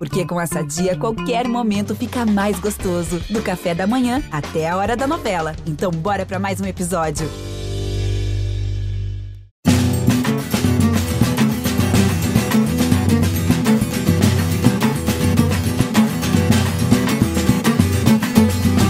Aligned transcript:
Porque 0.00 0.24
com 0.24 0.40
essa 0.40 0.64
dia, 0.64 0.96
qualquer 0.96 1.46
momento 1.46 1.94
fica 1.94 2.24
mais 2.24 2.58
gostoso. 2.58 3.20
Do 3.28 3.42
café 3.42 3.74
da 3.74 3.86
manhã 3.86 4.22
até 4.32 4.66
a 4.66 4.74
hora 4.74 4.96
da 4.96 5.06
novela. 5.06 5.54
Então, 5.66 5.90
bora 5.90 6.24
para 6.24 6.38
mais 6.38 6.58
um 6.58 6.64
episódio. 6.64 7.28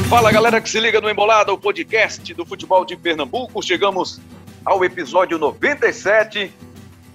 Fala 0.08 0.30
galera 0.30 0.61
que 0.61 0.70
se 0.70 0.79
liga 0.79 1.00
no 1.00 1.11
Embolada, 1.11 1.52
o 1.52 1.58
podcast 1.58 2.32
do 2.34 2.46
futebol 2.46 2.84
de 2.84 2.96
Pernambuco. 2.96 3.61
Chegamos 3.61 4.20
ao 4.64 4.84
episódio 4.84 5.38
97. 5.40 6.52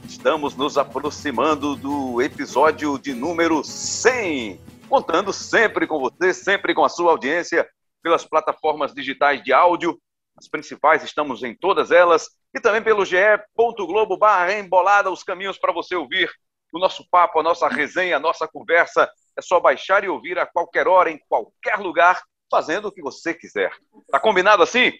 Estamos 0.07 0.55
nos 0.55 0.77
aproximando 0.77 1.75
do 1.75 2.21
episódio 2.21 2.99
de 2.99 3.11
número 3.13 3.63
100. 3.63 4.61
Contando 4.87 5.33
sempre 5.33 5.87
com 5.87 5.99
você, 5.99 6.31
sempre 6.31 6.75
com 6.75 6.85
a 6.85 6.89
sua 6.89 7.11
audiência, 7.11 7.67
pelas 8.03 8.23
plataformas 8.23 8.93
digitais 8.93 9.43
de 9.43 9.51
áudio. 9.51 9.99
As 10.37 10.47
principais, 10.47 11.03
estamos 11.03 11.43
em 11.43 11.55
todas 11.55 11.89
elas. 11.89 12.29
E 12.53 12.59
também 12.59 12.83
pelo 12.83 13.03
ge.globo 13.03 14.19
embolada, 14.59 15.09
os 15.09 15.23
caminhos 15.23 15.57
para 15.57 15.73
você 15.73 15.95
ouvir 15.95 16.31
o 16.71 16.79
nosso 16.79 17.03
papo, 17.09 17.39
a 17.39 17.43
nossa 17.43 17.67
resenha, 17.67 18.17
a 18.17 18.19
nossa 18.19 18.47
conversa. 18.47 19.09
É 19.35 19.41
só 19.41 19.59
baixar 19.59 20.03
e 20.03 20.07
ouvir 20.07 20.37
a 20.37 20.45
qualquer 20.45 20.87
hora, 20.87 21.09
em 21.09 21.19
qualquer 21.27 21.79
lugar 21.79 22.21
fazendo 22.49 22.89
o 22.89 22.91
que 22.91 23.01
você 23.01 23.33
quiser. 23.33 23.71
Tá 24.11 24.19
combinado 24.19 24.61
assim? 24.61 24.93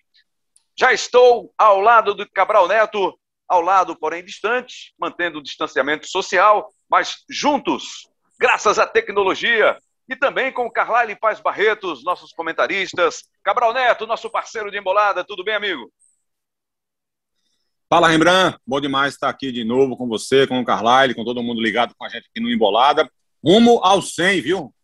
Já 0.76 0.92
estou 0.92 1.54
ao 1.58 1.80
lado 1.80 2.16
do 2.16 2.30
Cabral 2.32 2.68
Neto, 2.68 3.18
ao 3.48 3.62
lado, 3.62 3.96
porém 3.98 4.24
distante, 4.24 4.94
mantendo 5.00 5.40
o 5.40 5.44
distanciamento 5.44 6.08
social, 6.08 6.70
mas 6.90 7.24
juntos, 7.30 8.08
graças 8.40 8.80
à 8.80 8.88
tecnologia, 8.88 9.78
e 10.08 10.16
também 10.16 10.52
com 10.52 10.70
Carlyle 10.70 11.20
Paz 11.20 11.40
Barretos, 11.40 12.04
nossos 12.04 12.32
comentaristas. 12.32 13.24
Cabral 13.44 13.74
Neto, 13.74 14.06
nosso 14.06 14.30
parceiro 14.30 14.70
de 14.70 14.78
embolada, 14.78 15.24
tudo 15.24 15.44
bem, 15.44 15.56
amigo? 15.56 15.92
Fala, 17.90 18.08
Rembrandt. 18.08 18.58
Bom 18.66 18.80
demais 18.80 19.14
estar 19.14 19.30
aqui 19.30 19.52
de 19.52 19.64
novo 19.64 19.98
com 19.98 20.08
você, 20.08 20.46
com 20.46 20.60
o 20.60 20.66
Carlyle, 20.66 21.16
com 21.16 21.24
todo 21.24 21.42
mundo 21.42 21.62
ligado 21.62 21.94
com 21.98 22.06
a 22.06 22.10
gente 22.10 22.28
aqui 22.28 22.40
no 22.40 22.52
Embolada. 22.52 23.10
Rumo 23.44 23.80
ao 23.84 24.02
100, 24.02 24.42
viu? 24.42 24.76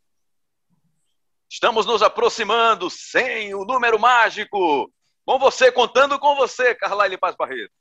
Estamos 1.49 1.85
nos 1.85 2.01
aproximando, 2.01 2.89
sem 2.89 3.53
o 3.53 3.65
número 3.65 3.99
mágico. 3.99 4.91
Com 5.25 5.37
você, 5.37 5.71
contando 5.71 6.17
com 6.17 6.35
você, 6.35 6.73
Carlyle 6.75 7.17
Paz 7.17 7.35
Barreto. 7.35 7.73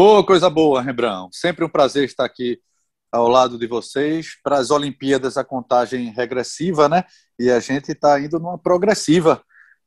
Ô, 0.00 0.22
coisa 0.22 0.48
boa, 0.48 0.80
Rembrandt. 0.80 1.36
Sempre 1.36 1.64
um 1.64 1.68
prazer 1.68 2.04
estar 2.04 2.24
aqui 2.24 2.62
ao 3.10 3.26
lado 3.26 3.58
de 3.58 3.66
vocês. 3.66 4.40
Para 4.44 4.56
as 4.56 4.70
Olimpíadas, 4.70 5.36
a 5.36 5.42
contagem 5.42 6.12
regressiva, 6.12 6.88
né? 6.88 7.02
E 7.36 7.50
a 7.50 7.58
gente 7.58 7.90
está 7.90 8.20
indo 8.20 8.38
numa 8.38 8.56
progressiva 8.56 9.44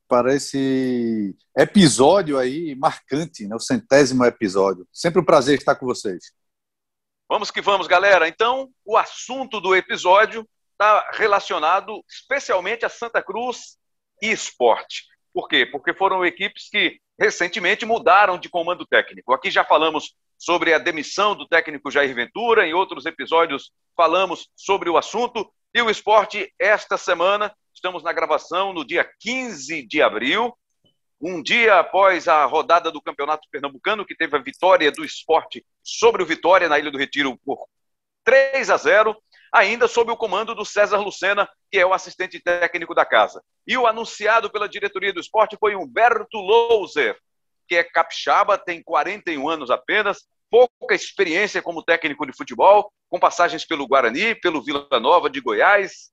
para 0.09 0.35
esse 0.35 1.33
episódio 1.57 2.37
aí 2.37 2.75
marcante, 2.75 3.47
né? 3.47 3.55
o 3.55 3.59
centésimo 3.59 4.25
episódio. 4.25 4.85
Sempre 4.91 5.21
um 5.21 5.23
prazer 5.23 5.57
estar 5.57 5.75
com 5.75 5.85
vocês. 5.85 6.33
Vamos 7.29 7.49
que 7.49 7.61
vamos, 7.61 7.87
galera. 7.87 8.27
Então, 8.27 8.69
o 8.83 8.97
assunto 8.97 9.61
do 9.61 9.73
episódio 9.73 10.45
está 10.73 11.09
relacionado 11.13 12.03
especialmente 12.09 12.85
a 12.85 12.89
Santa 12.89 13.23
Cruz 13.23 13.77
e 14.21 14.29
esporte. 14.29 15.05
Por 15.33 15.47
quê? 15.47 15.65
Porque 15.65 15.93
foram 15.93 16.25
equipes 16.25 16.69
que 16.69 16.99
recentemente 17.19 17.85
mudaram 17.85 18.37
de 18.37 18.49
comando 18.49 18.85
técnico. 18.85 19.33
Aqui 19.33 19.49
já 19.49 19.63
falamos 19.63 20.15
sobre 20.38 20.73
a 20.73 20.79
demissão 20.79 21.35
do 21.35 21.47
técnico 21.47 21.91
Jair 21.91 22.13
Ventura, 22.13 22.67
em 22.67 22.73
outros 22.73 23.05
episódios 23.05 23.71
falamos 23.95 24.49
sobre 24.55 24.89
o 24.89 24.97
assunto. 24.97 25.51
E 25.73 25.81
o 25.81 25.89
esporte, 25.89 26.51
esta 26.59 26.97
semana, 26.97 27.53
estamos 27.73 28.03
na 28.03 28.11
gravação 28.11 28.73
no 28.73 28.85
dia 28.85 29.09
15 29.19 29.88
de 29.88 30.01
abril, 30.01 30.53
um 31.21 31.41
dia 31.41 31.79
após 31.79 32.27
a 32.27 32.43
rodada 32.45 32.91
do 32.91 33.01
Campeonato 33.01 33.47
Pernambucano, 33.51 34.06
que 34.06 34.16
teve 34.16 34.35
a 34.35 34.41
vitória 34.41 34.91
do 34.91 35.06
esporte 35.06 35.63
sobre 35.83 36.23
o 36.23 36.25
Vitória 36.25 36.67
na 36.67 36.79
Ilha 36.79 36.89
do 36.89 36.97
Retiro 36.97 37.38
por 37.45 37.67
3 38.23 38.69
a 38.72 38.77
0 38.77 39.16
ainda 39.51 39.88
sob 39.88 40.12
o 40.12 40.17
comando 40.17 40.56
do 40.56 40.63
César 40.63 40.97
Lucena, 41.00 41.47
que 41.69 41.78
é 41.78 41.85
o 41.85 41.94
assistente 41.94 42.39
técnico 42.39 42.95
da 42.95 43.06
casa. 43.06 43.44
E 43.67 43.78
o 43.78 43.85
anunciado 43.85 44.50
pela 44.50 44.69
diretoria 44.69 45.12
do 45.12 45.19
esporte 45.19 45.57
foi 45.59 45.75
Humberto 45.75 46.38
Louser, 46.38 47.17
que 47.67 47.75
é 47.75 47.84
capixaba, 47.84 48.57
tem 48.57 48.81
41 48.81 49.47
anos 49.50 49.69
apenas, 49.69 50.25
pouca 50.50 50.95
experiência 50.95 51.62
como 51.62 51.84
técnico 51.84 52.25
de 52.25 52.35
futebol, 52.35 52.91
com 53.09 53.19
passagens 53.19 53.66
pelo 53.66 53.88
Guarani, 53.88 54.35
pelo 54.35 54.63
Vila 54.63 54.88
Nova 55.00 55.29
de 55.29 55.41
Goiás, 55.41 56.12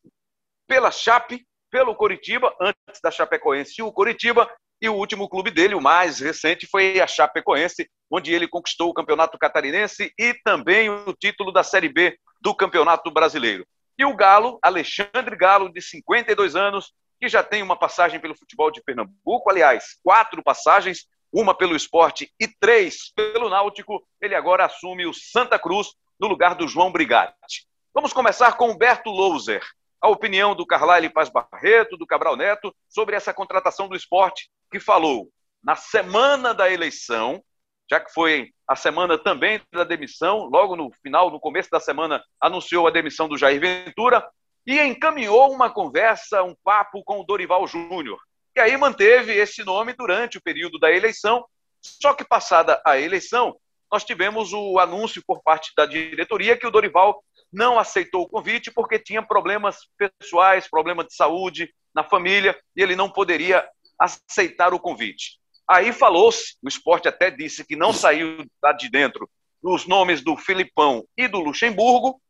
pela 0.66 0.91
Chape, 0.91 1.47
pelo 1.70 1.94
Coritiba, 1.94 2.55
antes 2.60 3.00
da 3.03 3.10
Chapecoense 3.10 3.75
e 3.78 3.82
o 3.82 3.93
Coritiba, 3.93 4.49
e 4.81 4.88
o 4.88 4.94
último 4.94 5.28
clube 5.28 5.50
dele, 5.50 5.75
o 5.75 5.81
mais 5.81 6.20
recente, 6.20 6.66
foi 6.66 7.00
a 7.00 7.06
Chapecoense, 7.06 7.88
onde 8.10 8.32
ele 8.32 8.47
conquistou 8.47 8.91
o 8.91 8.94
Campeonato 8.94 9.37
Catarinense 9.37 10.12
e 10.16 10.34
também 10.44 10.88
o 10.88 11.12
título 11.12 11.53
da 11.53 11.65
Série 11.65 11.88
B 11.88 12.16
do 12.41 12.54
Campeonato 12.54 13.10
Brasileiro. 13.10 13.66
E 13.99 14.04
o 14.04 14.15
Galo, 14.15 14.59
Alexandre 14.62 15.37
Galo, 15.37 15.72
de 15.72 15.82
52 15.82 16.54
anos, 16.54 16.93
que 17.21 17.28
já 17.28 17.43
tem 17.43 17.62
uma 17.62 17.76
passagem 17.76 18.21
pelo 18.21 18.37
futebol 18.37 18.71
de 18.71 18.82
Pernambuco, 18.82 19.50
aliás, 19.50 19.99
quatro 20.03 20.43
passagens, 20.43 21.06
uma 21.32 21.54
pelo 21.54 21.76
esporte 21.76 22.32
e 22.41 22.49
três 22.49 23.12
pelo 23.15 23.50
Náutico, 23.50 24.06
ele 24.21 24.34
agora 24.34 24.65
assume 24.65 25.04
o 25.06 25.12
Santa 25.12 25.59
Cruz 25.59 25.88
no 26.19 26.26
lugar 26.26 26.54
do 26.54 26.66
João 26.66 26.91
Brigatti. 26.91 27.66
Vamos 27.93 28.12
começar 28.12 28.56
com 28.56 28.70
Humberto 28.70 29.10
Louser, 29.10 29.62
a 30.00 30.09
opinião 30.09 30.55
do 30.55 30.66
Carlyle 30.66 31.12
Paz 31.12 31.28
Barreto, 31.28 31.97
do 31.97 32.06
Cabral 32.06 32.37
Neto, 32.37 32.75
sobre 32.88 33.16
essa 33.16 33.34
contratação 33.34 33.88
do 33.88 33.97
esporte, 33.97 34.49
que 34.70 34.78
falou 34.78 35.28
na 35.62 35.75
semana 35.75 36.55
da 36.55 36.70
eleição, 36.70 37.43
já 37.91 38.00
que 38.00 38.12
foi 38.12 38.50
a 38.66 38.76
semana 38.76 39.16
também 39.16 39.60
da 39.72 39.84
demissão, 39.84 40.44
logo 40.44 40.76
no 40.76 40.91
final, 41.03 41.31
no 41.31 41.41
começo 41.41 41.71
da 41.71 41.81
semana, 41.81 42.22
anunciou 42.41 42.87
a 42.87 42.91
demissão 42.91 43.28
do 43.28 43.38
Jair 43.38 43.60
Ventura 43.60 44.28
e 44.66 44.78
encaminhou 44.81 45.50
uma 45.50 45.71
conversa, 45.71 46.43
um 46.43 46.54
papo 46.62 47.03
com 47.03 47.21
o 47.21 47.25
Dorival 47.25 47.66
Júnior. 47.66 48.19
E 48.54 48.60
aí 48.60 48.76
manteve 48.76 49.32
esse 49.32 49.65
nome 49.65 49.94
durante 49.94 50.37
o 50.37 50.43
período 50.43 50.78
da 50.78 50.93
eleição, 50.93 51.44
só 51.81 52.12
que 52.12 52.25
passada 52.25 52.81
a 52.84 52.99
eleição, 52.99 53.56
nós 53.91 54.05
tivemos 54.05 54.53
o 54.53 54.78
anúncio 54.78 55.22
por 55.26 55.43
parte 55.43 55.72
da 55.75 55.87
diretoria 55.87 56.56
que 56.56 56.66
o 56.66 56.70
Dorival 56.70 57.22
não 57.50 57.78
aceitou 57.78 58.22
o 58.22 58.28
convite 58.28 58.70
porque 58.70 58.99
tinha 58.99 59.22
problemas 59.22 59.78
pessoais, 59.97 60.69
problema 60.69 61.03
de 61.03 61.15
saúde 61.15 61.72
na 61.94 62.05
família, 62.05 62.59
e 62.76 62.82
ele 62.82 62.94
não 62.94 63.10
poderia 63.10 63.66
aceitar 63.99 64.75
o 64.75 64.78
convite. 64.78 65.38
Aí 65.69 65.93
falou-se, 65.93 66.56
o 66.62 66.69
esporte 66.69 67.09
até 67.09 67.31
disse 67.31 67.65
que 67.65 67.77
não 67.77 67.93
saiu 67.93 68.47
lá 68.62 68.73
de 68.73 68.91
dentro 68.91 69.29
os 69.62 69.87
nomes 69.87 70.23
do 70.23 70.37
Filipão 70.37 71.05
e 71.17 71.27
do 71.29 71.41
Luxemburgo, 71.41 72.21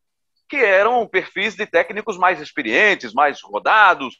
que 0.48 0.56
eram 0.56 1.06
perfis 1.06 1.54
de 1.54 1.66
técnicos 1.66 2.16
mais 2.16 2.40
experientes, 2.40 3.12
mais 3.12 3.40
rodados, 3.42 4.18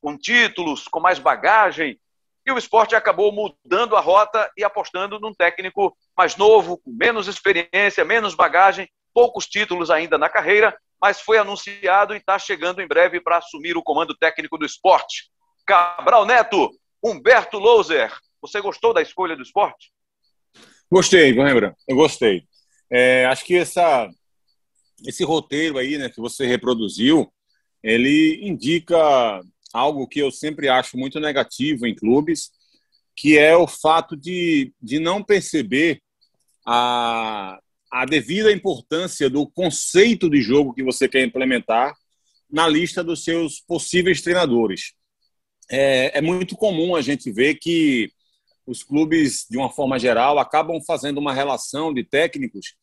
com 0.00 0.16
títulos, 0.16 0.86
com 0.86 1.00
mais 1.00 1.18
bagagem. 1.18 1.98
E 2.46 2.52
o 2.52 2.58
esporte 2.58 2.94
acabou 2.94 3.32
mudando 3.32 3.96
a 3.96 4.00
rota 4.00 4.50
e 4.56 4.62
apostando 4.62 5.18
num 5.18 5.34
técnico 5.34 5.96
mais 6.16 6.36
novo, 6.36 6.78
com 6.78 6.92
menos 6.92 7.26
experiência, 7.26 8.04
menos 8.04 8.34
bagagem, 8.34 8.88
poucos 9.12 9.46
títulos 9.46 9.90
ainda 9.90 10.16
na 10.16 10.28
carreira, 10.28 10.76
mas 11.00 11.20
foi 11.20 11.38
anunciado 11.38 12.14
e 12.14 12.18
está 12.18 12.38
chegando 12.38 12.80
em 12.80 12.86
breve 12.86 13.20
para 13.20 13.38
assumir 13.38 13.76
o 13.76 13.82
comando 13.82 14.16
técnico 14.16 14.56
do 14.56 14.64
esporte. 14.64 15.30
Cabral 15.66 16.24
Neto, 16.24 16.70
Humberto 17.02 17.58
Louser, 17.58 18.12
você 18.44 18.60
gostou 18.60 18.92
da 18.92 19.00
escolha 19.00 19.34
do 19.34 19.42
esporte? 19.42 19.90
Gostei, 20.90 21.32
lembra? 21.32 21.74
Eu 21.88 21.96
gostei. 21.96 22.44
É, 22.90 23.24
acho 23.24 23.42
que 23.42 23.56
essa, 23.56 24.06
esse 25.06 25.24
roteiro 25.24 25.78
aí, 25.78 25.96
né, 25.96 26.10
que 26.10 26.20
você 26.20 26.46
reproduziu, 26.46 27.32
ele 27.82 28.46
indica 28.46 29.40
algo 29.72 30.06
que 30.06 30.18
eu 30.20 30.30
sempre 30.30 30.68
acho 30.68 30.98
muito 30.98 31.18
negativo 31.18 31.86
em 31.86 31.94
clubes, 31.94 32.50
que 33.16 33.38
é 33.38 33.56
o 33.56 33.66
fato 33.66 34.14
de, 34.14 34.74
de 34.80 34.98
não 34.98 35.24
perceber 35.24 36.02
a, 36.66 37.58
a 37.90 38.04
devida 38.04 38.52
importância 38.52 39.30
do 39.30 39.46
conceito 39.46 40.28
de 40.28 40.42
jogo 40.42 40.74
que 40.74 40.82
você 40.82 41.08
quer 41.08 41.24
implementar 41.24 41.94
na 42.50 42.68
lista 42.68 43.02
dos 43.02 43.24
seus 43.24 43.58
possíveis 43.60 44.20
treinadores. 44.20 44.92
É, 45.70 46.18
é 46.18 46.20
muito 46.20 46.54
comum 46.56 46.94
a 46.94 47.00
gente 47.00 47.32
ver 47.32 47.54
que 47.54 48.12
os 48.66 48.82
clubes, 48.82 49.46
de 49.48 49.56
uma 49.56 49.70
forma 49.70 49.98
geral, 49.98 50.38
acabam 50.38 50.80
fazendo 50.86 51.18
uma 51.18 51.32
relação 51.32 51.92
de 51.92 52.04
técnicos, 52.04 52.74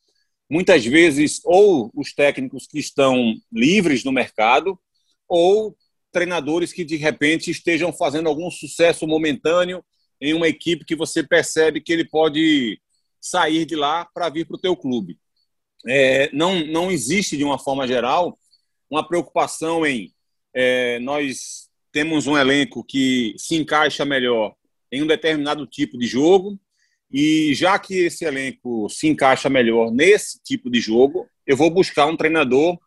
muitas 0.50 0.86
vezes, 0.86 1.42
ou 1.44 1.92
os 1.96 2.14
técnicos 2.14 2.68
que 2.68 2.80
estão 2.80 3.34
livres 3.52 4.04
no 4.04 4.12
mercado, 4.12 4.80
ou 5.28 5.76
treinadores 6.12 6.74
que, 6.74 6.84
de 6.84 6.98
repente, 6.98 7.50
estejam 7.50 7.92
fazendo 7.92 8.28
algum 8.28 8.52
sucesso 8.52 9.08
momentâneo 9.08 9.84
em 10.20 10.34
uma 10.34 10.48
equipe 10.48 10.86
que 10.86 10.96
você 10.96 11.24
percebe 11.24 11.82
que 11.82 11.92
ele 11.92 12.06
pode 12.06 12.80
sair 13.20 13.66
de 13.66 13.76
lá 13.76 14.06
para 14.14 14.30
vir 14.30 14.46
para 14.46 14.56
o 14.56 14.60
teu 14.60 14.76
clube. 14.76 15.18
É, 15.88 16.30
não, 16.34 16.66
não 16.68 16.92
existe, 16.92 17.38
de 17.38 17.44
uma 17.44 17.58
forma 17.58 17.88
geral, 17.88 18.38
uma 18.90 19.08
preocupação 19.08 19.86
em 19.86 20.14
é, 20.54 21.00
nós 21.00 21.70
temos 21.92 22.28
um 22.28 22.38
elenco 22.38 22.84
que 22.84 23.34
se 23.38 23.56
encaixa 23.56 24.06
melhor 24.06 24.54
em 24.92 25.02
um 25.02 25.08
determinado 25.08 25.66
tipo 25.66 25.98
de 25.98 26.06
jogo, 26.06 26.60
e 27.12 27.54
já 27.54 27.78
que 27.78 28.06
esse 28.06 28.26
elenco 28.26 28.88
se 28.90 29.08
encaixa 29.08 29.50
melhor 29.50 29.92
nesse 29.92 30.42
tipo 30.44 30.70
de 30.70 30.80
jogo, 30.80 31.28
eu 31.46 31.58
vou 31.58 31.70
buscar 31.70 32.06
um 32.06 32.16
treinador 32.16 32.78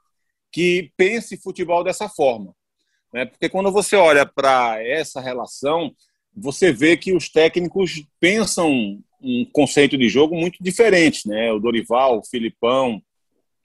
que 0.51 0.93
pense 0.97 1.37
futebol 1.37 1.85
dessa 1.85 2.09
forma. 2.09 2.55
Né? 3.13 3.27
Porque 3.27 3.49
quando 3.49 3.71
você 3.71 3.97
olha 3.97 4.25
para 4.25 4.83
essa 4.83 5.21
relação, 5.21 5.95
você 6.35 6.73
vê 6.73 6.97
que 6.97 7.13
os 7.13 7.29
técnicos 7.29 8.05
pensam 8.19 8.99
um 9.21 9.45
conceito 9.53 9.97
de 9.97 10.09
jogo 10.09 10.35
muito 10.35 10.59
diferente. 10.61 11.29
Né? 11.29 11.53
O 11.53 11.59
Dorival, 11.59 12.19
o 12.19 12.25
Filipão, 12.25 13.03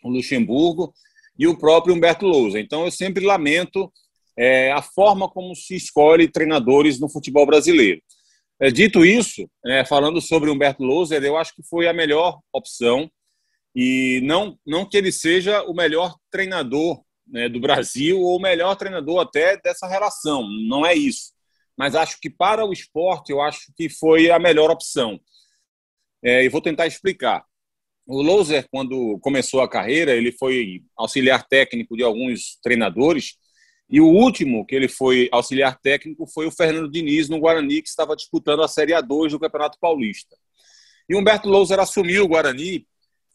o 0.03 0.09
Luxemburgo 0.09 0.93
e 1.37 1.47
o 1.47 1.57
próprio 1.57 1.95
Humberto 1.95 2.25
Lousa. 2.25 2.59
Então, 2.59 2.85
eu 2.85 2.91
sempre 2.91 3.25
lamento 3.25 3.91
é, 4.37 4.71
a 4.71 4.81
forma 4.81 5.29
como 5.29 5.55
se 5.55 5.75
escolhe 5.75 6.27
treinadores 6.27 6.99
no 6.99 7.09
futebol 7.09 7.45
brasileiro. 7.45 8.01
É, 8.61 8.69
dito 8.69 9.05
isso, 9.05 9.49
é, 9.65 9.85
falando 9.85 10.19
sobre 10.19 10.49
Humberto 10.49 10.83
Louser, 10.83 11.23
eu 11.23 11.37
acho 11.37 11.55
que 11.55 11.63
foi 11.63 11.87
a 11.87 11.93
melhor 11.93 12.39
opção 12.51 13.09
e 13.73 14.19
não, 14.23 14.59
não 14.65 14.87
que 14.87 14.97
ele 14.97 15.11
seja 15.11 15.63
o 15.63 15.73
melhor 15.73 16.15
treinador 16.29 17.01
né, 17.25 17.47
do 17.47 17.59
Brasil 17.59 18.19
ou 18.19 18.37
o 18.37 18.41
melhor 18.41 18.75
treinador 18.75 19.21
até 19.21 19.57
dessa 19.61 19.87
relação, 19.87 20.45
não 20.67 20.85
é 20.85 20.93
isso. 20.93 21.31
Mas 21.77 21.95
acho 21.95 22.19
que 22.19 22.29
para 22.29 22.65
o 22.65 22.73
esporte, 22.73 23.31
eu 23.31 23.41
acho 23.41 23.71
que 23.77 23.87
foi 23.87 24.29
a 24.29 24.37
melhor 24.37 24.69
opção. 24.69 25.17
É, 26.21 26.43
e 26.43 26.49
vou 26.49 26.61
tentar 26.61 26.87
explicar. 26.87 27.45
O 28.05 28.21
Louser, 28.21 28.67
quando 28.69 29.17
começou 29.21 29.61
a 29.61 29.69
carreira, 29.69 30.11
ele 30.11 30.33
foi 30.33 30.81
auxiliar 30.97 31.47
técnico 31.47 31.95
de 31.95 32.03
alguns 32.03 32.59
treinadores. 32.61 33.37
E 33.89 33.99
o 33.99 34.05
último 34.05 34.65
que 34.65 34.75
ele 34.75 34.87
foi 34.87 35.27
auxiliar 35.31 35.79
técnico 35.79 36.27
foi 36.27 36.45
o 36.45 36.51
Fernando 36.51 36.91
Diniz, 36.91 37.27
no 37.27 37.39
Guarani, 37.39 37.81
que 37.81 37.89
estava 37.89 38.15
disputando 38.15 38.61
a 38.61 38.67
Série 38.67 38.93
A2 38.93 39.31
do 39.31 39.39
Campeonato 39.39 39.79
Paulista. 39.79 40.35
E 41.09 41.15
Humberto 41.15 41.49
Louser 41.49 41.79
assumiu 41.79 42.25
o 42.25 42.27
Guarani 42.27 42.85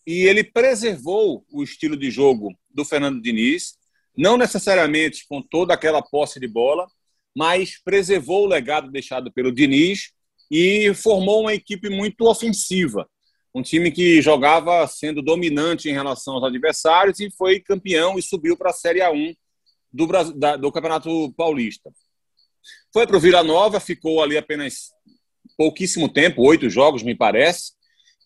e 0.07 0.23
ele 0.23 0.45
preservou 0.45 1.45
o 1.51 1.63
estilo 1.63 1.97
de 1.97 2.11
jogo 2.11 2.55
do 2.71 2.85
Fernando 2.85 3.21
Diniz, 3.21 3.75
não 4.17 4.37
necessariamente 4.37 5.27
com 5.29 5.43
toda 5.43 5.75
aquela 5.75 6.01
posse 6.01 6.39
de 6.39 6.47
bola, 6.47 6.87
mas 7.35 7.83
preservou 7.83 8.45
o 8.45 8.49
legado 8.49 8.93
deixado 8.93 9.33
pelo 9.33 9.51
Diniz 9.51 10.13
e 10.49 10.95
formou 10.95 11.41
uma 11.41 11.55
equipe 11.55 11.89
muito 11.91 12.29
ofensiva 12.29 13.09
um 13.55 13.63
time 13.63 13.93
que 13.93 14.21
jogava 14.21 14.85
sendo 14.89 15.23
dominante 15.23 15.89
em 15.89 15.93
relação 15.93 16.35
aos 16.35 16.43
adversários 16.43 17.21
e 17.21 17.31
foi 17.31 17.61
campeão 17.61 18.19
e 18.19 18.23
subiu 18.23 18.57
para 18.57 18.71
a 18.71 18.75
Série 18.75 18.99
A1 18.99 19.37
do, 19.95 20.09
da, 20.33 20.57
do 20.57 20.73
Campeonato 20.73 21.33
Paulista. 21.37 21.93
Foi 22.93 23.07
para 23.07 23.17
o 23.17 23.21
Vila 23.21 23.45
Nova, 23.45 23.79
ficou 23.79 24.23
ali 24.23 24.37
apenas 24.37 24.91
pouquíssimo 25.57 26.09
tempo, 26.09 26.43
oito 26.43 26.69
jogos, 26.69 27.03
me 27.03 27.15
parece. 27.15 27.73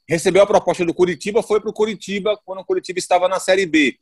Recebeu 0.09 0.43
a 0.43 0.47
proposta 0.47 0.87
do 0.87 0.95
Curitiba, 0.95 1.43
foi 1.43 1.61
para 1.61 1.69
o 1.69 1.75
Curitiba 1.75 2.41
quando 2.45 2.61
o 2.61 2.65
Curitiba 2.65 2.99
estava 2.99 3.29
na 3.29 3.39
Série 3.39 3.67
B. 3.67 3.99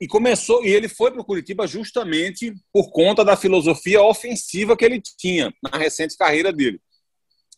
E 0.00 0.06
começou, 0.06 0.64
e 0.64 0.68
ele 0.68 0.88
foi 0.88 1.10
para 1.10 1.20
o 1.20 1.24
Curitiba 1.24 1.66
justamente 1.66 2.54
por 2.72 2.90
conta 2.92 3.24
da 3.24 3.36
filosofia 3.36 4.00
ofensiva 4.02 4.76
que 4.76 4.84
ele 4.84 5.00
tinha 5.00 5.52
na 5.62 5.76
recente 5.76 6.16
carreira 6.16 6.52
dele. 6.52 6.80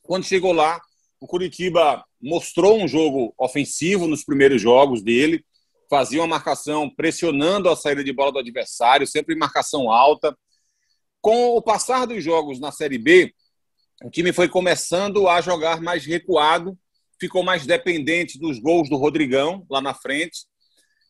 Quando 0.02 0.24
chegou 0.24 0.52
lá, 0.52 0.80
o 1.20 1.26
Curitiba 1.26 2.02
mostrou 2.22 2.80
um 2.80 2.88
jogo 2.88 3.34
ofensivo 3.36 4.06
nos 4.06 4.24
primeiros 4.24 4.62
jogos 4.62 5.02
dele, 5.02 5.44
fazia 5.88 6.20
uma 6.20 6.26
marcação 6.26 6.88
pressionando 6.88 7.68
a 7.68 7.76
saída 7.76 8.04
de 8.04 8.12
bola 8.12 8.32
do 8.32 8.38
adversário, 8.38 9.06
sempre 9.06 9.34
em 9.34 9.38
marcação 9.38 9.90
alta. 9.90 10.36
Com 11.20 11.56
o 11.56 11.62
passar 11.62 12.06
dos 12.06 12.22
jogos 12.22 12.60
na 12.60 12.70
Série 12.70 12.98
B, 12.98 13.32
o 14.04 14.10
time 14.10 14.32
foi 14.32 14.48
começando 14.48 15.28
a 15.28 15.40
jogar 15.40 15.80
mais 15.80 16.04
recuado, 16.04 16.78
ficou 17.18 17.42
mais 17.42 17.66
dependente 17.66 18.38
dos 18.38 18.58
gols 18.60 18.88
do 18.88 18.96
Rodrigão 18.96 19.66
lá 19.68 19.80
na 19.80 19.94
frente, 19.94 20.46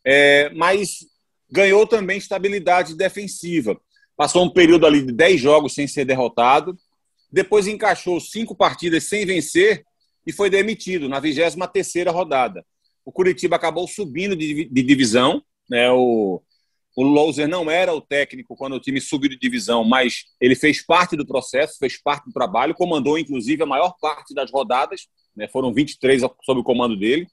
é, 0.04 0.50
mas 0.54 1.06
ganhou 1.50 1.86
também 1.86 2.18
estabilidade 2.18 2.96
defensiva. 2.96 3.78
Passou 4.16 4.44
um 4.44 4.50
período 4.50 4.86
ali 4.86 5.04
de 5.04 5.12
10 5.12 5.40
jogos 5.40 5.74
sem 5.74 5.86
ser 5.86 6.04
derrotado, 6.04 6.76
depois 7.30 7.66
encaixou 7.66 8.18
cinco 8.20 8.54
partidas 8.54 9.04
sem 9.04 9.26
vencer 9.26 9.84
e 10.26 10.32
foi 10.32 10.48
demitido 10.48 11.08
na 11.08 11.20
23 11.20 12.06
rodada. 12.06 12.64
O 13.08 13.12
Curitiba 13.12 13.56
acabou 13.56 13.88
subindo 13.88 14.36
de, 14.36 14.66
de 14.66 14.82
divisão, 14.82 15.42
né? 15.66 15.90
O, 15.90 16.42
o 16.94 17.02
Louser 17.02 17.48
não 17.48 17.70
era 17.70 17.94
o 17.94 18.02
técnico 18.02 18.54
quando 18.54 18.74
o 18.74 18.80
time 18.80 19.00
subiu 19.00 19.30
de 19.30 19.38
divisão, 19.38 19.82
mas 19.82 20.26
ele 20.38 20.54
fez 20.54 20.84
parte 20.84 21.16
do 21.16 21.26
processo, 21.26 21.78
fez 21.78 21.96
parte 21.96 22.26
do 22.26 22.34
trabalho, 22.34 22.74
comandou 22.74 23.18
inclusive 23.18 23.62
a 23.62 23.66
maior 23.66 23.94
parte 23.98 24.34
das 24.34 24.50
rodadas, 24.50 25.06
né? 25.34 25.48
foram 25.48 25.72
23 25.72 26.20
sob 26.44 26.60
o 26.60 26.62
comando 26.62 26.98
dele. 26.98 27.26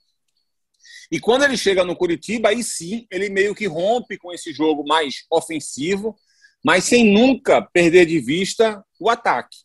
E 1.12 1.20
quando 1.20 1.42
ele 1.42 1.58
chega 1.58 1.84
no 1.84 1.94
Curitiba, 1.94 2.48
aí 2.48 2.64
sim 2.64 3.06
ele 3.10 3.28
meio 3.28 3.54
que 3.54 3.66
rompe 3.66 4.16
com 4.16 4.32
esse 4.32 4.54
jogo 4.54 4.82
mais 4.82 5.26
ofensivo, 5.30 6.16
mas 6.64 6.84
sem 6.84 7.04
nunca 7.04 7.60
perder 7.60 8.06
de 8.06 8.18
vista 8.18 8.82
o 8.98 9.10
ataque. 9.10 9.58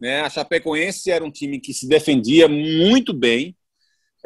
Né? 0.00 0.20
A 0.20 0.30
Chapecoense 0.30 1.10
era 1.10 1.24
um 1.24 1.30
time 1.30 1.58
que 1.58 1.74
se 1.74 1.88
defendia 1.88 2.46
muito 2.46 3.12
bem, 3.12 3.55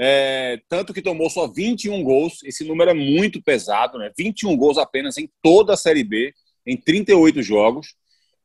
é, 0.03 0.59
tanto 0.67 0.95
que 0.95 1.03
tomou 1.03 1.29
só 1.29 1.47
21 1.47 2.03
gols. 2.03 2.43
Esse 2.43 2.65
número 2.65 2.91
é 2.91 2.95
muito 2.95 3.43
pesado, 3.43 3.99
né? 3.99 4.11
21 4.17 4.57
gols 4.57 4.79
apenas 4.79 5.19
em 5.19 5.31
toda 5.43 5.75
a 5.75 5.77
Série 5.77 6.03
B, 6.03 6.33
em 6.67 6.75
38 6.75 7.43
jogos, 7.43 7.89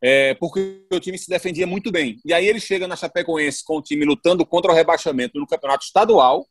é, 0.01 0.33
porque 0.33 0.85
o 0.91 0.99
time 0.99 1.17
se 1.17 1.29
defendia 1.29 1.65
muito 1.65 1.93
bem. 1.93 2.19
E 2.25 2.33
aí 2.33 2.45
ele 2.45 2.59
chega 2.59 2.89
na 2.89 2.97
Chapecoense 2.97 3.63
com 3.63 3.77
o 3.77 3.81
time 3.81 4.03
lutando 4.03 4.45
contra 4.45 4.69
o 4.69 4.75
rebaixamento 4.75 5.39
no 5.39 5.47
campeonato 5.47 5.85
estadual, 5.85 6.45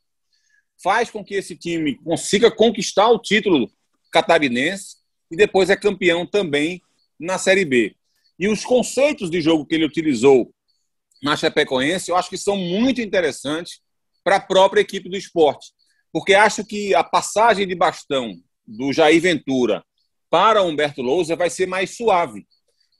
faz 0.83 1.11
com 1.11 1.23
que 1.23 1.35
esse 1.35 1.55
time 1.55 1.97
consiga 1.99 2.51
conquistar 2.51 3.11
o 3.11 3.19
título 3.19 3.71
catarinense 4.11 4.97
e 5.31 5.37
depois 5.37 5.69
é 5.69 5.77
campeão 5.77 6.27
também 6.27 6.81
na 7.21 7.37
Série 7.37 7.67
B. 7.67 7.95
E 8.39 8.49
os 8.49 8.65
conceitos 8.65 9.31
de 9.31 9.43
jogo 9.43 9.67
que 9.67 9.75
ele 9.75 9.85
utilizou 9.85 10.51
na 11.23 11.37
Chapecoense, 11.37 12.11
eu 12.11 12.17
acho 12.17 12.31
que 12.31 12.39
são 12.39 12.57
muito 12.57 13.03
interessantes 13.03 13.84
para 14.25 14.37
a 14.37 14.41
própria 14.41 14.81
equipe 14.81 15.09
do 15.09 15.17
esporte. 15.17 15.69
Porque 16.11 16.35
acho 16.35 16.65
que 16.65 16.95
a 16.95 17.05
passagem 17.05 17.67
de 17.67 17.75
bastão 17.75 18.35
do 18.67 18.93
Jair 18.93 19.21
Ventura 19.21 19.85
para 20.31 20.63
Humberto 20.63 21.03
Lousa 21.03 21.37
vai 21.37 21.51
ser 21.51 21.67
mais 21.67 21.97
suave, 21.97 22.47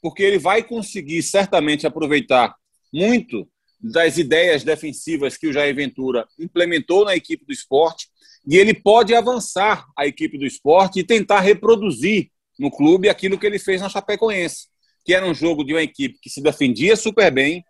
porque 0.03 0.23
ele 0.23 0.39
vai 0.39 0.63
conseguir 0.63 1.23
certamente 1.23 1.87
aproveitar 1.87 2.55
muito 2.93 3.49
das 3.81 4.19
ideias 4.19 4.63
defensivas 4.63 5.37
que 5.37 5.47
o 5.47 5.53
Jair 5.53 5.75
Ventura 5.75 6.27
implementou 6.39 7.05
na 7.05 7.17
equipe 7.17 7.45
do 7.45 7.53
esporte 7.53 8.09
e 8.47 8.57
ele 8.57 8.75
pode 8.75 9.15
avançar 9.15 9.87
a 9.97 10.07
equipe 10.07 10.39
do 10.39 10.47
esporte 10.47 11.01
e 11.01 11.05
tentar 11.05 11.41
reproduzir 11.41 12.31
no 12.59 12.71
clube 12.71 13.09
aquilo 13.09 13.39
que 13.39 13.47
ele 13.47 13.59
fez 13.59 13.81
na 13.81 13.89
Chapecoense, 13.89 14.69
que 15.05 15.15
era 15.15 15.27
um 15.27 15.35
jogo 15.35 15.65
de 15.65 15.73
uma 15.73 15.83
equipe 15.83 16.19
que 16.21 16.31
se 16.31 16.43
defendia 16.43 16.97
super 16.97 17.31
bem, 17.33 17.65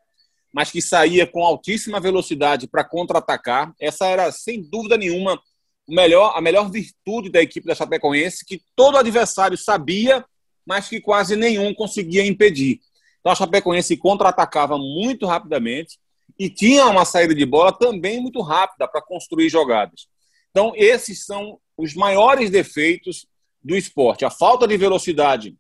mas 0.55 0.71
que 0.71 0.81
saía 0.81 1.27
com 1.27 1.45
altíssima 1.45 1.99
velocidade 1.99 2.69
para 2.69 2.85
contra-atacar. 2.85 3.75
Essa 3.81 4.07
era, 4.07 4.31
sem 4.31 4.63
dúvida 4.63 4.97
nenhuma, 4.97 5.43
melhor, 5.89 6.33
a 6.37 6.41
melhor 6.41 6.71
virtude 6.71 7.29
da 7.29 7.43
equipe 7.43 7.67
da 7.67 7.75
Chapecoense, 7.75 8.45
que 8.47 8.63
todo 8.77 8.97
adversário 8.97 9.59
sabia, 9.59 10.25
mas 10.65 10.89
que 10.89 11.01
quase 11.01 11.35
nenhum 11.35 11.75
conseguia 11.75 12.25
impedir. 12.25 12.79
Então 13.19 13.33
a 13.33 13.35
Chapecoense 13.35 13.97
contra-atacava 13.97 14.79
muito 14.79 15.27
rapidamente 15.27 15.99
e 16.39 16.49
tinha 16.49 16.87
uma 16.87 17.05
saída 17.05 17.35
de 17.35 17.45
bola 17.45 17.73
também 17.73 18.21
muito 18.21 18.41
rápida 18.41 18.87
para 18.87 19.03
construir 19.03 19.49
jogadas. 19.49 20.07
Então, 20.51 20.73
esses 20.77 21.27
são 21.27 21.59
os 21.77 21.95
maiores 21.95 22.49
defeitos 22.49 23.27
do 23.61 23.77
esporte: 23.77 24.25
a 24.25 24.31
falta 24.31 24.69
de 24.69 24.77
velocidade 24.77 25.57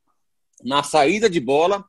na 0.63 0.85
saída 0.85 1.29
de 1.29 1.41
bola 1.41 1.85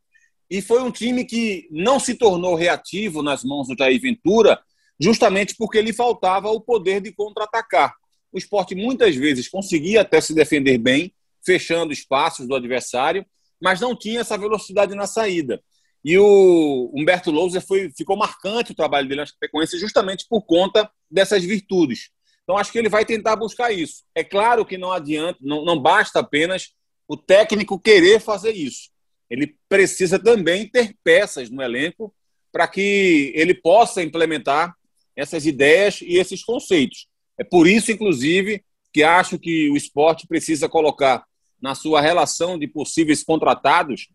e 0.50 0.62
foi 0.62 0.82
um 0.82 0.92
time 0.92 1.26
que 1.26 1.68
não 1.72 2.00
se 2.00 2.16
tornou 2.16 2.56
reativo 2.56 3.22
nas 3.24 3.44
mãos 3.44 3.68
do 3.68 3.76
Jair 3.78 4.00
Ventura, 4.00 4.60
justamente 5.00 5.56
porque 5.58 5.82
lhe 5.82 5.92
faltava 5.92 6.50
o 6.50 6.62
poder 6.62 7.02
de 7.02 7.12
contra-atacar. 7.12 7.94
O 8.32 8.38
esporte 8.38 8.76
muitas 8.76 9.16
vezes 9.16 9.48
conseguia 9.48 10.02
até 10.02 10.22
se 10.22 10.34
defender 10.34 10.78
bem, 10.78 11.14
fechando 11.44 11.94
espaços 11.94 12.48
do 12.48 12.56
adversário, 12.56 13.26
mas 13.62 13.80
não 13.80 13.96
tinha 13.96 14.22
essa 14.22 14.38
velocidade 14.38 14.94
na 14.94 15.08
saída. 15.08 15.62
E 16.04 16.18
o 16.20 16.92
Humberto 16.94 17.32
Louser 17.32 17.66
foi, 17.66 17.92
ficou 17.98 18.16
marcante 18.16 18.72
o 18.72 18.76
trabalho 18.76 19.08
dele 19.08 19.22
na 19.22 19.26
Chapecoense 19.26 19.80
justamente 19.80 20.26
por 20.30 20.44
conta 20.44 20.90
dessas 21.10 21.44
virtudes. 21.44 22.10
Então 22.44 22.58
acho 22.58 22.72
que 22.72 22.78
ele 22.78 22.90
vai 22.90 23.04
tentar 23.04 23.36
buscar 23.36 23.72
isso. 23.72 24.04
É 24.14 24.24
claro 24.24 24.64
que 24.64 24.78
não 24.78 24.92
adianta, 24.92 25.40
não, 25.42 25.66
não 25.66 25.82
basta 25.82 26.20
apenas 26.20 26.74
o 27.08 27.18
técnico 27.18 27.80
querer 27.80 28.20
fazer 28.20 28.52
isso 28.52 28.95
ele 29.30 29.56
precisa 29.68 30.20
também 30.20 30.68
ter 30.68 30.96
peças 31.04 31.50
no 31.50 31.62
elenco 31.62 32.14
para 32.52 32.68
que 32.68 33.32
ele 33.36 33.54
possa 33.54 34.02
implementar 34.02 34.76
essas 35.16 35.46
ideias 35.46 36.02
e 36.02 36.18
esses 36.18 36.44
conceitos. 36.44 37.08
É 37.38 37.44
por 37.44 37.68
isso, 37.68 37.92
inclusive, 37.92 38.64
que 38.94 39.04
acho 39.04 39.38
que 39.38 39.70
o 39.70 39.76
esporte 39.76 40.28
precisa 40.28 40.70
colocar 40.70 41.26
na 41.62 41.76
sua 41.76 42.02
relação 42.02 42.58
de 42.58 42.68
possíveis 42.68 43.24
contratados, 43.24 44.08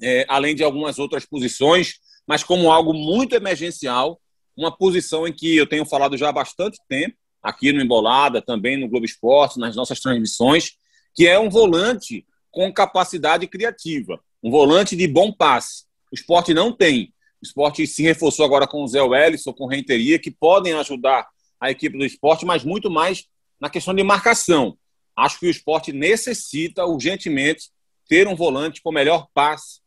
é, 0.00 0.26
além 0.28 0.54
de 0.54 0.62
algumas 0.62 0.98
outras 0.98 1.24
posições, 1.24 1.94
mas 2.26 2.42
como 2.42 2.70
algo 2.70 2.92
muito 2.92 3.34
emergencial, 3.34 4.20
uma 4.56 4.76
posição 4.76 5.26
em 5.26 5.32
que 5.32 5.56
eu 5.56 5.66
tenho 5.66 5.86
falado 5.86 6.16
já 6.16 6.28
há 6.28 6.32
bastante 6.32 6.78
tempo, 6.88 7.16
aqui 7.42 7.72
no 7.72 7.80
Embolada, 7.80 8.40
também 8.40 8.76
no 8.76 8.88
Globo 8.88 9.04
Esporte, 9.04 9.58
nas 9.58 9.74
nossas 9.74 10.00
transmissões, 10.00 10.72
que 11.14 11.26
é 11.26 11.38
um 11.38 11.48
volante 11.48 12.26
com 12.50 12.72
capacidade 12.72 13.46
criativa, 13.46 14.22
um 14.42 14.50
volante 14.50 14.96
de 14.96 15.06
bom 15.06 15.32
passe. 15.32 15.84
O 16.10 16.14
esporte 16.14 16.52
não 16.52 16.72
tem. 16.72 17.12
O 17.40 17.44
esporte 17.44 17.86
se 17.86 18.02
reforçou 18.02 18.44
agora 18.44 18.66
com 18.66 18.82
o 18.82 18.88
Zé 18.88 19.02
Wellison, 19.02 19.52
com 19.52 19.64
o 19.64 19.68
Renteria, 19.68 20.18
que 20.18 20.30
podem 20.30 20.74
ajudar 20.74 21.28
a 21.60 21.70
equipe 21.70 21.96
do 21.96 22.04
esporte, 22.04 22.44
mas 22.44 22.64
muito 22.64 22.90
mais 22.90 23.26
na 23.60 23.70
questão 23.70 23.94
de 23.94 24.02
marcação. 24.02 24.76
Acho 25.16 25.38
que 25.38 25.46
o 25.46 25.50
esporte 25.50 25.92
necessita 25.92 26.84
urgentemente 26.84 27.70
ter 28.08 28.26
um 28.26 28.34
volante 28.34 28.82
com 28.82 28.90
melhor 28.90 29.28
passe, 29.32 29.80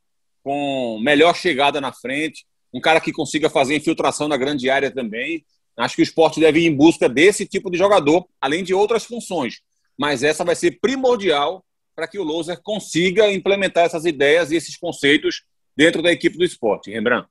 com 0.44 1.00
melhor 1.02 1.36
chegada 1.36 1.82
na 1.82 1.92
frente, 1.92 2.46
um 2.74 2.80
cara 2.80 3.02
que 3.02 3.12
consiga 3.12 3.50
fazer 3.50 3.76
infiltração 3.76 4.28
na 4.28 4.38
grande 4.38 4.70
área 4.70 4.92
também. 4.92 5.46
Acho 5.78 5.96
que 5.96 6.02
o 6.02 6.04
esporte 6.04 6.40
deve 6.40 6.62
ir 6.62 6.68
em 6.68 6.76
busca 6.76 7.10
desse 7.10 7.46
tipo 7.46 7.70
de 7.70 7.78
jogador, 7.78 8.28
além 8.40 8.64
de 8.64 8.74
outras 8.74 9.04
funções. 9.04 9.62
Mas 9.98 10.24
essa 10.24 10.44
vai 10.44 10.56
ser 10.56 10.80
primordial 10.80 11.66
para 11.96 12.08
que 12.08 12.20
o 12.20 12.24
Loser 12.24 12.62
consiga 12.62 13.32
implementar 13.32 13.86
essas 13.86 14.06
ideias 14.06 14.52
e 14.52 14.56
esses 14.56 14.76
conceitos 14.78 15.44
dentro 15.76 16.02
da 16.02 16.12
equipe 16.12 16.38
do 16.38 16.44
esporte. 16.44 16.92
Rembrandt. 16.92 17.28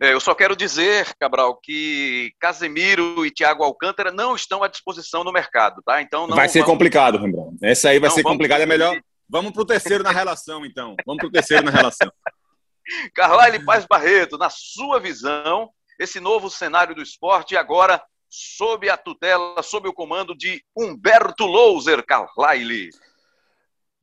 É, 0.00 0.12
eu 0.12 0.20
só 0.20 0.34
quero 0.34 0.56
dizer, 0.56 1.14
Cabral, 1.18 1.56
que 1.56 2.32
Casemiro 2.40 3.24
e 3.24 3.30
Thiago 3.30 3.62
Alcântara 3.62 4.10
não 4.10 4.34
estão 4.34 4.62
à 4.62 4.68
disposição 4.68 5.22
no 5.22 5.32
mercado, 5.32 5.80
tá? 5.82 6.02
Então 6.02 6.26
vai 6.28 6.48
ser 6.48 6.60
vamos... 6.60 6.72
complicado, 6.72 7.18
Rembrandt. 7.18 7.56
Essa 7.62 7.90
aí 7.90 7.98
vai 7.98 8.08
não, 8.08 8.16
ser 8.16 8.22
complicado. 8.22 8.60
É 8.60 8.66
melhor. 8.66 9.00
Vamos 9.28 9.52
para 9.52 9.62
o 9.62 9.66
terceiro 9.66 10.04
na 10.04 10.10
relação, 10.10 10.66
então. 10.66 10.94
Vamos 11.06 11.20
para 11.20 11.28
o 11.28 11.32
terceiro 11.32 11.64
na 11.64 11.70
relação. 11.70 12.12
Carlyle 13.14 13.64
Paz 13.64 13.86
Barreto, 13.86 14.36
na 14.36 14.50
sua 14.50 15.00
visão, 15.00 15.70
esse 15.98 16.20
novo 16.20 16.50
cenário 16.50 16.94
do 16.94 17.02
esporte 17.02 17.56
agora 17.56 18.02
sob 18.28 18.90
a 18.90 18.96
tutela, 18.96 19.62
sob 19.62 19.88
o 19.88 19.92
comando 19.92 20.36
de 20.36 20.62
Humberto 20.76 21.46
Louser 21.46 22.04
Carlyle. 22.04 22.90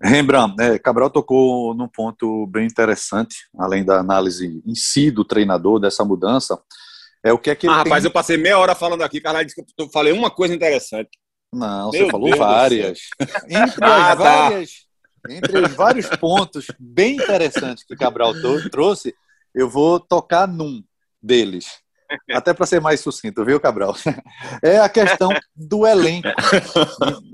Rembrandt, 0.01 0.55
né, 0.57 0.79
Cabral 0.79 1.09
tocou 1.09 1.73
num 1.73 1.87
ponto 1.87 2.47
bem 2.47 2.65
interessante, 2.65 3.47
além 3.57 3.85
da 3.85 3.99
análise 3.99 4.61
em 4.65 4.75
si 4.75 5.11
do 5.11 5.23
treinador, 5.23 5.79
dessa 5.79 6.03
mudança. 6.03 6.59
É 7.23 7.31
o 7.31 7.37
que 7.37 7.51
é 7.51 7.55
que 7.55 7.67
ah, 7.67 7.77
rapaz, 7.77 8.03
tem... 8.03 8.09
eu 8.09 8.13
passei 8.13 8.37
meia 8.37 8.57
hora 8.57 8.73
falando 8.73 9.03
aqui, 9.03 9.21
Carlyle 9.21 9.45
disse 9.45 9.63
que 9.63 9.65
eu 9.77 9.89
falei 9.89 10.11
uma 10.11 10.31
coisa 10.31 10.53
interessante. 10.55 11.09
Não, 11.53 11.91
Meu 11.91 12.05
você 12.05 12.11
falou 12.11 12.27
Deus 12.27 12.39
várias. 12.39 12.99
Entre 13.47 13.83
ah, 13.85 14.11
as 14.11 14.17
tá. 14.17 14.23
várias, 14.23 14.71
entre 15.29 15.59
os 15.59 15.73
vários 15.73 16.05
pontos 16.17 16.67
bem 16.79 17.15
interessantes 17.15 17.83
que 17.83 17.95
Cabral 17.95 18.33
trouxe, 18.71 19.13
eu 19.53 19.69
vou 19.69 19.99
tocar 19.99 20.47
num 20.47 20.83
deles. 21.21 21.81
Até 22.31 22.53
para 22.53 22.65
ser 22.65 22.81
mais 22.81 22.99
sucinto, 22.99 23.45
viu, 23.45 23.59
Cabral? 23.59 23.95
É 24.63 24.79
a 24.79 24.89
questão 24.89 25.29
do 25.55 25.85
elenco. 25.85 26.27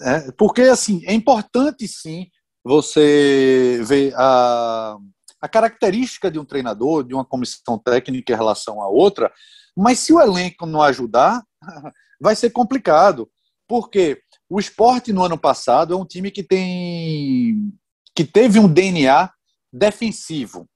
É, 0.04 0.32
porque, 0.38 0.64
assim, 0.64 1.02
é 1.06 1.14
importante, 1.14 1.88
sim, 1.88 2.28
você 2.68 3.82
vê 3.84 4.14
a, 4.16 4.98
a 5.42 5.48
característica 5.48 6.30
de 6.30 6.38
um 6.38 6.46
treinador, 6.46 7.04
de 7.04 7.14
uma 7.14 7.24
comissão 7.24 7.80
técnica 7.80 8.34
em 8.34 8.36
relação 8.36 8.82
a 8.82 8.90
outra, 8.90 9.32
mas 9.76 10.00
se 10.00 10.12
o 10.12 10.20
elenco 10.20 10.66
não 10.66 10.82
ajudar, 10.82 11.42
vai 12.20 12.36
ser 12.36 12.50
complicado. 12.50 13.30
Porque 13.68 14.22
o 14.50 14.60
esporte 14.60 15.14
no 15.14 15.24
ano 15.24 15.38
passado 15.38 15.94
é 15.94 15.98
um 15.98 16.06
time 16.06 16.32
que 16.32 16.44
tem 16.44 17.74
que 18.16 18.26
teve 18.26 18.60
um 18.60 18.68
DNA 18.68 19.30
defensivo. 19.72 20.68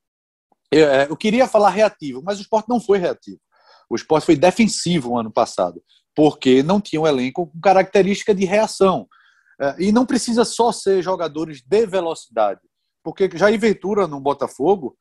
Eu, 0.71 0.87
é, 0.87 1.07
eu 1.09 1.17
queria 1.17 1.47
falar 1.47 1.71
reativo, 1.71 2.21
mas 2.23 2.37
o 2.37 2.41
esporte 2.41 2.69
não 2.69 2.79
foi 2.79 2.99
reativo. 2.99 3.39
O 3.89 3.95
esporte 3.95 4.25
foi 4.25 4.35
defensivo 4.35 5.09
no 5.09 5.17
ano 5.17 5.31
passado, 5.31 5.81
porque 6.15 6.61
não 6.61 6.79
tinha 6.79 7.01
um 7.01 7.07
elenco 7.07 7.47
com 7.47 7.59
característica 7.59 8.33
de 8.33 8.45
reação. 8.45 9.07
É, 9.61 9.75
e 9.77 9.91
não 9.91 10.05
precisa 10.05 10.43
só 10.43 10.71
ser 10.71 11.03
jogadores 11.03 11.61
de 11.61 11.85
velocidade, 11.85 12.61
porque 13.03 13.29
Jair 13.35 13.59
Ventura 13.59 14.07
no 14.07 14.19
Botafogo, 14.19 14.97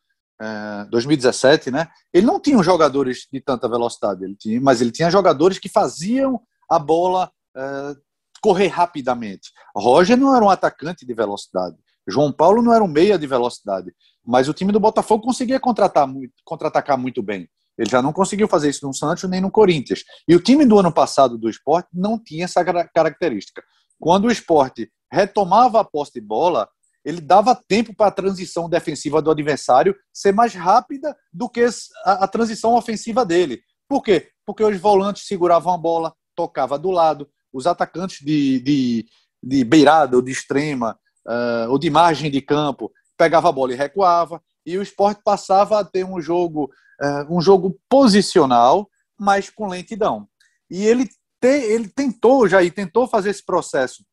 2017, 0.90 1.68
é, 1.68 1.72
né? 1.72 1.88
Ele 2.12 2.26
não 2.26 2.40
tinha 2.40 2.62
jogadores 2.62 3.26
de 3.32 3.40
tanta 3.40 3.68
velocidade, 3.68 4.24
ele 4.24 4.36
tinha, 4.36 4.60
mas 4.60 4.80
ele 4.80 4.90
tinha 4.90 5.10
jogadores 5.10 5.58
que 5.58 5.68
faziam 5.68 6.40
a 6.68 6.78
bola 6.78 7.30
é, 7.56 7.94
correr 8.42 8.68
rapidamente. 8.68 9.50
Roger 9.74 10.16
não 10.16 10.34
era 10.34 10.44
um 10.44 10.50
atacante 10.50 11.06
de 11.06 11.14
velocidade, 11.14 11.76
João 12.06 12.32
Paulo 12.32 12.62
não 12.62 12.72
era 12.72 12.84
um 12.84 12.88
meia 12.88 13.18
de 13.18 13.26
velocidade, 13.26 13.94
mas 14.24 14.48
o 14.48 14.54
time 14.54 14.72
do 14.72 14.80
Botafogo 14.80 15.24
conseguia 15.24 15.60
contratar 15.60 16.06
muito, 16.06 16.34
contra-atacar 16.44 16.98
muito 16.98 17.22
bem. 17.22 17.48
Ele 17.78 17.88
já 17.88 18.02
não 18.02 18.12
conseguiu 18.12 18.46
fazer 18.46 18.68
isso 18.68 18.86
no 18.86 18.92
Santos 18.92 19.24
nem 19.24 19.40
no 19.40 19.50
Corinthians. 19.50 20.04
E 20.28 20.34
o 20.36 20.40
time 20.40 20.66
do 20.66 20.78
ano 20.78 20.92
passado 20.92 21.38
do 21.38 21.48
esporte 21.48 21.88
não 21.94 22.18
tinha 22.18 22.44
essa 22.44 22.62
característica. 22.92 23.62
Quando 24.00 24.24
o 24.24 24.30
esporte 24.30 24.90
retomava 25.12 25.80
a 25.80 25.84
posse 25.84 26.14
de 26.14 26.20
bola, 26.20 26.68
ele 27.04 27.20
dava 27.20 27.54
tempo 27.54 27.94
para 27.94 28.06
a 28.06 28.12
transição 28.12 28.68
defensiva 28.68 29.20
do 29.20 29.30
adversário 29.30 29.94
ser 30.12 30.32
mais 30.32 30.54
rápida 30.54 31.16
do 31.32 31.48
que 31.48 31.64
a, 32.04 32.24
a, 32.24 32.28
transição 32.28 32.74
ofensiva 32.74 33.24
dele. 33.24 33.60
Por 33.88 34.02
quê? 34.02 34.30
Porque 34.46 34.64
os 34.64 34.78
volantes 34.78 35.26
seguravam 35.26 35.72
a 35.72 35.78
bola, 35.78 36.14
tocava 36.34 36.78
do 36.78 36.90
lado, 36.90 37.28
os 37.52 37.66
atacantes 37.66 38.24
de, 38.24 38.60
de, 38.60 39.06
de 39.42 39.64
beirada 39.64 40.16
ou 40.16 40.22
de 40.22 40.30
extrema 40.30 40.98
uh, 41.26 41.70
ou 41.70 41.78
de 41.78 41.90
margem 41.90 42.30
de 42.30 42.40
campo 42.40 42.90
pegava 43.16 43.50
a 43.50 43.52
bola 43.52 43.74
e 43.74 43.76
recuava, 43.76 44.42
e 44.64 44.78
o 44.78 44.82
esporte 44.82 45.20
passava 45.22 45.78
a 45.78 45.84
ter 45.84 46.04
um 46.04 46.20
jogo, 46.22 46.70
uh, 47.02 47.36
um 47.36 47.40
jogo 47.40 47.78
posicional, 47.88 48.88
mas 49.18 49.50
com 49.50 49.68
lentidão. 49.68 50.26
E 50.70 50.86
ele 50.86 51.06
ele 51.48 51.88
tentou 51.88 52.48
já 52.48 52.62
e 52.62 52.70
tentou 52.70 53.06
fazer 53.06 53.30
esse 53.30 53.44
processo 53.44 54.04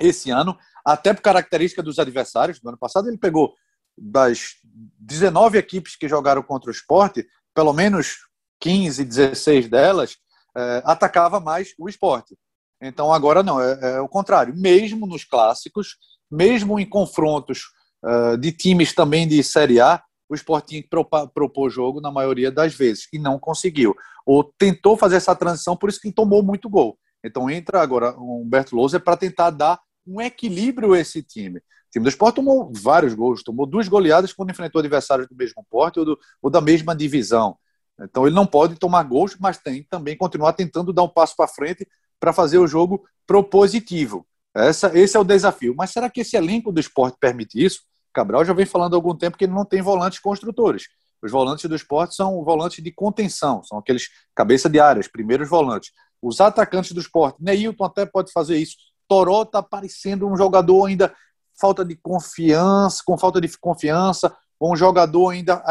esse 0.00 0.30
ano, 0.30 0.56
até 0.84 1.12
por 1.14 1.22
característica 1.22 1.82
dos 1.82 1.98
adversários. 1.98 2.60
No 2.62 2.70
ano 2.70 2.78
passado 2.78 3.08
ele 3.08 3.18
pegou 3.18 3.54
das 3.96 4.56
19 4.98 5.58
equipes 5.58 5.96
que 5.96 6.08
jogaram 6.08 6.42
contra 6.42 6.70
o 6.70 6.72
esporte, 6.72 7.26
pelo 7.54 7.72
menos 7.72 8.16
15, 8.60 9.04
16 9.04 9.68
delas 9.68 10.16
é, 10.56 10.82
atacava 10.84 11.40
mais 11.40 11.74
o 11.78 11.88
esporte. 11.88 12.36
Então 12.80 13.12
agora 13.12 13.42
não, 13.42 13.60
é, 13.60 13.78
é, 13.96 14.00
o 14.00 14.08
contrário. 14.08 14.54
Mesmo 14.56 15.06
nos 15.06 15.24
clássicos, 15.24 15.96
mesmo 16.30 16.78
em 16.80 16.88
confrontos 16.88 17.60
uh, 18.04 18.36
de 18.36 18.52
times 18.52 18.94
também 18.94 19.28
de 19.28 19.42
Série 19.42 19.80
A, 19.80 20.02
o 20.32 20.34
Sport 20.34 20.66
tinha 20.66 20.82
que 20.82 20.88
propor 20.88 21.70
jogo 21.70 22.00
na 22.00 22.10
maioria 22.10 22.50
das 22.50 22.74
vezes 22.74 23.06
e 23.12 23.18
não 23.18 23.38
conseguiu. 23.38 23.94
Ou 24.24 24.42
tentou 24.42 24.96
fazer 24.96 25.16
essa 25.16 25.34
transição, 25.34 25.76
por 25.76 25.90
isso 25.90 26.00
que 26.00 26.10
tomou 26.10 26.42
muito 26.42 26.70
gol. 26.70 26.98
Então 27.22 27.50
entra 27.50 27.82
agora 27.82 28.16
o 28.18 28.40
Humberto 28.40 28.74
Louser 28.74 29.00
para 29.00 29.16
tentar 29.16 29.50
dar 29.50 29.78
um 30.06 30.20
equilíbrio 30.20 30.94
a 30.94 30.98
esse 30.98 31.22
time. 31.22 31.58
O 31.58 31.62
time 31.92 32.04
do 32.04 32.08
Sport 32.08 32.34
tomou 32.34 32.72
vários 32.74 33.12
gols, 33.12 33.42
tomou 33.42 33.66
duas 33.66 33.88
goleadas 33.88 34.32
quando 34.32 34.50
enfrentou 34.50 34.78
adversários 34.78 35.28
do 35.28 35.36
mesmo 35.36 35.64
porte 35.68 35.98
ou, 35.98 36.04
do, 36.04 36.18
ou 36.40 36.50
da 36.50 36.60
mesma 36.60 36.96
divisão. 36.96 37.56
Então 38.00 38.26
ele 38.26 38.34
não 38.34 38.46
pode 38.46 38.76
tomar 38.76 39.02
gols, 39.02 39.36
mas 39.38 39.58
tem 39.58 39.82
também 39.84 40.16
continuar 40.16 40.54
tentando 40.54 40.94
dar 40.94 41.02
um 41.02 41.08
passo 41.08 41.36
para 41.36 41.46
frente 41.46 41.86
para 42.18 42.32
fazer 42.32 42.56
o 42.56 42.66
jogo 42.66 43.04
propositivo. 43.26 44.26
Essa, 44.54 44.98
esse 44.98 45.14
é 45.14 45.20
o 45.20 45.24
desafio. 45.24 45.74
Mas 45.76 45.90
será 45.90 46.08
que 46.08 46.22
esse 46.22 46.36
elenco 46.36 46.72
do 46.72 46.80
esporte 46.80 47.18
permite 47.20 47.62
isso? 47.62 47.82
Cabral 48.12 48.44
já 48.44 48.52
vem 48.52 48.66
falando 48.66 48.94
há 48.94 48.96
algum 48.96 49.16
tempo 49.16 49.36
que 49.36 49.44
ele 49.44 49.52
não 49.52 49.64
tem 49.64 49.82
volantes 49.82 50.18
construtores. 50.18 50.84
Os 51.22 51.30
volantes 51.30 51.68
do 51.68 51.76
esporte 51.76 52.14
são 52.16 52.42
volantes 52.44 52.82
de 52.82 52.90
contenção, 52.90 53.62
são 53.62 53.78
aqueles 53.78 54.08
cabeça 54.34 54.68
de 54.68 54.80
áreas, 54.80 55.06
primeiros 55.06 55.48
volantes. 55.48 55.92
Os 56.20 56.40
atacantes 56.40 56.92
do 56.92 57.00
esporte, 57.00 57.42
Neilton 57.42 57.84
até 57.84 58.04
pode 58.04 58.32
fazer 58.32 58.56
isso. 58.56 58.76
Toró 59.08 59.42
está 59.42 59.62
parecendo 59.62 60.28
um 60.28 60.36
jogador 60.36 60.86
ainda 60.86 61.14
falta 61.60 61.84
de 61.84 61.94
confiança, 61.96 63.02
com 63.06 63.16
falta 63.16 63.40
de 63.40 63.56
confiança, 63.58 64.34
um 64.60 64.74
jogador 64.74 65.30
ainda 65.30 65.62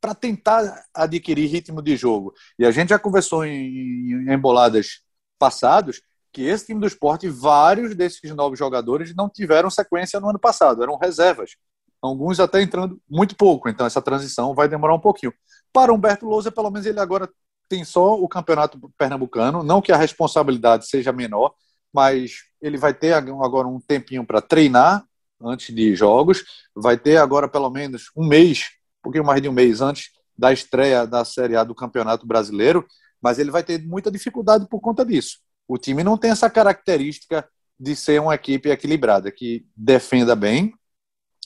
para 0.00 0.14
tentar 0.14 0.84
adquirir 0.94 1.46
ritmo 1.46 1.82
de 1.82 1.96
jogo. 1.96 2.32
E 2.58 2.64
a 2.64 2.70
gente 2.70 2.88
já 2.88 2.98
conversou 2.98 3.44
em, 3.44 4.12
em 4.12 4.32
emboladas 4.32 5.02
passados 5.38 6.00
que 6.32 6.42
esse 6.42 6.66
time 6.66 6.80
do 6.80 6.86
esporte, 6.86 7.28
vários 7.28 7.94
desses 7.94 8.34
novos 8.34 8.58
jogadores 8.58 9.14
não 9.14 9.28
tiveram 9.28 9.68
sequência 9.68 10.20
no 10.20 10.30
ano 10.30 10.38
passado, 10.38 10.82
eram 10.82 10.96
reservas 10.96 11.56
alguns 12.02 12.40
até 12.40 12.62
entrando 12.62 13.00
muito 13.08 13.36
pouco, 13.36 13.68
então 13.68 13.86
essa 13.86 14.00
transição 14.00 14.54
vai 14.54 14.68
demorar 14.68 14.94
um 14.94 15.00
pouquinho. 15.00 15.32
Para 15.72 15.92
Humberto 15.92 16.26
Lousa, 16.26 16.50
pelo 16.50 16.70
menos 16.70 16.86
ele 16.86 17.00
agora 17.00 17.28
tem 17.68 17.84
só 17.84 18.14
o 18.14 18.28
campeonato 18.28 18.78
pernambucano, 18.98 19.62
não 19.62 19.80
que 19.80 19.92
a 19.92 19.96
responsabilidade 19.96 20.88
seja 20.88 21.12
menor, 21.12 21.54
mas 21.92 22.42
ele 22.60 22.76
vai 22.76 22.94
ter 22.94 23.12
agora 23.12 23.68
um 23.68 23.80
tempinho 23.80 24.24
para 24.24 24.40
treinar 24.40 25.04
antes 25.40 25.74
de 25.74 25.94
jogos, 25.94 26.44
vai 26.74 26.98
ter 26.98 27.16
agora 27.16 27.48
pelo 27.48 27.70
menos 27.70 28.10
um 28.16 28.26
mês, 28.26 28.64
um 29.00 29.02
pouquinho 29.04 29.24
mais 29.24 29.40
de 29.40 29.48
um 29.48 29.52
mês 29.52 29.80
antes 29.80 30.10
da 30.36 30.52
estreia 30.52 31.06
da 31.06 31.24
Série 31.24 31.56
A 31.56 31.64
do 31.64 31.74
Campeonato 31.74 32.26
Brasileiro, 32.26 32.86
mas 33.20 33.38
ele 33.38 33.50
vai 33.50 33.62
ter 33.62 33.82
muita 33.86 34.10
dificuldade 34.10 34.66
por 34.68 34.80
conta 34.80 35.04
disso. 35.04 35.38
O 35.68 35.78
time 35.78 36.02
não 36.02 36.16
tem 36.16 36.30
essa 36.30 36.50
característica 36.50 37.46
de 37.78 37.94
ser 37.94 38.20
uma 38.20 38.34
equipe 38.34 38.68
equilibrada, 38.68 39.30
que 39.30 39.66
defenda 39.76 40.34
bem 40.34 40.74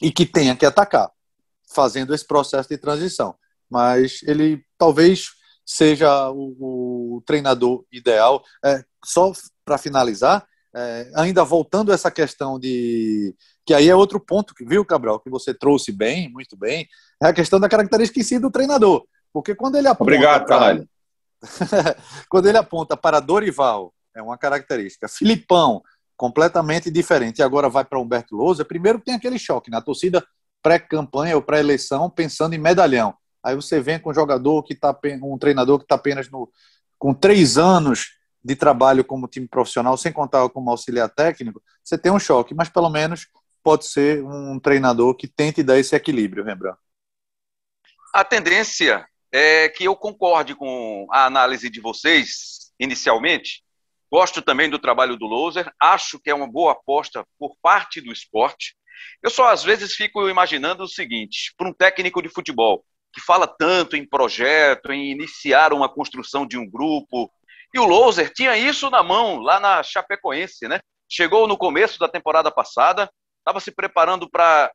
e 0.02 0.10
que 0.10 0.26
tenha 0.26 0.56
que 0.56 0.66
atacar, 0.66 1.10
fazendo 1.72 2.14
esse 2.14 2.26
processo 2.26 2.68
de 2.68 2.78
transição. 2.78 3.34
Mas 3.70 4.22
ele 4.22 4.64
talvez 4.78 5.30
seja 5.64 6.30
o, 6.30 7.16
o 7.16 7.22
treinador 7.24 7.84
ideal. 7.90 8.42
É, 8.64 8.84
só 9.04 9.32
para 9.64 9.78
finalizar, 9.78 10.46
é, 10.74 11.10
ainda 11.14 11.44
voltando 11.44 11.90
a 11.90 11.94
essa 11.94 12.10
questão 12.10 12.58
de. 12.58 13.34
Que 13.64 13.72
aí 13.72 13.88
é 13.88 13.96
outro 13.96 14.20
ponto, 14.20 14.52
viu, 14.60 14.84
Cabral, 14.84 15.20
que 15.20 15.30
você 15.30 15.54
trouxe 15.54 15.90
bem, 15.90 16.30
muito 16.30 16.56
bem, 16.56 16.86
é 17.22 17.28
a 17.28 17.32
questão 17.32 17.58
da 17.58 17.68
característica 17.68 18.20
em 18.20 18.24
si 18.24 18.38
do 18.38 18.50
treinador. 18.50 19.06
Porque 19.32 19.54
quando 19.54 19.76
ele 19.76 19.88
aponta. 19.88 20.02
Obrigado, 20.02 20.46
caralho. 20.46 20.88
quando 22.28 22.46
ele 22.46 22.58
aponta 22.58 22.96
para 22.96 23.20
Dorival, 23.20 23.92
é 24.14 24.22
uma 24.22 24.36
característica. 24.36 25.08
Filipão, 25.08 25.82
completamente 26.16 26.90
diferente. 26.90 27.38
E 27.38 27.42
agora 27.42 27.68
vai 27.68 27.84
para 27.84 27.98
Humberto 27.98 28.36
Lousa. 28.36 28.64
Primeiro 28.64 29.00
tem 29.00 29.14
aquele 29.14 29.38
choque 29.38 29.70
na 29.70 29.80
torcida 29.80 30.24
pré-campanha 30.62 31.36
ou 31.36 31.42
pré-eleição, 31.42 32.08
pensando 32.08 32.54
em 32.54 32.58
medalhão. 32.58 33.14
Aí 33.42 33.54
você 33.54 33.80
vem 33.80 33.98
com 33.98 34.10
um 34.10 34.14
jogador 34.14 34.62
que 34.62 34.72
está 34.72 34.98
um 35.22 35.36
treinador 35.36 35.78
que 35.78 35.84
está 35.84 35.96
apenas 35.96 36.30
no, 36.30 36.50
com 36.98 37.12
três 37.12 37.58
anos 37.58 38.14
de 38.42 38.54
trabalho 38.54 39.04
como 39.04 39.26
time 39.26 39.48
profissional, 39.48 39.96
sem 39.96 40.12
contar 40.12 40.48
como 40.50 40.70
auxiliar 40.70 41.08
técnico, 41.08 41.62
você 41.82 41.96
tem 41.96 42.12
um 42.12 42.18
choque, 42.18 42.54
mas 42.54 42.68
pelo 42.68 42.90
menos 42.90 43.26
pode 43.62 43.86
ser 43.86 44.22
um 44.22 44.60
treinador 44.60 45.14
que 45.14 45.26
tente 45.26 45.62
dar 45.62 45.78
esse 45.78 45.96
equilíbrio, 45.96 46.44
Rembrandt. 46.44 46.78
A 48.12 48.22
tendência 48.22 49.06
é 49.32 49.68
que 49.70 49.84
eu 49.84 49.96
concorde 49.96 50.54
com 50.54 51.06
a 51.10 51.24
análise 51.24 51.70
de 51.70 51.80
vocês 51.80 52.72
inicialmente, 52.78 53.63
Gosto 54.14 54.40
também 54.40 54.70
do 54.70 54.78
trabalho 54.78 55.16
do 55.16 55.26
Loser, 55.26 55.72
acho 55.82 56.20
que 56.20 56.30
é 56.30 56.34
uma 56.34 56.46
boa 56.46 56.70
aposta 56.70 57.26
por 57.36 57.56
parte 57.60 58.00
do 58.00 58.12
esporte. 58.12 58.76
Eu 59.20 59.28
só 59.28 59.48
às 59.48 59.64
vezes 59.64 59.96
fico 59.96 60.28
imaginando 60.28 60.84
o 60.84 60.88
seguinte: 60.88 61.52
para 61.58 61.68
um 61.68 61.72
técnico 61.72 62.22
de 62.22 62.28
futebol 62.28 62.84
que 63.12 63.20
fala 63.20 63.44
tanto 63.44 63.96
em 63.96 64.08
projeto, 64.08 64.92
em 64.92 65.10
iniciar 65.10 65.72
uma 65.72 65.88
construção 65.88 66.46
de 66.46 66.56
um 66.56 66.64
grupo, 66.64 67.28
e 67.74 67.80
o 67.80 67.84
Loser 67.84 68.32
tinha 68.32 68.56
isso 68.56 68.88
na 68.88 69.02
mão 69.02 69.40
lá 69.40 69.58
na 69.58 69.82
Chapecoense, 69.82 70.68
né? 70.68 70.78
Chegou 71.10 71.48
no 71.48 71.58
começo 71.58 71.98
da 71.98 72.06
temporada 72.06 72.52
passada, 72.52 73.10
estava 73.40 73.58
se 73.58 73.72
preparando 73.72 74.30
para 74.30 74.70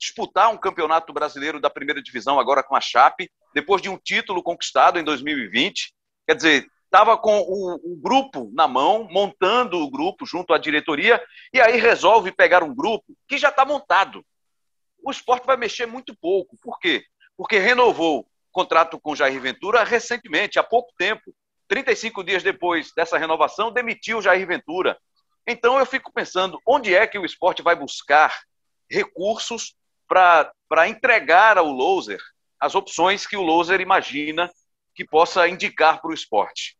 disputar 0.00 0.50
um 0.50 0.58
campeonato 0.58 1.12
brasileiro 1.12 1.60
da 1.60 1.70
primeira 1.70 2.02
divisão 2.02 2.40
agora 2.40 2.64
com 2.64 2.74
a 2.74 2.80
Chape, 2.80 3.30
depois 3.54 3.80
de 3.80 3.88
um 3.88 3.96
título 3.96 4.42
conquistado 4.42 4.98
em 4.98 5.04
2020. 5.04 5.94
Quer 6.26 6.34
dizer, 6.34 6.66
estava 6.92 7.16
com 7.16 7.40
o, 7.40 7.74
o, 7.76 7.96
grupo 7.96 8.50
na 8.52 8.68
mão, 8.68 9.08
montando 9.10 9.78
o 9.78 9.90
grupo 9.90 10.26
junto 10.26 10.52
à 10.52 10.58
diretoria, 10.58 11.18
e 11.50 11.58
aí 11.58 11.80
resolve 11.80 12.30
pegar 12.30 12.62
um 12.62 12.74
grupo 12.74 13.16
que 13.26 13.38
já 13.38 13.48
está 13.48 13.64
montado. 13.64 14.22
O 15.02 15.10
esporte 15.10 15.46
vai 15.46 15.56
mexer 15.56 15.86
muito 15.86 16.14
pouco. 16.14 16.54
Por 16.60 16.78
quê? 16.78 17.02
Porque 17.34 17.58
renovou 17.58 18.28
contrato 18.52 19.00
com 19.00 19.16
Jair 19.16 19.40
Ventura 19.40 19.82
recentemente, 19.82 20.58
há 20.58 20.62
pouco 20.62 20.92
tempo. 20.98 21.34
35 21.66 22.22
dias 22.22 22.42
depois 22.42 22.92
dessa 22.94 23.16
renovação, 23.16 23.72
demitiu 23.72 24.20
Jair 24.20 24.46
Ventura. 24.46 24.98
Então 25.46 25.78
eu 25.78 25.86
fico 25.86 26.12
pensando, 26.12 26.60
onde 26.66 26.94
é 26.94 27.06
que 27.06 27.18
o 27.18 27.24
esporte 27.24 27.62
vai 27.62 27.74
buscar 27.74 28.38
recursos 28.90 29.74
para 30.06 30.86
entregar 30.86 31.56
ao 31.56 31.68
Loser 31.68 32.20
as 32.60 32.74
opções 32.74 33.26
que 33.26 33.36
o 33.36 33.42
Loser 33.42 33.80
imagina 33.80 34.52
que 34.94 35.06
possa 35.06 35.48
indicar 35.48 35.98
para 36.02 36.10
o 36.10 36.14
esporte? 36.14 36.76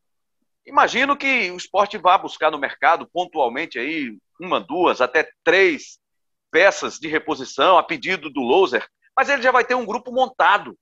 Imagino 0.66 1.16
que 1.16 1.50
o 1.50 1.56
esporte 1.56 1.98
vá 1.98 2.16
buscar 2.16 2.50
no 2.50 2.58
mercado 2.58 3.08
pontualmente 3.12 3.78
aí 3.78 4.16
uma, 4.40 4.60
duas, 4.60 5.00
até 5.00 5.28
três 5.42 5.98
peças 6.50 6.98
de 6.98 7.08
reposição 7.08 7.78
a 7.78 7.82
pedido 7.82 8.30
do 8.30 8.40
loser, 8.40 8.86
mas 9.16 9.28
ele 9.28 9.42
já 9.42 9.50
vai 9.50 9.64
ter 9.64 9.74
um 9.74 9.86
grupo 9.86 10.12
montado, 10.12 10.76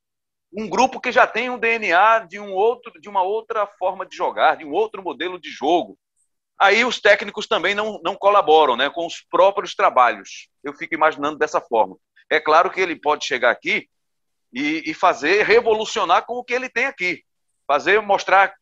um 0.52 0.68
grupo 0.68 1.00
que 1.00 1.12
já 1.12 1.26
tem 1.26 1.48
um 1.48 1.58
DNA 1.58 2.26
de 2.28 2.38
um 2.38 2.52
outro, 2.52 2.92
de 3.00 3.08
uma 3.08 3.22
outra 3.22 3.66
forma 3.66 4.04
de 4.04 4.16
jogar, 4.16 4.56
de 4.56 4.64
um 4.64 4.72
outro 4.72 5.02
modelo 5.02 5.40
de 5.40 5.48
jogo. 5.48 5.96
Aí 6.58 6.84
os 6.84 7.00
técnicos 7.00 7.46
também 7.46 7.74
não, 7.74 8.00
não 8.02 8.14
colaboram, 8.14 8.76
né, 8.76 8.90
com 8.90 9.06
os 9.06 9.24
próprios 9.30 9.74
trabalhos. 9.74 10.48
Eu 10.62 10.74
fico 10.74 10.94
imaginando 10.94 11.38
dessa 11.38 11.60
forma. 11.60 11.96
É 12.28 12.38
claro 12.38 12.70
que 12.70 12.80
ele 12.80 12.96
pode 12.96 13.24
chegar 13.24 13.50
aqui 13.50 13.88
e, 14.52 14.90
e 14.90 14.92
fazer 14.92 15.44
revolucionar 15.44 16.26
com 16.26 16.34
o 16.34 16.44
que 16.44 16.52
ele 16.52 16.68
tem 16.68 16.84
aqui, 16.84 17.22
fazer 17.66 18.02
mostrar 18.02 18.52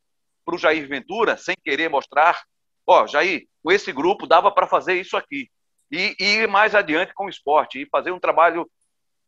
para 0.49 0.57
o 0.57 0.59
Jair 0.59 0.89
Ventura, 0.89 1.37
sem 1.37 1.55
querer 1.63 1.91
mostrar, 1.91 2.43
ó, 2.87 3.07
Jair, 3.07 3.47
com 3.63 3.71
esse 3.71 3.93
grupo 3.93 4.27
dava 4.27 4.51
para 4.51 4.67
fazer 4.67 4.95
isso 4.95 5.15
aqui. 5.15 5.51
E, 5.93 6.17
e, 6.19 6.25
ir 6.25 6.49
mais 6.49 6.75
adiante 6.75 7.13
com 7.13 7.27
o 7.27 7.29
esporte, 7.29 7.83
e 7.83 7.89
fazer 7.91 8.13
um 8.13 8.19
trabalho 8.19 8.67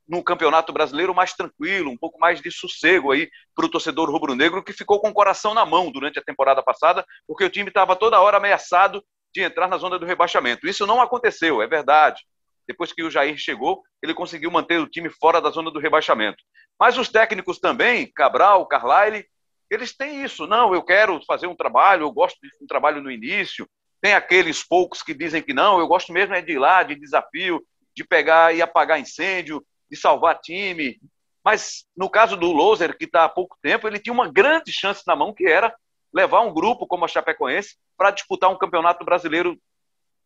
no 0.09 0.25
Campeonato 0.25 0.73
Brasileiro 0.73 1.15
mais 1.15 1.35
tranquilo, 1.35 1.91
um 1.91 1.97
pouco 1.97 2.19
mais 2.19 2.41
de 2.41 2.51
sossego 2.51 3.13
aí 3.13 3.29
para 3.55 3.67
o 3.67 3.69
torcedor 3.69 4.11
rubro-negro 4.11 4.65
que 4.65 4.73
ficou 4.73 4.99
com 4.99 5.11
o 5.11 5.13
coração 5.13 5.53
na 5.53 5.67
mão 5.67 5.93
durante 5.93 6.19
a 6.19 6.23
temporada 6.23 6.63
passada, 6.63 7.05
porque 7.27 7.45
o 7.45 7.51
time 7.51 7.69
estava 7.69 7.95
toda 7.95 8.21
hora 8.21 8.39
ameaçado 8.39 9.05
de 9.31 9.43
entrar 9.43 9.69
na 9.69 9.77
zona 9.77 9.99
do 9.99 10.07
rebaixamento. 10.07 10.67
Isso 10.67 10.87
não 10.87 11.03
aconteceu, 11.03 11.61
é 11.61 11.67
verdade. 11.67 12.23
Depois 12.67 12.95
que 12.95 13.03
o 13.03 13.11
Jair 13.11 13.37
chegou, 13.37 13.83
ele 14.03 14.15
conseguiu 14.15 14.51
manter 14.51 14.81
o 14.81 14.89
time 14.89 15.11
fora 15.11 15.39
da 15.39 15.51
zona 15.51 15.71
do 15.71 15.79
rebaixamento. 15.79 16.43
Mas 16.79 16.97
os 16.97 17.11
técnicos 17.11 17.59
também, 17.59 18.11
Cabral, 18.11 18.67
Carlyle, 18.67 19.27
eles 19.71 19.97
têm 19.97 20.25
isso. 20.25 20.47
Não, 20.47 20.75
eu 20.75 20.83
quero 20.83 21.21
fazer 21.25 21.47
um 21.47 21.55
trabalho, 21.55 22.03
eu 22.03 22.13
gosto 22.13 22.39
de 22.41 22.51
um 22.61 22.67
trabalho 22.67 23.01
no 23.01 23.11
início. 23.11 23.69
Tem 24.01 24.15
aqueles 24.15 24.63
poucos 24.65 25.03
que 25.03 25.15
dizem 25.15 25.43
que 25.43 25.55
não, 25.55 25.79
eu 25.79 25.87
gosto 25.87 26.13
mesmo 26.13 26.35
é 26.35 26.43
de 26.43 26.53
ir 26.53 26.59
lá, 26.59 26.83
de 26.83 26.95
desafio, 26.95 27.65
de 27.95 28.03
pegar 28.03 28.55
e 28.55 28.61
apagar 28.61 28.99
incêndio, 28.99 29.65
de 29.91 29.97
salvar 29.97 30.41
time. 30.41 30.99
Mas 31.45 31.85
no 31.97 32.11
caso 32.11 32.37
do 32.37 32.51
Loser, 32.51 32.97
que 32.97 33.05
está 33.05 33.25
há 33.25 33.29
pouco 33.29 33.57
tempo, 33.63 33.87
ele 33.87 33.99
tinha 33.99 34.13
uma 34.13 34.31
grande 34.31 34.73
chance 34.73 35.03
na 35.07 35.15
mão, 35.15 35.33
que 35.33 35.47
era 35.47 35.75
levar 36.13 36.41
um 36.41 36.53
grupo 36.53 36.87
como 36.87 37.05
a 37.05 37.09
Chapecoense 37.09 37.77
para 37.97 38.11
disputar 38.11 38.51
um 38.51 38.59
campeonato 38.59 39.05
brasileiro 39.05 39.57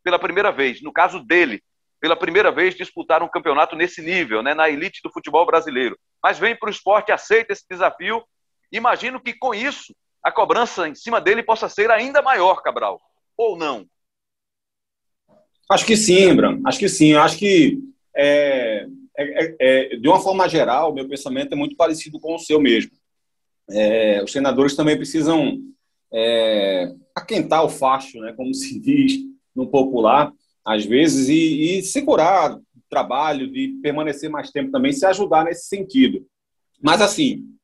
pela 0.03 0.19
primeira 0.19 0.51
vez. 0.51 0.81
No 0.81 0.91
caso 0.91 1.19
dele, 1.19 1.61
pela 1.99 2.15
primeira 2.15 2.51
vez 2.51 2.75
disputar 2.75 3.23
um 3.23 3.27
campeonato 3.27 3.75
nesse 3.75 4.01
nível, 4.01 4.41
né, 4.41 4.53
na 4.53 4.69
elite 4.69 5.01
do 5.03 5.11
futebol 5.11 5.45
brasileiro. 5.45 5.97
Mas 6.21 6.39
vem 6.39 6.55
para 6.55 6.67
o 6.67 6.71
esporte, 6.71 7.11
aceita 7.11 7.53
esse 7.53 7.65
desafio 7.69 8.23
Imagino 8.71 9.19
que 9.19 9.33
com 9.33 9.53
isso 9.53 9.95
a 10.23 10.31
cobrança 10.31 10.87
em 10.87 10.95
cima 10.95 11.21
dele 11.21 11.43
possa 11.43 11.69
ser 11.69 11.91
ainda 11.91 12.21
maior, 12.21 12.61
Cabral. 12.61 12.99
Ou 13.37 13.57
não? 13.57 13.85
Acho 15.69 15.85
que 15.85 15.95
sim, 15.95 16.33
Bram. 16.35 16.61
Acho 16.65 16.79
que 16.79 16.89
sim. 16.89 17.13
Acho 17.13 17.37
que 17.37 17.79
é, 18.15 18.87
é, 19.17 19.55
é, 19.59 19.95
de 19.97 20.07
uma 20.07 20.19
forma 20.19 20.47
geral, 20.47 20.93
meu 20.93 21.07
pensamento 21.07 21.53
é 21.53 21.55
muito 21.55 21.75
parecido 21.75 22.19
com 22.19 22.35
o 22.35 22.39
seu 22.39 22.59
mesmo. 22.59 22.91
É, 23.69 24.23
os 24.23 24.31
treinadores 24.31 24.75
também 24.75 24.95
precisam 24.95 25.59
é, 26.13 26.93
aquentar 27.15 27.63
o 27.63 27.69
facho, 27.69 28.19
né, 28.19 28.33
como 28.33 28.53
se 28.55 28.79
diz 28.79 29.19
no 29.55 29.67
popular, 29.67 30.31
às 30.65 30.85
vezes, 30.85 31.29
e, 31.29 31.77
e 31.77 31.83
segurar 31.83 32.55
o 32.55 32.61
trabalho, 32.89 33.51
de 33.51 33.79
permanecer 33.81 34.29
mais 34.29 34.51
tempo 34.51 34.71
também, 34.71 34.91
se 34.91 35.05
ajudar 35.05 35.45
nesse 35.45 35.67
sentido. 35.67 36.25
Mas, 36.81 37.01
assim, 37.01 37.54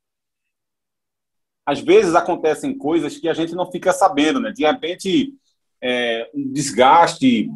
às 1.72 1.80
vezes 1.80 2.16
acontecem 2.16 2.78
coisas 2.78 3.18
que 3.18 3.30
a 3.30 3.34
gente 3.34 3.56
não 3.56 3.72
fica 3.72 3.94
sabendo, 3.94 4.42
né? 4.42 4.52
De 4.52 4.66
repente, 4.66 5.34
é, 5.82 6.30
um 6.36 6.52
desgaste 6.52 7.50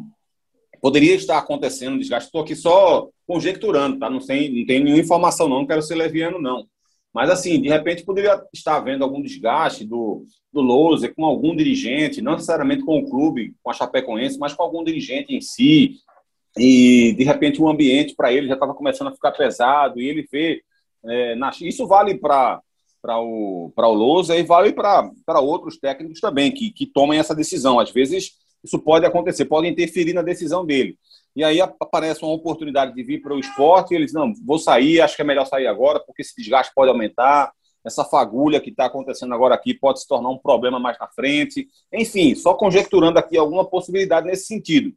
poderia 0.80 1.14
estar 1.14 1.36
acontecendo, 1.36 1.94
um 1.94 1.98
desgaste. 1.98 2.28
Estou 2.28 2.40
aqui 2.40 2.56
só 2.56 3.10
conjecturando, 3.26 3.98
tá? 3.98 4.08
Não 4.08 4.18
tem, 4.18 4.60
não 4.60 4.66
tem 4.66 4.82
nenhuma 4.82 5.02
informação, 5.02 5.48
não. 5.48 5.58
Não 5.58 5.66
quero 5.66 5.82
ser 5.82 5.96
leviano, 5.96 6.40
não. 6.40 6.66
Mas, 7.12 7.28
assim, 7.28 7.60
de 7.60 7.68
repente 7.68 8.04
poderia 8.04 8.42
estar 8.54 8.76
havendo 8.76 9.04
algum 9.04 9.20
desgaste 9.20 9.84
do, 9.84 10.24
do 10.50 10.62
Louser 10.62 11.14
com 11.14 11.26
algum 11.26 11.54
dirigente, 11.54 12.22
não 12.22 12.32
necessariamente 12.32 12.84
com 12.84 12.98
o 12.98 13.10
clube, 13.10 13.54
com 13.62 13.70
a 13.70 13.74
Chapecoense, 13.74 14.38
mas 14.38 14.54
com 14.54 14.62
algum 14.62 14.82
dirigente 14.82 15.34
em 15.34 15.42
si. 15.42 15.96
E, 16.56 17.14
de 17.18 17.24
repente, 17.24 17.60
o 17.60 17.68
ambiente 17.68 18.14
para 18.16 18.32
ele 18.32 18.48
já 18.48 18.54
estava 18.54 18.72
começando 18.72 19.08
a 19.08 19.14
ficar 19.14 19.32
pesado 19.32 20.00
e 20.00 20.08
ele 20.08 20.26
vê. 20.32 20.62
É, 21.04 21.34
na, 21.36 21.50
isso 21.60 21.86
vale 21.86 22.16
para 22.16 22.62
para 23.06 23.20
o, 23.20 23.72
o 23.76 23.94
Lousa 23.94 24.36
e 24.36 24.42
vale 24.42 24.72
para 24.72 25.40
outros 25.40 25.78
técnicos 25.78 26.18
também 26.18 26.50
que, 26.50 26.72
que 26.72 26.84
tomem 26.84 27.20
essa 27.20 27.36
decisão. 27.36 27.78
Às 27.78 27.92
vezes 27.92 28.32
isso 28.64 28.80
pode 28.80 29.06
acontecer, 29.06 29.44
pode 29.44 29.68
interferir 29.68 30.12
na 30.12 30.22
decisão 30.22 30.66
dele. 30.66 30.98
E 31.36 31.44
aí 31.44 31.60
aparece 31.60 32.24
uma 32.24 32.32
oportunidade 32.32 32.92
de 32.94 33.02
vir 33.04 33.22
para 33.22 33.32
o 33.32 33.38
esporte 33.38 33.92
e 33.92 33.94
eles, 33.94 34.12
não, 34.12 34.32
vou 34.44 34.58
sair, 34.58 35.00
acho 35.00 35.14
que 35.14 35.22
é 35.22 35.24
melhor 35.24 35.46
sair 35.46 35.68
agora, 35.68 36.00
porque 36.00 36.22
esse 36.22 36.34
desgaste 36.36 36.72
pode 36.74 36.90
aumentar, 36.90 37.52
essa 37.84 38.04
fagulha 38.04 38.60
que 38.60 38.70
está 38.70 38.86
acontecendo 38.86 39.32
agora 39.32 39.54
aqui 39.54 39.72
pode 39.72 40.00
se 40.00 40.08
tornar 40.08 40.30
um 40.30 40.38
problema 40.38 40.80
mais 40.80 40.98
na 40.98 41.06
frente. 41.06 41.68
Enfim, 41.92 42.34
só 42.34 42.54
conjecturando 42.54 43.18
aqui 43.18 43.38
alguma 43.38 43.64
possibilidade 43.64 44.26
nesse 44.26 44.46
sentido. 44.46 44.92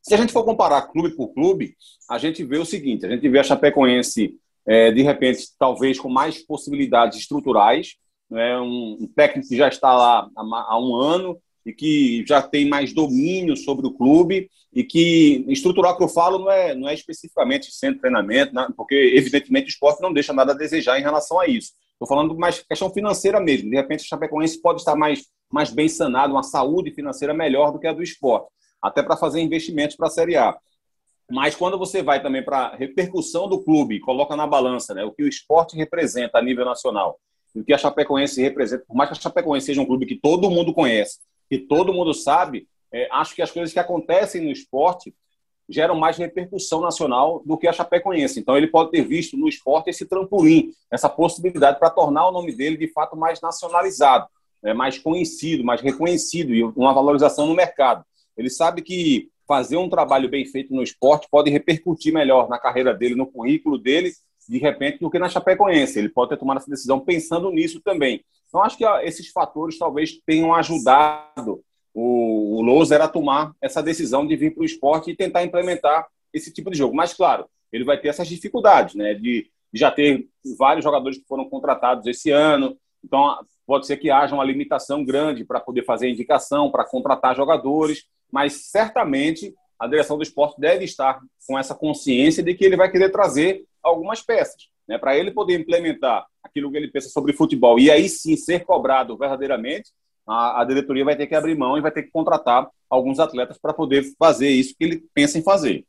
Se 0.00 0.14
a 0.14 0.16
gente 0.16 0.32
for 0.32 0.44
comparar 0.44 0.82
clube 0.82 1.16
por 1.16 1.34
clube, 1.34 1.74
a 2.08 2.16
gente 2.16 2.44
vê 2.44 2.58
o 2.58 2.64
seguinte: 2.64 3.04
a 3.04 3.10
gente 3.10 3.28
vê 3.28 3.40
a 3.40 3.42
Chapecoense 3.44 4.38
é, 4.68 4.92
de 4.92 5.00
repente, 5.00 5.46
talvez 5.58 5.98
com 5.98 6.10
mais 6.10 6.44
possibilidades 6.44 7.18
estruturais, 7.18 7.94
né? 8.30 8.60
um, 8.60 8.98
um 9.00 9.06
técnico 9.06 9.48
que 9.48 9.56
já 9.56 9.66
está 9.66 9.96
lá 9.96 10.28
há, 10.36 10.42
há 10.42 10.78
um 10.78 10.94
ano 10.94 11.40
e 11.64 11.72
que 11.72 12.22
já 12.28 12.42
tem 12.42 12.68
mais 12.68 12.92
domínio 12.92 13.56
sobre 13.56 13.86
o 13.86 13.92
clube 13.92 14.50
e 14.70 14.84
que 14.84 15.42
estrutural 15.48 15.96
que 15.96 16.04
eu 16.04 16.08
falo 16.08 16.38
não 16.38 16.50
é, 16.50 16.74
não 16.74 16.86
é 16.86 16.92
especificamente 16.92 17.72
centro 17.72 18.00
treinamento, 18.00 18.54
né? 18.54 18.68
porque 18.76 18.94
evidentemente 19.16 19.68
o 19.68 19.70
esporte 19.70 20.02
não 20.02 20.12
deixa 20.12 20.34
nada 20.34 20.52
a 20.52 20.56
desejar 20.56 20.98
em 21.00 21.02
relação 21.02 21.40
a 21.40 21.46
isso. 21.46 21.72
Estou 21.94 22.06
falando 22.06 22.36
mais 22.36 22.60
questão 22.60 22.90
financeira 22.90 23.40
mesmo. 23.40 23.70
De 23.70 23.76
repente, 23.76 24.04
o 24.04 24.06
Chapecoense 24.06 24.60
pode 24.60 24.80
estar 24.80 24.94
mais, 24.94 25.24
mais 25.50 25.70
bem 25.70 25.88
sanado, 25.88 26.34
uma 26.34 26.42
saúde 26.42 26.92
financeira 26.92 27.32
melhor 27.32 27.72
do 27.72 27.78
que 27.78 27.86
a 27.86 27.92
do 27.92 28.02
esporte, 28.02 28.48
até 28.82 29.02
para 29.02 29.16
fazer 29.16 29.40
investimentos 29.40 29.96
para 29.96 30.08
a 30.08 30.10
Série 30.10 30.36
A. 30.36 30.56
Mas 31.30 31.54
quando 31.54 31.78
você 31.78 32.02
vai 32.02 32.22
também 32.22 32.42
para 32.42 32.58
a 32.58 32.76
repercussão 32.76 33.48
do 33.48 33.62
clube, 33.62 34.00
coloca 34.00 34.34
na 34.34 34.46
balança 34.46 34.94
né, 34.94 35.04
o 35.04 35.12
que 35.12 35.22
o 35.22 35.28
esporte 35.28 35.76
representa 35.76 36.38
a 36.38 36.42
nível 36.42 36.64
nacional, 36.64 37.20
o 37.54 37.62
que 37.62 37.72
a 37.72 37.78
Chapecoense 37.78 38.40
representa, 38.40 38.84
por 38.86 38.96
mais 38.96 39.10
que 39.10 39.18
a 39.18 39.20
Chapecoense 39.20 39.66
seja 39.66 39.80
um 39.80 39.86
clube 39.86 40.06
que 40.06 40.16
todo 40.16 40.50
mundo 40.50 40.72
conhece, 40.72 41.18
que 41.50 41.58
todo 41.58 41.92
mundo 41.92 42.14
sabe, 42.14 42.66
é, 42.92 43.08
acho 43.12 43.34
que 43.34 43.42
as 43.42 43.50
coisas 43.50 43.72
que 43.72 43.78
acontecem 43.78 44.42
no 44.42 44.50
esporte 44.50 45.14
geram 45.68 45.94
mais 45.94 46.16
repercussão 46.16 46.80
nacional 46.80 47.42
do 47.44 47.58
que 47.58 47.68
a 47.68 47.72
Chapecoense. 47.72 48.40
Então, 48.40 48.56
ele 48.56 48.68
pode 48.68 48.90
ter 48.90 49.02
visto 49.02 49.36
no 49.36 49.48
esporte 49.48 49.90
esse 49.90 50.06
trampolim, 50.06 50.72
essa 50.90 51.10
possibilidade 51.10 51.78
para 51.78 51.90
tornar 51.90 52.26
o 52.26 52.32
nome 52.32 52.54
dele 52.54 52.76
de 52.76 52.88
fato 52.88 53.14
mais 53.14 53.40
nacionalizado, 53.42 54.26
né, 54.62 54.72
mais 54.72 54.98
conhecido, 54.98 55.62
mais 55.62 55.82
reconhecido 55.82 56.54
e 56.54 56.62
uma 56.62 56.94
valorização 56.94 57.46
no 57.46 57.54
mercado. 57.54 58.02
Ele 58.34 58.48
sabe 58.48 58.80
que 58.80 59.28
fazer 59.48 59.78
um 59.78 59.88
trabalho 59.88 60.28
bem 60.28 60.44
feito 60.44 60.74
no 60.74 60.82
esporte 60.82 61.26
pode 61.30 61.50
repercutir 61.50 62.12
melhor 62.12 62.50
na 62.50 62.58
carreira 62.58 62.92
dele, 62.92 63.14
no 63.14 63.26
currículo 63.26 63.78
dele, 63.78 64.12
de 64.46 64.58
repente, 64.58 64.98
do 64.98 65.10
que 65.10 65.18
na 65.18 65.28
Chapecoense. 65.28 65.98
Ele 65.98 66.10
pode 66.10 66.30
ter 66.30 66.36
tomado 66.36 66.58
essa 66.58 66.70
decisão 66.70 67.00
pensando 67.00 67.50
nisso 67.50 67.80
também. 67.80 68.22
Então, 68.46 68.62
acho 68.62 68.76
que 68.76 68.84
esses 69.02 69.28
fatores 69.28 69.78
talvez 69.78 70.20
tenham 70.24 70.54
ajudado 70.54 71.62
o, 71.94 72.62
o 72.62 72.94
a 72.94 73.08
tomar 73.08 73.52
essa 73.60 73.82
decisão 73.82 74.26
de 74.26 74.36
vir 74.36 74.54
para 74.54 74.62
o 74.62 74.66
esporte 74.66 75.10
e 75.10 75.16
tentar 75.16 75.42
implementar 75.42 76.06
esse 76.32 76.52
tipo 76.52 76.70
de 76.70 76.78
jogo. 76.78 76.94
Mas, 76.94 77.14
claro, 77.14 77.46
ele 77.72 77.84
vai 77.84 77.98
ter 77.98 78.08
essas 78.08 78.28
dificuldades, 78.28 78.94
né? 78.94 79.14
De, 79.14 79.50
de 79.72 79.80
já 79.80 79.90
ter 79.90 80.28
vários 80.58 80.84
jogadores 80.84 81.18
que 81.18 81.26
foram 81.26 81.48
contratados 81.48 82.06
esse 82.06 82.30
ano. 82.30 82.76
Então, 83.04 83.38
pode 83.66 83.86
ser 83.86 83.96
que 83.96 84.10
haja 84.10 84.34
uma 84.34 84.44
limitação 84.44 85.04
grande 85.04 85.44
para 85.44 85.60
poder 85.60 85.84
fazer 85.84 86.08
indicação, 86.08 86.70
para 86.70 86.84
contratar 86.84 87.36
jogadores, 87.36 88.04
mas 88.30 88.70
certamente 88.70 89.54
a 89.78 89.86
direção 89.86 90.16
do 90.16 90.22
esporte 90.22 90.60
deve 90.60 90.84
estar 90.84 91.20
com 91.46 91.58
essa 91.58 91.74
consciência 91.74 92.42
de 92.42 92.54
que 92.54 92.64
ele 92.64 92.76
vai 92.76 92.90
querer 92.90 93.10
trazer 93.10 93.64
algumas 93.82 94.20
peças, 94.20 94.68
né, 94.86 94.98
para 94.98 95.16
ele 95.16 95.30
poder 95.30 95.58
implementar 95.58 96.26
aquilo 96.42 96.70
que 96.70 96.76
ele 96.76 96.90
pensa 96.90 97.08
sobre 97.08 97.32
futebol 97.32 97.78
e 97.78 97.90
aí 97.90 98.08
sim 98.08 98.36
ser 98.36 98.64
cobrado 98.64 99.16
verdadeiramente 99.16 99.92
a, 100.28 100.60
a 100.60 100.64
diretoria 100.64 101.04
vai 101.04 101.16
ter 101.16 101.26
que 101.26 101.34
abrir 101.34 101.56
mão 101.56 101.78
e 101.78 101.80
vai 101.80 101.90
ter 101.90 102.02
que 102.02 102.10
contratar 102.10 102.68
alguns 102.88 103.18
atletas 103.18 103.58
para 103.58 103.72
poder 103.72 104.04
fazer 104.18 104.50
isso 104.50 104.74
que 104.76 104.84
ele 104.84 105.04
pensa 105.14 105.38
em 105.38 105.42
fazer. 105.42 105.86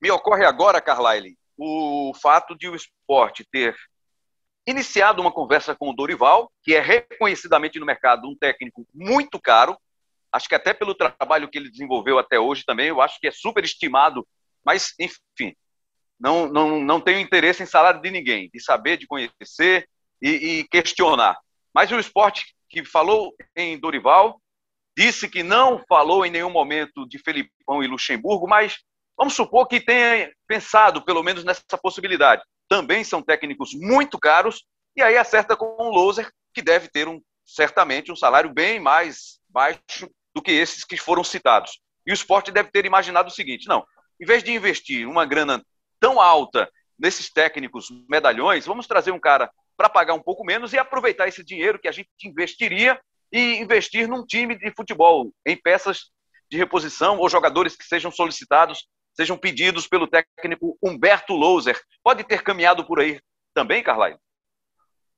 Me 0.00 0.10
ocorre 0.10 0.44
agora, 0.44 0.80
Carlyle, 0.80 1.36
o 1.56 2.12
fato 2.20 2.56
de 2.56 2.68
o 2.68 2.74
esporte 2.74 3.46
ter 3.50 3.74
iniciado 4.66 5.22
uma 5.22 5.32
conversa 5.32 5.74
com 5.74 5.90
o 5.90 5.94
Dorival, 5.94 6.52
que 6.62 6.74
é 6.74 6.80
reconhecidamente 6.80 7.78
no 7.78 7.86
mercado 7.86 8.28
um 8.28 8.36
técnico 8.36 8.86
muito 8.94 9.40
caro, 9.40 9.76
acho 10.32 10.48
que 10.48 10.54
até 10.54 10.72
pelo 10.72 10.94
trabalho 10.94 11.48
que 11.48 11.58
ele 11.58 11.70
desenvolveu 11.70 12.18
até 12.18 12.38
hoje 12.38 12.64
também, 12.64 12.88
eu 12.88 13.00
acho 13.00 13.18
que 13.20 13.28
é 13.28 13.32
super 13.32 13.64
estimado, 13.64 14.26
mas, 14.64 14.94
enfim, 14.98 15.54
não, 16.18 16.46
não, 16.46 16.80
não 16.80 17.00
tenho 17.00 17.18
interesse 17.18 17.62
em 17.62 17.66
salário 17.66 18.00
de 18.00 18.10
ninguém, 18.10 18.50
de 18.52 18.60
saber, 18.60 18.96
de 18.96 19.06
conhecer 19.06 19.88
e, 20.20 20.30
e 20.30 20.68
questionar. 20.68 21.38
Mas 21.74 21.90
o 21.90 21.98
esporte 21.98 22.54
que 22.68 22.84
falou 22.84 23.34
em 23.56 23.78
Dorival, 23.78 24.40
disse 24.96 25.28
que 25.28 25.42
não 25.42 25.82
falou 25.88 26.24
em 26.24 26.30
nenhum 26.30 26.50
momento 26.50 27.06
de 27.08 27.18
Felipão 27.18 27.82
e 27.82 27.86
Luxemburgo, 27.86 28.46
mas 28.46 28.78
vamos 29.16 29.34
supor 29.34 29.66
que 29.66 29.80
tenha 29.80 30.32
pensado 30.46 31.04
pelo 31.04 31.22
menos 31.22 31.42
nessa 31.42 31.78
possibilidade. 31.82 32.42
Também 32.68 33.02
são 33.02 33.22
técnicos 33.22 33.74
muito 33.74 34.18
caros, 34.18 34.64
e 34.96 35.02
aí 35.02 35.16
acerta 35.16 35.56
com 35.56 35.64
o 35.64 35.90
Loser, 35.90 36.30
que 36.54 36.62
deve 36.62 36.88
ter 36.88 37.08
um, 37.08 37.20
certamente 37.44 38.12
um 38.12 38.16
salário 38.16 38.52
bem 38.52 38.78
mais 38.78 39.40
baixo 39.48 40.08
do 40.34 40.42
que 40.42 40.50
esses 40.50 40.84
que 40.84 40.96
foram 40.96 41.24
citados. 41.24 41.80
E 42.06 42.12
o 42.12 42.14
esporte 42.14 42.50
deve 42.52 42.70
ter 42.70 42.84
imaginado 42.84 43.28
o 43.28 43.32
seguinte: 43.32 43.68
não, 43.68 43.84
em 44.20 44.24
vez 44.26 44.42
de 44.42 44.52
investir 44.52 45.08
uma 45.08 45.24
grana 45.24 45.64
tão 45.98 46.20
alta 46.20 46.70
nesses 46.98 47.30
técnicos 47.30 47.88
medalhões, 48.08 48.66
vamos 48.66 48.86
trazer 48.86 49.10
um 49.10 49.20
cara 49.20 49.50
para 49.76 49.88
pagar 49.88 50.14
um 50.14 50.22
pouco 50.22 50.44
menos 50.44 50.72
e 50.72 50.78
aproveitar 50.78 51.26
esse 51.26 51.42
dinheiro 51.42 51.78
que 51.78 51.88
a 51.88 51.92
gente 51.92 52.10
investiria 52.24 53.00
e 53.32 53.56
investir 53.56 54.08
num 54.08 54.26
time 54.26 54.58
de 54.58 54.70
futebol, 54.72 55.32
em 55.46 55.56
peças 55.56 56.10
de 56.50 56.58
reposição 56.58 57.18
ou 57.18 57.28
jogadores 57.28 57.76
que 57.76 57.84
sejam 57.84 58.10
solicitados, 58.10 58.86
sejam 59.14 59.38
pedidos 59.38 59.86
pelo 59.86 60.06
técnico 60.06 60.76
Humberto 60.82 61.32
Louser. 61.32 61.80
Pode 62.02 62.24
ter 62.24 62.42
caminhado 62.42 62.84
por 62.84 63.00
aí 63.00 63.20
também, 63.54 63.82
Carlyle? 63.82 64.18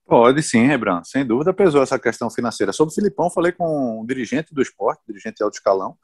Pode 0.06 0.42
sim, 0.42 0.66
Rebran. 0.66 1.02
Sem 1.04 1.24
dúvida 1.24 1.52
pesou 1.52 1.82
essa 1.82 1.98
questão 1.98 2.30
financeira. 2.30 2.72
Sobre 2.72 2.92
o 2.92 2.94
Filipão, 2.94 3.30
falei 3.30 3.52
com 3.52 4.00
o 4.00 4.06
dirigente 4.06 4.52
do 4.54 4.60
esporte, 4.60 5.02
dirigente 5.06 5.36
de 5.36 5.44
alto 5.44 5.54
escalão, 5.54 5.96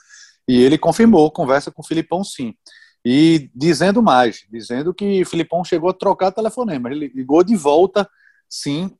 e 0.47 0.63
ele 0.63 0.79
confirmou, 0.79 1.31
conversa 1.31 1.71
com 1.71 1.83
o 1.83 1.87
Filipão 1.87 2.25
sim. 2.25 2.55
E 3.05 3.51
dizendo 3.55 4.03
mais, 4.03 4.47
dizendo 4.51 4.95
que 4.95 5.23
o 5.23 5.27
Filipão 5.27 5.65
chegou 5.65 5.91
a 5.91 5.95
trocar 5.95 6.33
telefonema. 6.33 6.91
Ele 6.91 7.09
ligou 7.15 7.43
de 7.45 7.57
volta 7.57 8.09
sim, 8.49 8.91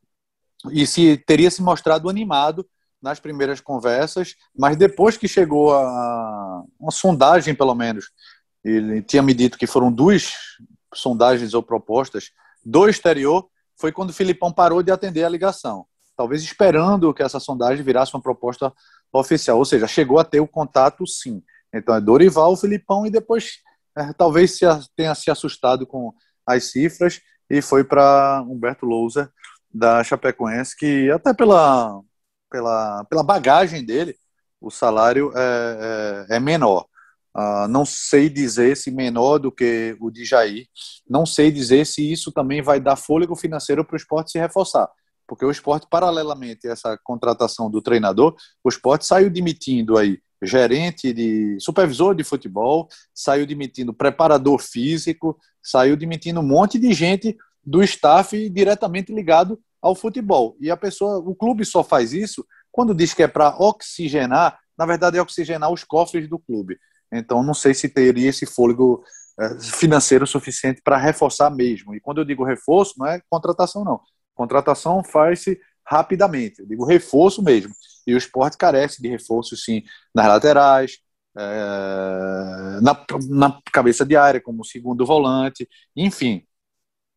e 0.71 0.87
se 0.87 1.17
teria 1.27 1.51
se 1.51 1.63
mostrado 1.63 2.09
animado 2.09 2.67
nas 3.01 3.21
primeiras 3.21 3.61
conversas, 3.61 4.35
mas 4.57 4.77
depois 4.77 5.17
que 5.17 5.29
chegou 5.29 5.73
a 5.73 6.65
uma 6.79 6.91
sondagem, 6.91 7.55
pelo 7.55 7.75
menos, 7.75 8.11
ele 8.65 9.01
tinha 9.03 9.23
me 9.23 9.33
dito 9.33 9.57
que 9.57 9.67
foram 9.67 9.93
duas 9.93 10.33
sondagens 10.93 11.55
ou 11.55 11.63
propostas 11.63 12.33
do 12.65 12.89
exterior, 12.89 13.49
foi 13.79 13.93
quando 13.93 14.11
o 14.11 14.15
Filipão 14.15 14.53
parou 14.53 14.83
de 14.83 14.91
atender 14.91 15.25
a 15.25 15.29
ligação, 15.29 15.87
talvez 16.17 16.43
esperando 16.43 17.15
que 17.15 17.23
essa 17.23 17.39
sondagem 17.39 17.85
virasse 17.85 18.15
uma 18.15 18.23
proposta 18.23 18.73
oficial, 19.13 19.59
ou 19.59 19.65
seja, 19.65 19.87
chegou 19.87 20.19
a 20.19 20.25
ter 20.25 20.41
o 20.41 20.49
contato 20.49 21.07
sim. 21.07 21.43
Então 21.73 21.95
é 21.95 22.01
Dorival, 22.01 22.57
Filipão 22.57 23.07
e 23.07 23.11
depois 23.11 23.59
é, 23.97 24.13
talvez 24.13 24.57
se, 24.57 24.65
tenha 24.97 25.15
se 25.15 25.31
assustado 25.31 25.87
com 25.87 26.13
as 26.47 26.65
cifras 26.65 27.21
e 27.49 27.63
foi 27.63 27.85
para 27.85 28.43
Humberto 28.49 28.85
Lousa 28.85 29.33
da 29.73 30.03
Chapecoense, 30.03 30.77
que 30.77 31.11
até 31.11 31.33
pela, 31.35 32.01
pela, 32.51 33.05
pela 33.05 33.23
bagagem 33.23 33.85
dele, 33.85 34.17
o 34.61 34.71
salário 34.71 35.33
é, 35.37 36.27
é, 36.31 36.37
é 36.37 36.41
menor. 36.41 36.87
Uh, 37.39 37.69
não 37.69 37.85
sei 37.85 38.29
dizer 38.29 38.77
se 38.77 38.91
menor 38.91 39.39
do 39.39 39.53
que 39.53 39.97
o 40.01 40.11
de 40.11 40.25
Jair, 40.25 40.67
não 41.09 41.25
sei 41.25 41.53
dizer 41.53 41.87
se 41.87 42.11
isso 42.11 42.33
também 42.33 42.61
vai 42.61 42.81
dar 42.81 42.97
fôlego 42.97 43.37
financeiro 43.37 43.85
para 43.85 43.95
o 43.95 43.97
esporte 43.97 44.33
se 44.33 44.41
reforçar, 44.41 44.89
porque 45.25 45.45
o 45.45 45.51
esporte, 45.51 45.87
paralelamente 45.89 46.67
a 46.67 46.73
essa 46.73 46.99
contratação 47.05 47.71
do 47.71 47.81
treinador, 47.81 48.35
o 48.65 48.69
esporte 48.69 49.07
saiu 49.07 49.31
demitindo 49.31 49.97
aí 49.97 50.19
gerente 50.43 51.13
de 51.13 51.57
supervisor 51.61 52.13
de 52.13 52.25
futebol, 52.25 52.89
saiu 53.15 53.47
demitindo 53.47 53.95
preparador 53.95 54.59
físico, 54.61 55.39
saiu 55.63 55.97
demitindo 55.97 56.41
um 56.41 56.47
monte 56.47 56.77
de 56.77 56.93
gente 56.93 57.37
do 57.65 57.83
staff 57.85 58.49
diretamente 58.51 59.13
ligado 59.15 59.61
ao 59.81 59.95
futebol. 59.95 60.57
E 60.61 60.71
a 60.71 60.77
pessoa, 60.77 61.19
o 61.19 61.37
clube 61.37 61.65
só 61.65 61.85
faz 61.85 62.13
isso 62.13 62.45
quando 62.73 62.95
diz 62.95 63.15
que 63.15 63.23
é 63.23 63.29
para 63.29 63.57
oxigenar, 63.59 64.59
na 64.77 64.87
verdade 64.87 65.19
é 65.19 65.23
oxigenar 65.23 65.71
os 65.71 65.85
cofres 65.85 66.29
do 66.29 66.39
clube. 66.39 66.79
Então 67.13 67.43
não 67.43 67.55
sei 67.55 67.75
se 67.75 67.89
teria 67.89 68.29
esse 68.29 68.47
fôlego 68.47 69.03
é, 69.41 69.61
financeiro 69.61 70.27
suficiente 70.27 70.81
para 70.83 70.97
reforçar 70.97 71.51
mesmo. 71.51 71.95
E 71.95 72.01
quando 72.01 72.19
eu 72.19 72.25
digo 72.25 72.45
reforço, 72.45 72.95
não 72.99 73.07
é 73.07 73.21
contratação 73.31 73.85
não. 73.85 74.01
Contratação 74.35 75.03
faz-se 75.03 75.61
rapidamente. 75.87 76.61
Eu 76.61 76.67
digo 76.67 76.85
reforço 76.85 77.43
mesmo. 77.43 77.73
E 78.07 78.15
o 78.15 78.19
esporte 78.19 78.57
carece 78.57 79.01
de 79.03 79.09
reforço, 79.09 79.57
sim, 79.57 79.83
nas 80.15 80.27
laterais, 80.27 80.99
é, 81.37 82.81
na, 82.81 83.05
na 83.29 83.61
cabeça 83.73 84.05
de 84.05 84.17
área, 84.17 84.41
como 84.41 84.65
segundo 84.65 85.07
volante, 85.07 85.69
enfim. 85.95 86.45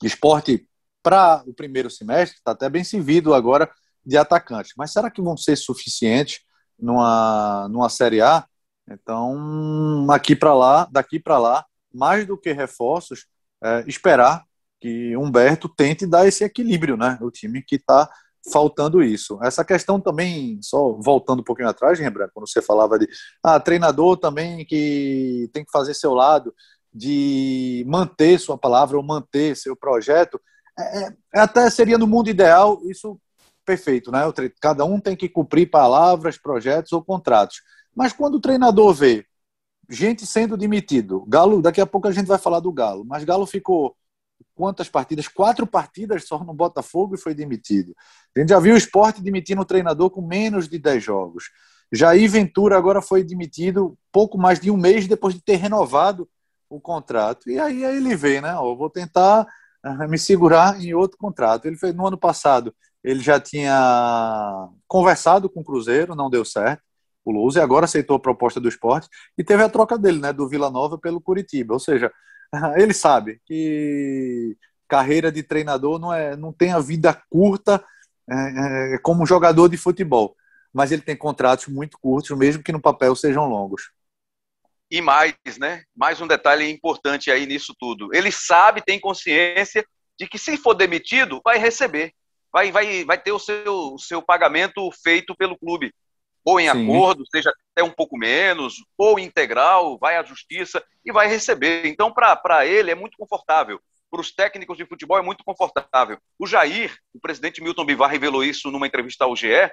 Esporte, 0.03 0.67
para 1.03 1.43
o 1.47 1.53
primeiro 1.53 1.89
semestre, 1.89 2.37
está 2.37 2.51
até 2.51 2.69
bem 2.69 2.83
servido 2.83 3.33
agora 3.33 3.69
de 4.05 4.17
atacantes. 4.17 4.73
Mas 4.77 4.91
será 4.93 5.09
que 5.09 5.21
vão 5.21 5.37
ser 5.37 5.55
suficientes 5.55 6.41
numa, 6.79 7.67
numa 7.69 7.89
Série 7.89 8.21
A? 8.21 8.45
Então, 8.89 10.07
aqui 10.09 10.35
para 10.35 10.53
lá, 10.53 10.87
daqui 10.91 11.19
para 11.19 11.37
lá, 11.37 11.65
mais 11.93 12.25
do 12.25 12.37
que 12.37 12.51
reforços, 12.51 13.25
é, 13.63 13.83
esperar 13.87 14.43
que 14.79 15.15
Humberto 15.15 15.69
tente 15.69 16.07
dar 16.07 16.27
esse 16.27 16.43
equilíbrio, 16.43 16.97
né? 16.97 17.17
O 17.21 17.29
time 17.29 17.61
que 17.61 17.75
está 17.75 18.09
faltando 18.51 19.03
isso. 19.03 19.37
Essa 19.43 19.63
questão 19.63 19.99
também, 19.99 20.59
só 20.63 20.93
voltando 20.93 21.41
um 21.41 21.43
pouquinho 21.43 21.69
atrás, 21.69 21.99
Rembrandt, 21.99 22.31
quando 22.33 22.49
você 22.49 22.61
falava 22.61 22.97
de 22.97 23.07
ah, 23.43 23.59
treinador 23.59 24.17
também 24.17 24.65
que 24.65 25.49
tem 25.53 25.63
que 25.63 25.71
fazer 25.71 25.93
seu 25.93 26.13
lado, 26.13 26.53
de 26.93 27.85
manter 27.87 28.39
sua 28.39 28.57
palavra 28.57 28.97
ou 28.97 29.03
manter 29.03 29.55
seu 29.55 29.75
projeto, 29.75 30.41
é, 30.77 31.07
é, 31.07 31.13
até 31.35 31.69
seria 31.69 31.97
no 31.97 32.07
mundo 32.07 32.29
ideal, 32.29 32.81
isso 32.85 33.19
perfeito, 33.63 34.11
né? 34.11 34.21
Cada 34.59 34.83
um 34.83 34.99
tem 34.99 35.15
que 35.15 35.29
cumprir 35.29 35.69
palavras, 35.69 36.37
projetos 36.37 36.91
ou 36.91 37.03
contratos. 37.03 37.61
Mas 37.95 38.13
quando 38.13 38.35
o 38.35 38.41
treinador 38.41 38.93
vê 38.93 39.25
gente 39.89 40.25
sendo 40.25 40.55
demitido, 40.55 41.25
Galo, 41.27 41.61
daqui 41.61 41.81
a 41.81 41.85
pouco 41.85 42.07
a 42.07 42.11
gente 42.11 42.27
vai 42.27 42.37
falar 42.37 42.59
do 42.59 42.71
Galo, 42.71 43.03
mas 43.05 43.23
Galo 43.23 43.45
ficou 43.45 43.95
quantas 44.55 44.89
partidas? 44.89 45.27
Quatro 45.27 45.67
partidas 45.67 46.27
só 46.27 46.43
no 46.43 46.53
Botafogo 46.53 47.15
e 47.15 47.17
foi 47.17 47.33
demitido. 47.33 47.95
A 48.35 48.39
gente 48.39 48.49
já 48.49 48.59
viu 48.59 48.73
o 48.73 48.77
esporte 48.77 49.21
demitindo 49.21 49.61
o 49.61 49.65
treinador 49.65 50.09
com 50.09 50.21
menos 50.21 50.67
de 50.67 50.79
10 50.79 51.03
jogos. 51.03 51.45
Jair 51.91 52.29
Ventura 52.29 52.77
agora 52.77 53.01
foi 53.01 53.23
demitido 53.23 53.97
pouco 54.11 54.37
mais 54.37 54.59
de 54.59 54.71
um 54.71 54.77
mês 54.77 55.07
depois 55.07 55.33
de 55.33 55.41
ter 55.41 55.57
renovado 55.57 56.29
o 56.69 56.79
contrato. 56.79 57.49
E 57.49 57.59
aí, 57.59 57.83
aí 57.83 57.97
ele 57.97 58.15
vê, 58.15 58.39
né? 58.39 58.53
Eu 58.53 58.77
vou 58.77 58.89
tentar 58.89 59.45
uh, 59.85 60.09
me 60.09 60.17
segurar 60.17 60.81
em 60.81 60.93
outro 60.93 61.17
contrato. 61.17 61.65
Ele 61.65 61.77
no 61.93 62.07
ano 62.07 62.17
passado, 62.17 62.73
ele 63.03 63.19
já 63.19 63.39
tinha 63.39 64.69
conversado 64.87 65.49
com 65.49 65.59
o 65.59 65.63
Cruzeiro, 65.63 66.15
não 66.15 66.29
deu 66.29 66.45
certo. 66.45 66.83
O 67.23 67.31
Luz 67.31 67.55
e 67.55 67.59
agora 67.59 67.85
aceitou 67.85 68.15
a 68.15 68.19
proposta 68.19 68.59
do 68.59 68.67
esporte 68.67 69.07
e 69.37 69.43
teve 69.43 69.63
a 69.63 69.69
troca 69.69 69.97
dele, 69.97 70.19
né, 70.19 70.33
do 70.33 70.47
Vila 70.47 70.71
Nova 70.71 70.97
pelo 70.97 71.21
Curitiba. 71.21 71.73
Ou 71.73 71.79
seja, 71.79 72.11
ele 72.77 72.93
sabe 72.93 73.39
que 73.45 74.57
carreira 74.87 75.31
de 75.31 75.41
treinador 75.41 75.99
não 75.99 76.13
é, 76.13 76.35
não 76.35 76.51
tem 76.51 76.73
a 76.73 76.79
vida 76.79 77.13
curta 77.29 77.83
é, 78.29 78.95
é, 78.95 78.97
como 78.99 79.25
jogador 79.25 79.69
de 79.69 79.77
futebol, 79.77 80.35
mas 80.73 80.91
ele 80.91 81.01
tem 81.01 81.15
contratos 81.15 81.67
muito 81.67 81.97
curtos, 81.97 82.37
mesmo 82.37 82.63
que 82.63 82.71
no 82.71 82.81
papel 82.81 83.15
sejam 83.15 83.47
longos. 83.47 83.91
E 84.89 85.01
mais, 85.01 85.33
né? 85.57 85.83
Mais 85.95 86.19
um 86.19 86.27
detalhe 86.27 86.69
importante 86.69 87.31
aí 87.31 87.45
nisso 87.45 87.73
tudo. 87.79 88.09
Ele 88.13 88.29
sabe, 88.31 88.83
tem 88.85 88.99
consciência 88.99 89.85
de 90.19 90.27
que 90.27 90.37
se 90.37 90.57
for 90.57 90.73
demitido, 90.73 91.39
vai 91.43 91.57
receber. 91.57 92.13
Vai, 92.51 92.69
vai, 92.69 93.05
vai 93.05 93.17
ter 93.17 93.31
o 93.31 93.39
seu, 93.39 93.93
o 93.93 93.97
seu 93.97 94.21
pagamento 94.21 94.89
feito 95.01 95.33
pelo 95.33 95.57
clube. 95.57 95.93
Ou 96.43 96.59
em 96.59 96.69
Sim. 96.69 96.83
acordo, 96.83 97.23
seja 97.29 97.53
até 97.71 97.83
um 97.83 97.91
pouco 97.91 98.17
menos, 98.17 98.75
ou 98.97 99.19
integral, 99.19 99.97
vai 99.99 100.17
à 100.17 100.23
justiça 100.23 100.83
e 101.05 101.11
vai 101.11 101.27
receber. 101.27 101.85
Então, 101.85 102.11
para 102.11 102.65
ele, 102.65 102.91
é 102.91 102.95
muito 102.95 103.17
confortável. 103.17 103.79
Para 104.09 104.21
os 104.21 104.31
técnicos 104.31 104.77
de 104.77 104.85
futebol, 104.85 105.17
é 105.17 105.21
muito 105.21 105.43
confortável. 105.43 106.17
O 106.37 106.47
Jair, 106.47 106.95
o 107.13 107.19
presidente 107.19 107.61
Milton 107.61 107.85
Bivar 107.85 108.09
revelou 108.09 108.43
isso 108.43 108.71
numa 108.71 108.87
entrevista 108.87 109.23
ao 109.23 109.35
GE, 109.35 109.71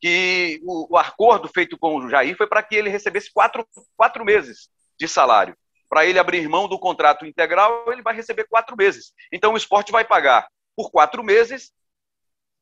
que 0.00 0.60
o, 0.62 0.94
o 0.94 0.98
acordo 0.98 1.48
feito 1.48 1.78
com 1.78 1.96
o 1.96 2.08
Jair 2.08 2.36
foi 2.36 2.46
para 2.46 2.62
que 2.62 2.74
ele 2.74 2.90
recebesse 2.90 3.32
quatro, 3.32 3.66
quatro 3.96 4.24
meses 4.24 4.68
de 4.98 5.08
salário. 5.08 5.56
Para 5.88 6.06
ele 6.06 6.18
abrir 6.18 6.48
mão 6.48 6.68
do 6.68 6.78
contrato 6.78 7.24
integral, 7.24 7.90
ele 7.90 8.02
vai 8.02 8.14
receber 8.14 8.44
quatro 8.44 8.76
meses. 8.76 9.12
Então 9.32 9.54
o 9.54 9.56
esporte 9.56 9.90
vai 9.90 10.04
pagar 10.04 10.46
por 10.76 10.90
quatro 10.90 11.22
meses 11.22 11.72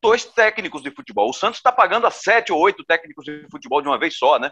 dois 0.03 0.25
técnicos 0.25 0.83
de 0.83 0.91
futebol. 0.91 1.29
O 1.29 1.33
Santos 1.33 1.57
está 1.57 1.71
pagando 1.71 2.05
a 2.05 2.11
sete 2.11 2.51
ou 2.51 2.59
oito 2.59 2.83
técnicos 2.83 3.25
de 3.25 3.47
futebol 3.49 3.81
de 3.81 3.87
uma 3.87 3.97
vez 3.97 4.15
só, 4.17 4.37
né? 4.37 4.51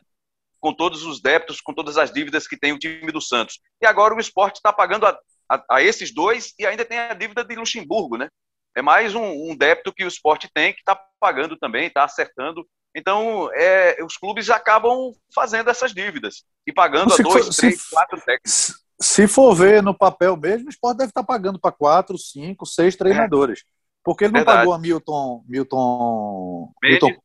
Com 0.59 0.73
todos 0.73 1.03
os 1.03 1.21
débitos, 1.21 1.61
com 1.61 1.73
todas 1.73 1.97
as 1.97 2.11
dívidas 2.11 2.47
que 2.47 2.57
tem 2.57 2.73
o 2.73 2.79
time 2.79 3.11
do 3.11 3.21
Santos. 3.21 3.59
E 3.81 3.85
agora 3.85 4.15
o 4.15 4.19
esporte 4.19 4.55
está 4.55 4.73
pagando 4.73 5.05
a, 5.05 5.17
a, 5.49 5.63
a, 5.71 5.83
esses 5.83 6.13
dois 6.13 6.53
e 6.57 6.65
ainda 6.65 6.85
tem 6.85 6.97
a 6.97 7.13
dívida 7.13 7.43
de 7.43 7.55
Luxemburgo, 7.55 8.17
né? 8.17 8.29
É 8.75 8.81
mais 8.81 9.13
um, 9.13 9.51
um 9.51 9.55
débito 9.55 9.93
que 9.93 10.03
o 10.03 10.07
esporte 10.07 10.49
tem 10.53 10.73
que 10.73 10.79
está 10.79 10.99
pagando 11.19 11.57
também, 11.57 11.87
está 11.87 12.03
acertando 12.03 12.65
então, 12.95 13.49
é, 13.53 14.03
os 14.03 14.17
clubes 14.17 14.49
acabam 14.49 15.13
fazendo 15.33 15.69
essas 15.69 15.93
dívidas 15.93 16.43
e 16.67 16.73
pagando 16.73 17.11
se 17.11 17.21
a 17.21 17.23
dois, 17.23 17.45
for, 17.45 17.55
três, 17.55 17.89
quatro 17.89 18.19
técnicos. 18.19 18.83
Se 18.99 19.27
for 19.27 19.55
ver 19.55 19.81
no 19.81 19.97
papel 19.97 20.35
mesmo, 20.37 20.67
o 20.67 20.69
esporte 20.69 20.97
deve 20.97 21.09
estar 21.09 21.23
pagando 21.23 21.59
para 21.59 21.71
quatro, 21.71 22.17
cinco, 22.17 22.65
seis 22.65 22.95
treinadores. 22.95 23.59
É. 23.59 23.80
Porque 24.03 24.25
ele 24.25 24.33
não 24.33 24.39
Verdade. 24.39 24.59
pagou 24.59 24.73
a 24.73 24.79
Milton, 24.79 25.43
Milton, 25.47 26.73
Mendes. 26.81 27.01
Milton, 27.01 27.21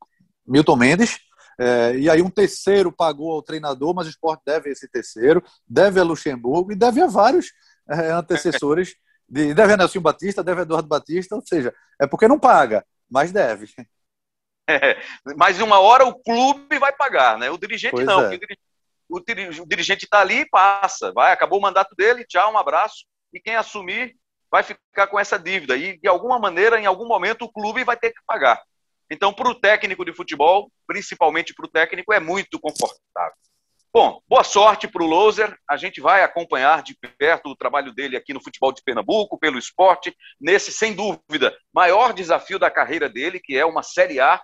Milton 0.46 0.76
Mendes. 0.76 1.18
É, 1.58 1.96
e 1.96 2.10
aí 2.10 2.20
um 2.20 2.28
terceiro 2.28 2.92
pagou 2.92 3.32
ao 3.32 3.42
treinador, 3.42 3.94
mas 3.94 4.06
o 4.06 4.10
esporte 4.10 4.42
deve 4.44 4.70
esse 4.70 4.86
terceiro, 4.88 5.42
deve 5.66 5.98
a 5.98 6.04
Luxemburgo 6.04 6.70
e 6.70 6.76
deve 6.76 7.00
a 7.00 7.06
vários 7.06 7.52
é, 7.88 8.10
antecessores. 8.10 8.94
De, 9.28 9.52
deve 9.54 9.72
a 9.72 9.76
Nelson 9.76 10.00
Batista, 10.00 10.44
deve 10.44 10.60
a 10.60 10.62
Eduardo 10.62 10.86
Batista, 10.86 11.34
ou 11.34 11.42
seja, 11.44 11.74
é 12.00 12.06
porque 12.06 12.28
não 12.28 12.38
paga, 12.38 12.86
mas 13.10 13.32
deve. 13.32 13.68
É, 14.68 15.00
mas 15.36 15.60
uma 15.60 15.78
hora 15.78 16.04
o 16.04 16.14
clube 16.14 16.78
vai 16.78 16.92
pagar, 16.92 17.38
né? 17.38 17.50
O 17.50 17.58
dirigente 17.58 17.92
pois 17.92 18.06
não. 18.06 18.20
É. 18.24 18.38
O, 19.08 19.20
dirigente 19.64 20.04
está 20.04 20.20
ali 20.20 20.40
e 20.40 20.48
passa. 20.48 21.12
Vai, 21.12 21.32
acabou 21.32 21.58
o 21.58 21.62
mandato 21.62 21.94
dele, 21.96 22.24
tchau, 22.24 22.52
um 22.52 22.58
abraço. 22.58 23.04
E 23.32 23.40
quem 23.40 23.54
assumir 23.54 24.16
vai 24.50 24.62
ficar 24.62 25.06
com 25.08 25.18
essa 25.18 25.38
dívida. 25.38 25.76
E, 25.76 25.98
de 25.98 26.08
alguma 26.08 26.38
maneira, 26.38 26.80
em 26.80 26.86
algum 26.86 27.06
momento, 27.06 27.44
o 27.44 27.52
clube 27.52 27.84
vai 27.84 27.96
ter 27.96 28.10
que 28.10 28.20
pagar. 28.26 28.62
Então, 29.10 29.32
para 29.32 29.48
o 29.48 29.54
técnico 29.54 30.04
de 30.04 30.12
futebol, 30.12 30.70
principalmente 30.86 31.54
para 31.54 31.66
o 31.66 31.70
técnico, 31.70 32.12
é 32.12 32.20
muito 32.20 32.58
confortável. 32.58 33.36
Bom, 33.92 34.20
boa 34.28 34.44
sorte 34.44 34.86
para 34.86 35.02
o 35.02 35.06
Loser. 35.06 35.56
A 35.66 35.76
gente 35.76 36.00
vai 36.00 36.22
acompanhar 36.22 36.82
de 36.82 36.94
perto 37.16 37.48
o 37.48 37.56
trabalho 37.56 37.94
dele 37.94 38.16
aqui 38.16 38.34
no 38.34 38.42
futebol 38.42 38.72
de 38.72 38.82
Pernambuco, 38.82 39.38
pelo 39.38 39.58
esporte, 39.58 40.14
nesse, 40.38 40.70
sem 40.70 40.92
dúvida, 40.92 41.56
maior 41.72 42.12
desafio 42.12 42.58
da 42.58 42.70
carreira 42.70 43.08
dele, 43.08 43.40
que 43.40 43.56
é 43.56 43.64
uma 43.64 43.82
Série 43.82 44.20
A 44.20 44.42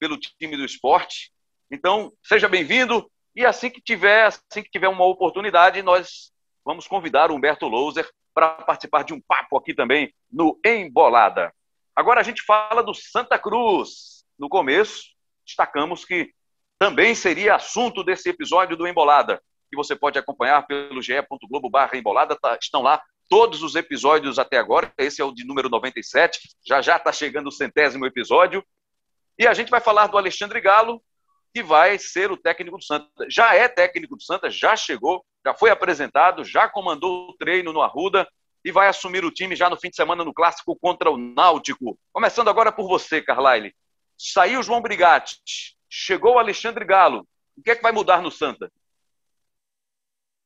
pelo 0.00 0.18
time 0.18 0.56
do 0.56 0.64
esporte. 0.64 1.30
Então, 1.70 2.12
seja 2.24 2.48
bem-vindo 2.48 3.08
e 3.36 3.46
assim 3.46 3.70
que 3.70 3.80
tiver, 3.80 4.26
assim 4.26 4.62
que 4.62 4.70
tiver 4.70 4.88
uma 4.88 5.04
oportunidade, 5.04 5.80
nós 5.80 6.32
vamos 6.64 6.88
convidar 6.88 7.30
o 7.30 7.36
Humberto 7.36 7.68
Louser 7.68 8.08
para 8.38 8.50
participar 8.50 9.02
de 9.02 9.12
um 9.12 9.20
papo 9.20 9.56
aqui 9.56 9.74
também 9.74 10.14
no 10.30 10.56
Embolada. 10.64 11.52
Agora 11.96 12.20
a 12.20 12.22
gente 12.22 12.40
fala 12.42 12.84
do 12.84 12.94
Santa 12.94 13.36
Cruz. 13.36 14.24
No 14.38 14.48
começo, 14.48 15.06
destacamos 15.44 16.04
que 16.04 16.32
também 16.78 17.16
seria 17.16 17.56
assunto 17.56 18.04
desse 18.04 18.28
episódio 18.28 18.76
do 18.76 18.86
Embolada, 18.86 19.42
que 19.68 19.76
você 19.76 19.96
pode 19.96 20.20
acompanhar 20.20 20.64
pelo 20.68 21.02
ge.globo 21.02 21.68
embolada, 21.94 22.38
tá, 22.40 22.56
estão 22.62 22.80
lá 22.80 23.02
todos 23.28 23.60
os 23.60 23.74
episódios 23.74 24.38
até 24.38 24.56
agora, 24.56 24.92
esse 24.96 25.20
é 25.20 25.24
o 25.24 25.32
de 25.32 25.44
número 25.44 25.68
97, 25.68 26.38
já 26.64 26.80
já 26.80 26.96
está 26.96 27.10
chegando 27.10 27.48
o 27.48 27.52
centésimo 27.52 28.06
episódio, 28.06 28.64
e 29.36 29.48
a 29.48 29.52
gente 29.52 29.68
vai 29.68 29.80
falar 29.80 30.06
do 30.06 30.16
Alexandre 30.16 30.60
Galo, 30.60 31.02
que 31.54 31.62
vai 31.62 31.98
ser 31.98 32.30
o 32.30 32.36
técnico 32.36 32.78
do 32.78 32.84
Santa. 32.84 33.08
Já 33.28 33.54
é 33.54 33.68
técnico 33.68 34.16
do 34.16 34.22
Santa, 34.22 34.50
já 34.50 34.76
chegou, 34.76 35.24
já 35.44 35.54
foi 35.54 35.70
apresentado, 35.70 36.44
já 36.44 36.68
comandou 36.68 37.30
o 37.30 37.36
treino 37.36 37.72
no 37.72 37.82
Arruda 37.82 38.28
e 38.64 38.70
vai 38.70 38.88
assumir 38.88 39.24
o 39.24 39.30
time 39.30 39.56
já 39.56 39.70
no 39.70 39.78
fim 39.78 39.88
de 39.88 39.96
semana 39.96 40.24
no 40.24 40.34
clássico 40.34 40.76
contra 40.76 41.10
o 41.10 41.16
Náutico. 41.16 41.98
Começando 42.12 42.48
agora 42.48 42.72
por 42.72 42.86
você, 42.88 43.22
Carlyle. 43.22 43.74
Saiu 44.16 44.62
João 44.62 44.82
Brigatti, 44.82 45.76
chegou 45.88 46.38
Alexandre 46.38 46.84
Galo. 46.84 47.26
O 47.56 47.62
que 47.62 47.70
é 47.70 47.76
que 47.76 47.82
vai 47.82 47.92
mudar 47.92 48.20
no 48.20 48.30
Santa? 48.30 48.70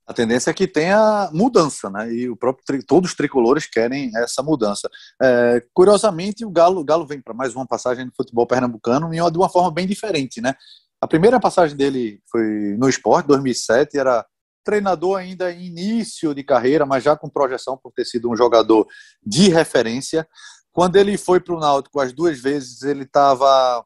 a 0.06 0.12
tendência 0.12 0.50
é 0.50 0.54
que 0.54 0.66
tenha 0.66 1.30
mudança, 1.32 1.88
né? 1.88 2.12
E 2.12 2.28
o 2.28 2.36
próprio 2.36 2.84
todos 2.86 3.10
os 3.10 3.16
tricolores 3.16 3.66
querem 3.66 4.10
essa 4.16 4.42
mudança. 4.42 4.88
É, 5.20 5.64
curiosamente, 5.72 6.44
o 6.44 6.50
Galo, 6.50 6.80
o 6.80 6.84
Galo 6.84 7.06
vem 7.06 7.20
para 7.20 7.34
mais 7.34 7.54
uma 7.54 7.66
passagem 7.66 8.04
no 8.04 8.12
futebol 8.14 8.46
pernambucano 8.46 9.10
de 9.10 9.38
uma 9.38 9.48
forma 9.48 9.70
bem 9.70 9.86
diferente, 9.86 10.40
né? 10.40 10.54
A 11.02 11.06
primeira 11.08 11.40
passagem 11.40 11.76
dele 11.76 12.20
foi 12.30 12.76
no 12.78 12.88
esporte, 12.88 13.26
2007, 13.26 13.98
era 13.98 14.24
treinador 14.64 15.18
ainda 15.18 15.50
em 15.50 15.66
início 15.66 16.32
de 16.32 16.44
carreira, 16.44 16.86
mas 16.86 17.02
já 17.02 17.16
com 17.16 17.28
projeção 17.28 17.76
por 17.76 17.90
ter 17.90 18.04
sido 18.04 18.30
um 18.30 18.36
jogador 18.36 18.86
de 19.20 19.48
referência. 19.48 20.24
Quando 20.70 20.94
ele 20.94 21.18
foi 21.18 21.40
para 21.40 21.56
o 21.56 21.58
Náutico 21.58 21.98
as 21.98 22.12
duas 22.12 22.40
vezes, 22.40 22.82
ele 22.82 23.02
estava, 23.02 23.84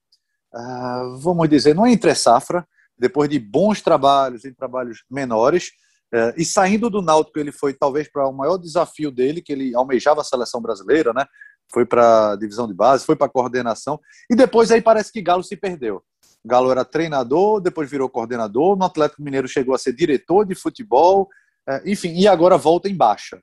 ah, 0.54 1.16
vamos 1.18 1.48
dizer, 1.48 1.74
não 1.74 1.86
entre 1.86 2.14
safra, 2.14 2.68
depois 2.98 3.30
de 3.30 3.38
bons 3.38 3.80
trabalhos 3.80 4.44
e 4.44 4.54
trabalhos 4.54 5.02
menores, 5.10 5.70
é, 6.12 6.34
e 6.36 6.44
saindo 6.44 6.90
do 6.90 7.00
Náutico, 7.00 7.38
ele 7.38 7.50
foi 7.50 7.72
talvez 7.72 8.10
para 8.12 8.28
o 8.28 8.32
maior 8.32 8.58
desafio 8.58 9.10
dele, 9.10 9.40
que 9.40 9.52
ele 9.52 9.74
almejava 9.74 10.20
a 10.20 10.24
seleção 10.24 10.60
brasileira, 10.60 11.14
né? 11.14 11.24
Foi 11.72 11.84
para 11.84 12.32
a 12.32 12.36
divisão 12.36 12.68
de 12.68 12.74
base, 12.74 13.04
foi 13.04 13.16
para 13.16 13.26
a 13.26 13.30
coordenação, 13.30 13.98
e 14.30 14.36
depois 14.36 14.70
aí 14.70 14.80
parece 14.80 15.10
que 15.10 15.22
Galo 15.22 15.42
se 15.42 15.56
perdeu. 15.56 16.02
Galo 16.46 16.70
era 16.70 16.84
treinador, 16.84 17.60
depois 17.60 17.90
virou 17.90 18.08
coordenador, 18.08 18.76
no 18.76 18.84
Atlético 18.84 19.22
Mineiro 19.22 19.48
chegou 19.48 19.74
a 19.74 19.78
ser 19.78 19.92
diretor 19.92 20.46
de 20.46 20.54
futebol, 20.54 21.28
é, 21.68 21.82
enfim, 21.90 22.14
e 22.14 22.28
agora 22.28 22.56
volta 22.56 22.88
em 22.88 22.96
baixa. 22.96 23.40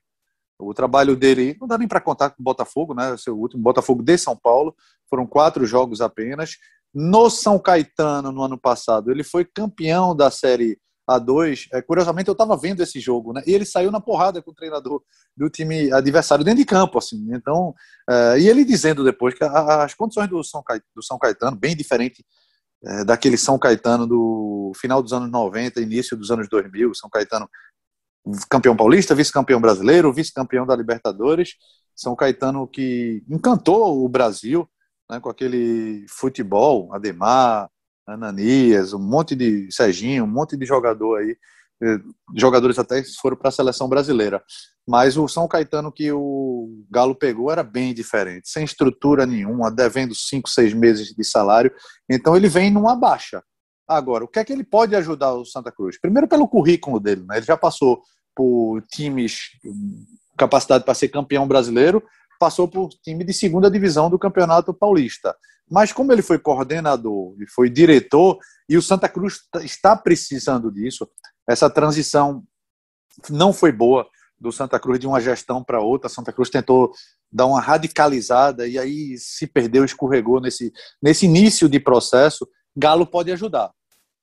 O 0.58 0.72
trabalho 0.72 1.16
dele, 1.16 1.56
não 1.60 1.66
dá 1.66 1.76
nem 1.76 1.88
para 1.88 2.00
contar 2.00 2.30
com 2.30 2.40
o 2.40 2.44
Botafogo, 2.44 2.94
né? 2.94 3.16
Seu 3.16 3.36
último 3.36 3.62
Botafogo 3.62 4.02
de 4.02 4.16
São 4.16 4.36
Paulo, 4.36 4.74
foram 5.10 5.26
quatro 5.26 5.66
jogos 5.66 6.00
apenas. 6.00 6.56
No 6.94 7.28
São 7.28 7.58
Caetano, 7.58 8.30
no 8.30 8.42
ano 8.42 8.58
passado, 8.58 9.10
ele 9.10 9.24
foi 9.24 9.44
campeão 9.44 10.14
da 10.14 10.30
Série 10.30 10.78
a 11.06 11.18
2. 11.18 11.68
É, 11.72 11.82
curiosamente, 11.82 12.28
eu 12.28 12.32
estava 12.32 12.56
vendo 12.56 12.82
esse 12.82 13.00
jogo, 13.00 13.32
né? 13.32 13.42
E 13.46 13.52
ele 13.52 13.64
saiu 13.64 13.90
na 13.90 14.00
porrada 14.00 14.40
com 14.40 14.52
o 14.52 14.54
treinador 14.54 15.02
do 15.36 15.50
time 15.50 15.92
adversário 15.92 16.44
dentro 16.44 16.60
de 16.60 16.64
campo, 16.64 16.98
assim. 16.98 17.26
Então, 17.34 17.74
é, 18.08 18.38
e 18.38 18.48
ele 18.48 18.64
dizendo 18.64 19.04
depois 19.04 19.34
que 19.34 19.44
as 19.44 19.92
condições 19.94 20.28
do 20.28 20.42
São, 20.42 20.62
Caetano, 20.62 20.90
do 20.94 21.02
São 21.02 21.18
Caetano, 21.18 21.56
bem 21.56 21.76
diferente 21.76 22.24
é, 22.86 23.04
daquele 23.04 23.36
São 23.36 23.58
Caetano 23.58 24.06
do 24.06 24.72
final 24.76 25.02
dos 25.02 25.12
anos 25.12 25.30
90, 25.30 25.80
início 25.80 26.16
dos 26.16 26.30
anos 26.30 26.48
2000, 26.48 26.94
São 26.94 27.08
Caetano 27.10 27.48
campeão 28.48 28.76
paulista, 28.76 29.14
vice-campeão 29.14 29.60
brasileiro, 29.60 30.12
vice-campeão 30.12 30.66
da 30.66 30.74
Libertadores, 30.74 31.54
São 31.94 32.16
Caetano 32.16 32.66
que 32.66 33.22
encantou 33.28 34.04
o 34.04 34.08
Brasil, 34.08 34.68
né, 35.10 35.20
com 35.20 35.28
aquele 35.28 36.06
futebol, 36.08 36.92
Ademar, 36.94 37.68
Ananias, 38.06 38.92
um 38.92 38.98
monte 38.98 39.34
de 39.34 39.70
Serginho, 39.70 40.24
um 40.24 40.28
monte 40.28 40.56
de 40.56 40.66
jogador 40.66 41.16
aí, 41.16 41.36
eh, 41.82 41.98
jogadores 42.36 42.78
até 42.78 43.02
foram 43.20 43.36
para 43.36 43.48
a 43.48 43.52
seleção 43.52 43.88
brasileira. 43.88 44.42
Mas 44.86 45.16
o 45.16 45.26
São 45.26 45.48
Caetano 45.48 45.90
que 45.90 46.12
o 46.12 46.84
Galo 46.90 47.14
pegou 47.14 47.50
era 47.50 47.62
bem 47.62 47.94
diferente, 47.94 48.48
sem 48.50 48.64
estrutura 48.64 49.24
nenhuma, 49.24 49.70
devendo 49.70 50.14
cinco, 50.14 50.48
seis 50.48 50.74
meses 50.74 51.14
de 51.14 51.24
salário. 51.24 51.72
Então 52.08 52.36
ele 52.36 52.48
vem 52.48 52.70
numa 52.70 52.94
baixa. 52.94 53.42
Agora, 53.88 54.24
o 54.24 54.28
que 54.28 54.38
é 54.38 54.44
que 54.44 54.52
ele 54.52 54.64
pode 54.64 54.94
ajudar 54.96 55.32
o 55.34 55.44
Santa 55.44 55.72
Cruz? 55.72 55.98
Primeiro 55.98 56.28
pelo 56.28 56.48
currículo 56.48 57.00
dele, 57.00 57.24
né? 57.26 57.36
Ele 57.36 57.46
já 57.46 57.56
passou 57.56 58.02
por 58.34 58.82
times 58.92 59.50
capacidade 60.36 60.84
para 60.84 60.94
ser 60.94 61.08
campeão 61.08 61.46
brasileiro, 61.46 62.02
passou 62.38 62.66
por 62.66 62.88
time 63.02 63.24
de 63.24 63.32
segunda 63.32 63.70
divisão 63.70 64.10
do 64.10 64.18
Campeonato 64.18 64.74
Paulista. 64.74 65.34
Mas 65.70 65.92
como 65.92 66.12
ele 66.12 66.22
foi 66.22 66.38
coordenador 66.38 67.34
e 67.40 67.46
foi 67.46 67.70
diretor, 67.70 68.38
e 68.68 68.76
o 68.76 68.82
Santa 68.82 69.08
Cruz 69.08 69.40
está 69.62 69.96
precisando 69.96 70.70
disso, 70.70 71.08
essa 71.48 71.70
transição 71.70 72.42
não 73.30 73.52
foi 73.52 73.70
boa 73.72 74.06
do 74.38 74.52
Santa 74.52 74.78
Cruz 74.78 74.98
de 74.98 75.06
uma 75.06 75.20
gestão 75.20 75.62
para 75.62 75.80
outra. 75.80 76.08
Santa 76.08 76.32
Cruz 76.32 76.50
tentou 76.50 76.92
dar 77.30 77.46
uma 77.46 77.60
radicalizada 77.60 78.66
e 78.66 78.78
aí 78.78 79.16
se 79.18 79.46
perdeu, 79.46 79.84
escorregou 79.84 80.40
nesse, 80.40 80.72
nesse 81.02 81.26
início 81.26 81.68
de 81.68 81.80
processo. 81.80 82.48
Galo 82.76 83.06
pode 83.06 83.30
ajudar, 83.32 83.70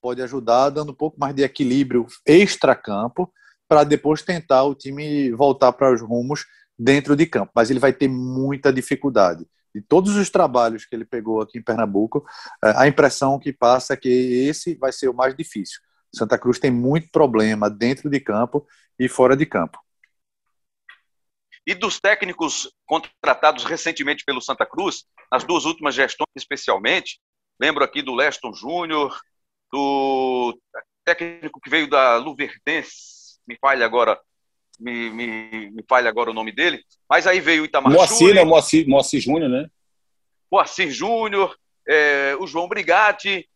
pode 0.02 0.22
ajudar 0.22 0.70
dando 0.70 0.92
um 0.92 0.96
pouco 0.96 1.20
mais 1.20 1.34
de 1.34 1.44
equilíbrio 1.44 2.06
extra-campo 2.26 3.32
para 3.68 3.84
depois 3.84 4.22
tentar 4.22 4.64
o 4.64 4.76
time 4.76 5.32
voltar 5.32 5.72
para 5.72 5.94
os 5.94 6.02
rumos 6.02 6.46
dentro 6.78 7.16
de 7.16 7.26
campo. 7.26 7.52
Mas 7.56 7.70
ele 7.70 7.80
vai 7.80 7.94
ter 7.94 8.08
muita 8.08 8.72
dificuldade. 8.74 9.46
De 9.74 9.82
todos 9.82 10.16
os 10.18 10.30
trabalhos 10.30 10.86
que 10.86 10.94
ele 10.94 11.06
pegou 11.06 11.42
aqui 11.42 11.58
em 11.58 11.64
Pernambuco, 11.64 12.26
é, 12.64 12.74
a 12.76 12.88
impressão 12.88 13.40
que 13.40 13.54
passa 13.54 13.94
é 13.94 13.98
que 13.98 14.10
esse 14.10 14.76
vai 14.76 14.92
ser 14.92 15.08
o 15.08 15.14
mais 15.14 15.34
difícil. 15.36 15.80
Santa 16.14 16.38
Cruz 16.38 16.60
tem 16.60 16.70
muito 16.70 17.10
problema 17.10 17.70
dentro 17.70 18.10
de 18.10 18.20
campo 18.20 18.68
e 19.00 19.08
fora 19.08 19.38
de 19.38 19.46
campo. 19.46 19.80
E 21.66 21.76
dos 21.76 22.00
técnicos 22.00 22.72
contratados 22.86 23.64
recentemente 23.64 24.24
pelo 24.26 24.42
Santa 24.42 24.66
Cruz, 24.66 25.06
nas 25.32 25.44
duas 25.44 25.66
últimas 25.66 25.94
gestões 25.94 26.30
especialmente, 26.36 27.20
lembro 27.60 27.84
aqui 27.84 28.02
do 28.02 28.16
Leston 28.16 28.54
Júnior, 28.54 29.16
do 29.72 30.58
técnico 31.06 31.60
que 31.62 31.70
veio 31.70 31.90
da 31.90 32.18
Luverdense, 32.18 33.40
me 33.48 33.58
falha 33.60 33.86
agora, 33.86 34.20
me, 34.80 35.10
me, 35.10 35.72
me 35.72 35.84
falha 35.88 36.10
agora 36.10 36.32
o 36.32 36.34
nome 36.34 36.52
dele, 36.52 36.84
mas 37.10 37.28
aí 37.28 37.40
veio 37.40 37.64
o 37.64 37.66
Itamar 37.66 37.94
Moacir, 37.94 38.34
né? 38.34 38.44
Moacir, 38.44 38.88
Moacir 38.88 39.22
Júnior, 39.22 39.50
né? 39.50 39.68
Moacir 40.52 40.92
Júnior, 40.92 41.56
é, 41.88 42.36
o 42.40 42.48
João 42.48 42.68
Brigatti, 42.68 43.48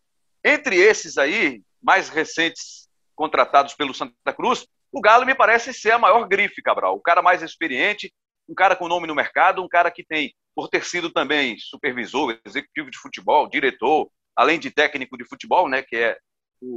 entre 0.43 0.75
esses 0.75 1.17
aí, 1.17 1.61
mais 1.81 2.09
recentes 2.09 2.87
contratados 3.15 3.73
pelo 3.73 3.93
Santa 3.93 4.33
Cruz, 4.33 4.67
o 4.95 5.01
Galo 5.01 5.25
me 5.25 5.35
parece 5.35 5.73
ser 5.73 5.91
a 5.91 5.99
maior 5.99 6.25
grife, 6.25 6.61
Cabral. 6.61 6.95
O 6.95 7.01
cara 7.01 7.21
mais 7.21 7.41
experiente, 7.43 8.13
um 8.47 8.55
cara 8.55 8.77
com 8.77 8.87
nome 8.87 9.05
no 9.05 9.13
mercado, 9.13 9.61
um 9.61 9.67
cara 9.67 9.91
que 9.91 10.05
tem, 10.05 10.33
por 10.55 10.69
ter 10.69 10.85
sido 10.85 11.09
também 11.09 11.59
supervisor, 11.59 12.39
executivo 12.45 12.89
de 12.89 12.97
futebol, 12.97 13.49
diretor, 13.49 14.09
além 14.33 14.57
de 14.57 14.71
técnico 14.71 15.17
de 15.17 15.25
futebol, 15.25 15.67
né, 15.67 15.81
que 15.81 15.97
é 15.97 16.17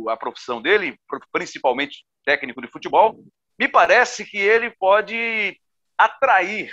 a 0.09 0.16
profissão 0.16 0.61
dele, 0.61 0.98
principalmente 1.31 2.04
técnico 2.24 2.61
de 2.61 2.66
futebol, 2.66 3.22
me 3.57 3.68
parece 3.68 4.24
que 4.24 4.37
ele 4.37 4.70
pode 4.70 5.57
atrair 5.96 6.72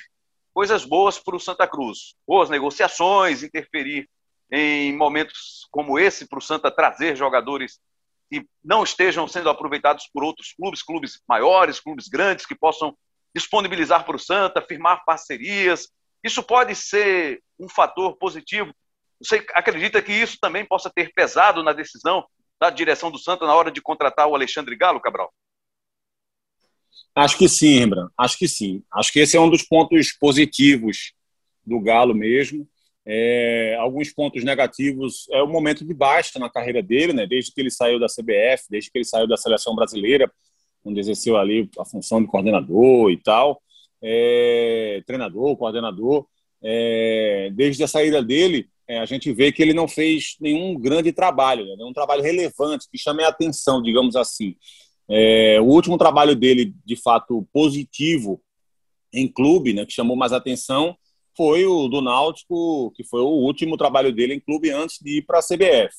coisas 0.52 0.84
boas 0.84 1.20
para 1.20 1.36
o 1.36 1.40
Santa 1.40 1.68
Cruz. 1.68 2.16
Boas 2.28 2.50
negociações, 2.50 3.44
interferir 3.44 4.10
em 4.52 4.98
momentos 4.98 5.68
como 5.70 6.00
esse 6.00 6.28
para 6.28 6.40
o 6.40 6.42
Santa 6.42 6.72
trazer 6.72 7.16
jogadores 7.16 7.80
que 8.32 8.46
não 8.64 8.84
estejam 8.84 9.28
sendo 9.28 9.50
aproveitados 9.50 10.10
por 10.14 10.24
outros 10.24 10.54
clubes, 10.54 10.82
clubes 10.82 11.22
maiores, 11.28 11.80
clubes 11.80 12.08
grandes, 12.08 12.46
que 12.46 12.56
possam 12.56 12.96
disponibilizar 13.36 14.06
para 14.06 14.16
o 14.16 14.20
Santa, 14.20 14.62
firmar 14.62 15.04
parcerias. 15.06 15.90
Isso 16.24 16.42
pode 16.42 16.76
ser 16.76 17.42
um 17.60 17.70
fator 17.70 18.18
positivo. 18.18 18.74
Você 19.22 19.46
acredita 19.54 20.02
que 20.02 20.12
isso 20.12 20.38
também 20.40 20.66
possa 20.66 20.90
ter 20.90 21.12
pesado 21.14 21.64
na 21.64 21.74
decisão 21.74 22.26
da 22.60 22.70
direção 22.70 23.12
do 23.12 23.20
Santa 23.20 23.46
na 23.46 23.54
hora 23.54 23.72
de 23.72 23.82
contratar 23.82 24.28
o 24.28 24.36
Alexandre 24.36 24.76
Galo, 24.76 25.02
Cabral? 25.02 25.34
Acho 27.14 27.38
que 27.38 27.48
sim, 27.48 27.80
Rembrandt. 27.80 28.12
Acho 28.18 28.38
que 28.38 28.48
sim. 28.48 28.84
Acho 28.92 29.12
que 29.12 29.20
esse 29.20 29.38
é 29.38 29.40
um 29.40 29.50
dos 29.50 29.64
pontos 29.64 30.12
positivos 30.12 31.14
do 31.66 31.80
Galo 31.80 32.14
mesmo. 32.14 32.68
É, 33.08 33.76
alguns 33.80 34.12
pontos 34.12 34.44
negativos 34.44 35.28
é 35.32 35.42
o 35.42 35.48
momento 35.48 35.86
de 35.86 35.94
baixa 35.94 36.40
na 36.40 36.50
carreira 36.50 36.82
dele, 36.82 37.14
né? 37.14 37.28
Desde 37.28 37.54
que 37.54 37.62
ele 37.62 37.70
saiu 37.70 38.00
da 38.00 38.08
CBF, 38.08 38.66
desde 38.70 38.90
que 38.92 38.98
ele 38.98 39.06
saiu 39.06 39.28
da 39.28 39.38
seleção 39.38 39.76
brasileira, 39.76 40.32
onde 40.84 41.00
exerceu 41.00 41.38
ali 41.38 41.70
a 41.80 41.86
função 41.86 42.22
de 42.22 42.28
coordenador 42.28 43.12
e 43.12 43.18
tal, 43.18 43.62
é, 44.02 45.04
treinador, 45.06 45.56
coordenador. 45.58 46.26
É, 46.64 47.52
desde 47.54 47.84
a 47.84 47.88
saída 47.88 48.24
dele, 48.24 48.68
é, 48.88 49.00
a 49.00 49.06
gente 49.06 49.32
vê 49.32 49.52
que 49.52 49.62
ele 49.62 49.74
não 49.74 49.88
fez 49.88 50.36
nenhum 50.40 50.80
grande 50.80 51.12
trabalho, 51.12 51.66
né? 51.66 51.76
nenhum 51.78 51.94
trabalho 51.94 52.24
relevante 52.24 52.88
que 52.92 52.98
chame 52.98 53.24
a 53.24 53.30
atenção, 53.30 53.82
digamos 53.82 54.16
assim. 54.16 54.56
É, 55.08 55.60
o 55.62 55.66
último 55.66 55.98
trabalho 55.98 56.36
dele, 56.36 56.74
de 56.84 56.96
fato 56.96 57.48
positivo 57.54 58.42
em 59.14 59.28
clube, 59.28 59.74
né, 59.74 59.86
que 59.86 59.94
chamou 59.94 60.16
mais 60.16 60.34
atenção, 60.34 60.96
foi 61.36 61.66
o 61.66 61.88
do 61.88 62.02
Náutico, 62.02 62.92
que 62.92 63.04
foi 63.04 63.22
o 63.22 63.28
último 63.28 63.78
trabalho 63.78 64.14
dele 64.14 64.34
em 64.34 64.40
clube 64.40 64.70
antes 64.70 65.00
de 65.02 65.18
ir 65.18 65.22
para 65.24 65.40
a 65.40 65.44
CBF. 65.44 65.96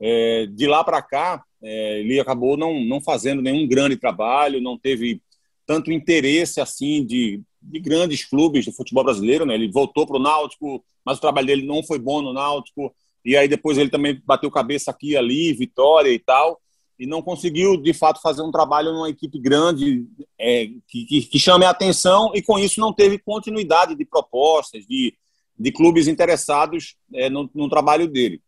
É, 0.00 0.46
de 0.46 0.66
lá 0.66 0.82
para 0.82 1.02
cá, 1.02 1.44
é, 1.62 2.00
ele 2.00 2.18
acabou 2.18 2.56
não, 2.56 2.82
não 2.84 3.00
fazendo 3.00 3.42
nenhum 3.42 3.68
grande 3.68 3.96
trabalho, 3.96 4.60
não 4.60 4.78
teve 4.78 5.20
tanto 5.66 5.92
interesse 5.92 6.60
assim 6.60 7.04
de, 7.04 7.40
de 7.60 7.78
grandes 7.78 8.24
clubes 8.24 8.64
do 8.64 8.72
futebol 8.72 9.04
brasileiro. 9.04 9.44
Né? 9.44 9.54
Ele 9.54 9.70
voltou 9.70 10.06
para 10.06 10.16
o 10.16 10.22
Náutico, 10.22 10.82
mas 11.04 11.18
o 11.18 11.20
trabalho 11.20 11.46
dele 11.46 11.66
não 11.66 11.82
foi 11.82 11.98
bom 11.98 12.22
no 12.22 12.32
Náutico. 12.32 12.94
E 13.24 13.36
aí 13.36 13.46
depois 13.46 13.76
ele 13.76 13.90
também 13.90 14.20
bateu 14.24 14.50
cabeça 14.50 14.90
aqui 14.90 15.16
ali, 15.16 15.52
Vitória 15.52 16.10
e 16.10 16.18
tal 16.18 16.60
e 17.00 17.06
não 17.06 17.22
conseguiu, 17.22 17.78
de 17.78 17.94
fato, 17.94 18.20
fazer 18.20 18.42
um 18.42 18.52
trabalho 18.52 18.92
numa 18.92 19.08
equipe 19.08 19.38
grande 19.38 20.06
é, 20.38 20.66
que, 20.86 21.06
que, 21.06 21.22
que, 21.22 21.38
chame 21.38 21.64
a 21.64 21.70
atenção 21.70 22.30
e, 22.34 22.42
com 22.42 22.58
isso, 22.58 22.78
não 22.78 22.92
teve 22.92 23.16
continuidade 23.18 23.94
de 23.94 24.04
propostas, 24.04 24.86
de, 24.86 25.14
de 25.58 25.72
clubes 25.72 26.06
interessados 26.06 26.96
é, 27.14 27.30
no, 27.30 27.48
no, 27.54 27.70
trabalho 27.70 28.06
dele. 28.06 28.42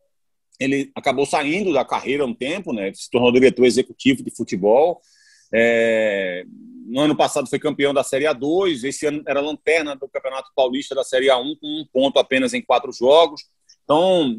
Ele 0.60 0.92
acabou 0.94 1.24
saindo 1.24 1.72
da 1.72 1.82
carreira 1.82 2.26
um 2.26 2.34
tempo, 2.34 2.74
né, 2.74 2.92
se 2.92 3.10
tornou 3.10 3.32
diretor 3.32 3.64
executivo 3.64 4.22
de 4.22 4.30
futebol. 4.30 5.00
É, 5.50 6.44
no 6.86 7.00
ano 7.00 7.16
passado 7.16 7.48
foi 7.48 7.58
campeão 7.58 7.94
da 7.94 8.04
Série 8.04 8.26
A2, 8.26 8.84
esse 8.84 9.06
ano 9.06 9.22
era 9.26 9.40
lanterna 9.40 9.96
do 9.96 10.06
Campeonato 10.08 10.50
Paulista 10.54 10.94
da 10.94 11.02
Série 11.02 11.28
A1, 11.28 11.56
com 11.58 11.66
um 11.66 11.86
ponto 11.90 12.18
apenas 12.18 12.52
em 12.52 12.60
quatro 12.60 12.92
jogos. 12.92 13.44
Então, 13.82 14.38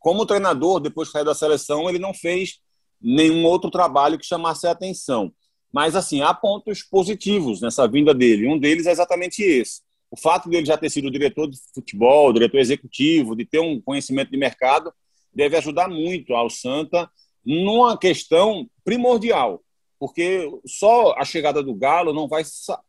como 0.00 0.26
treinador, 0.26 0.80
depois 0.80 1.06
de 1.06 1.12
sair 1.12 1.24
da 1.24 1.32
seleção, 1.32 1.88
ele 1.88 2.00
não 2.00 2.12
fez 2.12 2.60
nenhum 3.02 3.44
outro 3.44 3.70
trabalho 3.70 4.18
que 4.18 4.26
chamasse 4.26 4.66
a 4.66 4.70
atenção. 4.70 5.32
Mas, 5.72 5.96
assim, 5.96 6.20
há 6.20 6.34
pontos 6.34 6.82
positivos 6.82 7.60
nessa 7.60 7.88
vinda 7.88 8.12
dele. 8.12 8.46
Um 8.46 8.58
deles 8.58 8.86
é 8.86 8.90
exatamente 8.90 9.42
esse. 9.42 9.80
O 10.10 10.16
fato 10.16 10.50
dele 10.50 10.66
já 10.66 10.76
ter 10.76 10.90
sido 10.90 11.10
diretor 11.10 11.48
de 11.48 11.56
futebol, 11.74 12.32
diretor 12.32 12.58
executivo, 12.58 13.34
de 13.34 13.46
ter 13.46 13.60
um 13.60 13.80
conhecimento 13.80 14.30
de 14.30 14.36
mercado, 14.36 14.92
deve 15.34 15.56
ajudar 15.56 15.88
muito 15.88 16.34
ao 16.34 16.50
Santa 16.50 17.10
numa 17.44 17.96
questão 17.96 18.68
primordial. 18.84 19.62
Porque 19.98 20.46
só 20.66 21.14
a 21.16 21.24
chegada 21.24 21.62
do 21.62 21.74
Galo 21.74 22.12
não 22.12 22.28
vai 22.28 22.42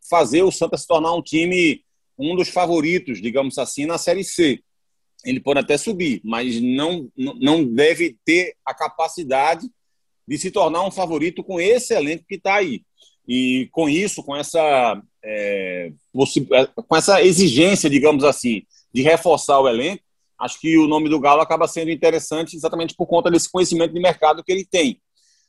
fazer 0.10 0.44
o 0.44 0.52
Santa 0.52 0.78
se 0.78 0.86
tornar 0.86 1.14
um 1.14 1.22
time, 1.22 1.82
um 2.18 2.36
dos 2.36 2.50
favoritos, 2.50 3.22
digamos 3.22 3.58
assim, 3.58 3.86
na 3.86 3.98
Série 3.98 4.26
C. 4.26 4.62
Ele 5.24 5.40
pode 5.40 5.60
até 5.60 5.78
subir, 5.78 6.20
mas 6.26 6.60
não, 6.60 7.10
não 7.16 7.64
deve 7.64 8.18
ter 8.26 8.56
a 8.66 8.74
capacidade 8.74 9.72
de 10.28 10.38
se 10.38 10.52
tornar 10.52 10.86
um 10.86 10.92
favorito 10.92 11.44
com 11.44 11.60
esse 11.60 11.94
elenco 11.94 12.26
que 12.28 12.36
está 12.36 12.56
aí. 12.56 12.82
E 13.28 13.70
com 13.72 13.88
isso, 13.88 14.24
com 14.24 14.36
essa, 14.36 15.02
é, 15.24 15.92
é, 16.52 16.66
com 16.88 16.96
essa 16.96 17.22
exigência, 17.22 17.90
digamos 17.90 18.24
assim, 18.24 18.64
de 18.94 19.02
reforçar 19.02 19.60
o 19.60 19.68
elenco, 19.68 20.04
acho 20.38 20.60
que 20.60 20.78
o 20.78 20.88
nome 20.88 21.10
do 21.10 21.20
Galo 21.20 21.42
acaba 21.42 21.68
sendo 21.68 21.92
interessante 21.92 22.56
exatamente 22.56 22.96
por 22.96 23.08
conta 23.08 23.32
desse 23.32 23.50
conhecimento 23.50 23.94
de 23.94 24.00
mercado 24.00 24.44
que 24.44 24.52
ele 24.52 24.66
tem. 24.66 25.00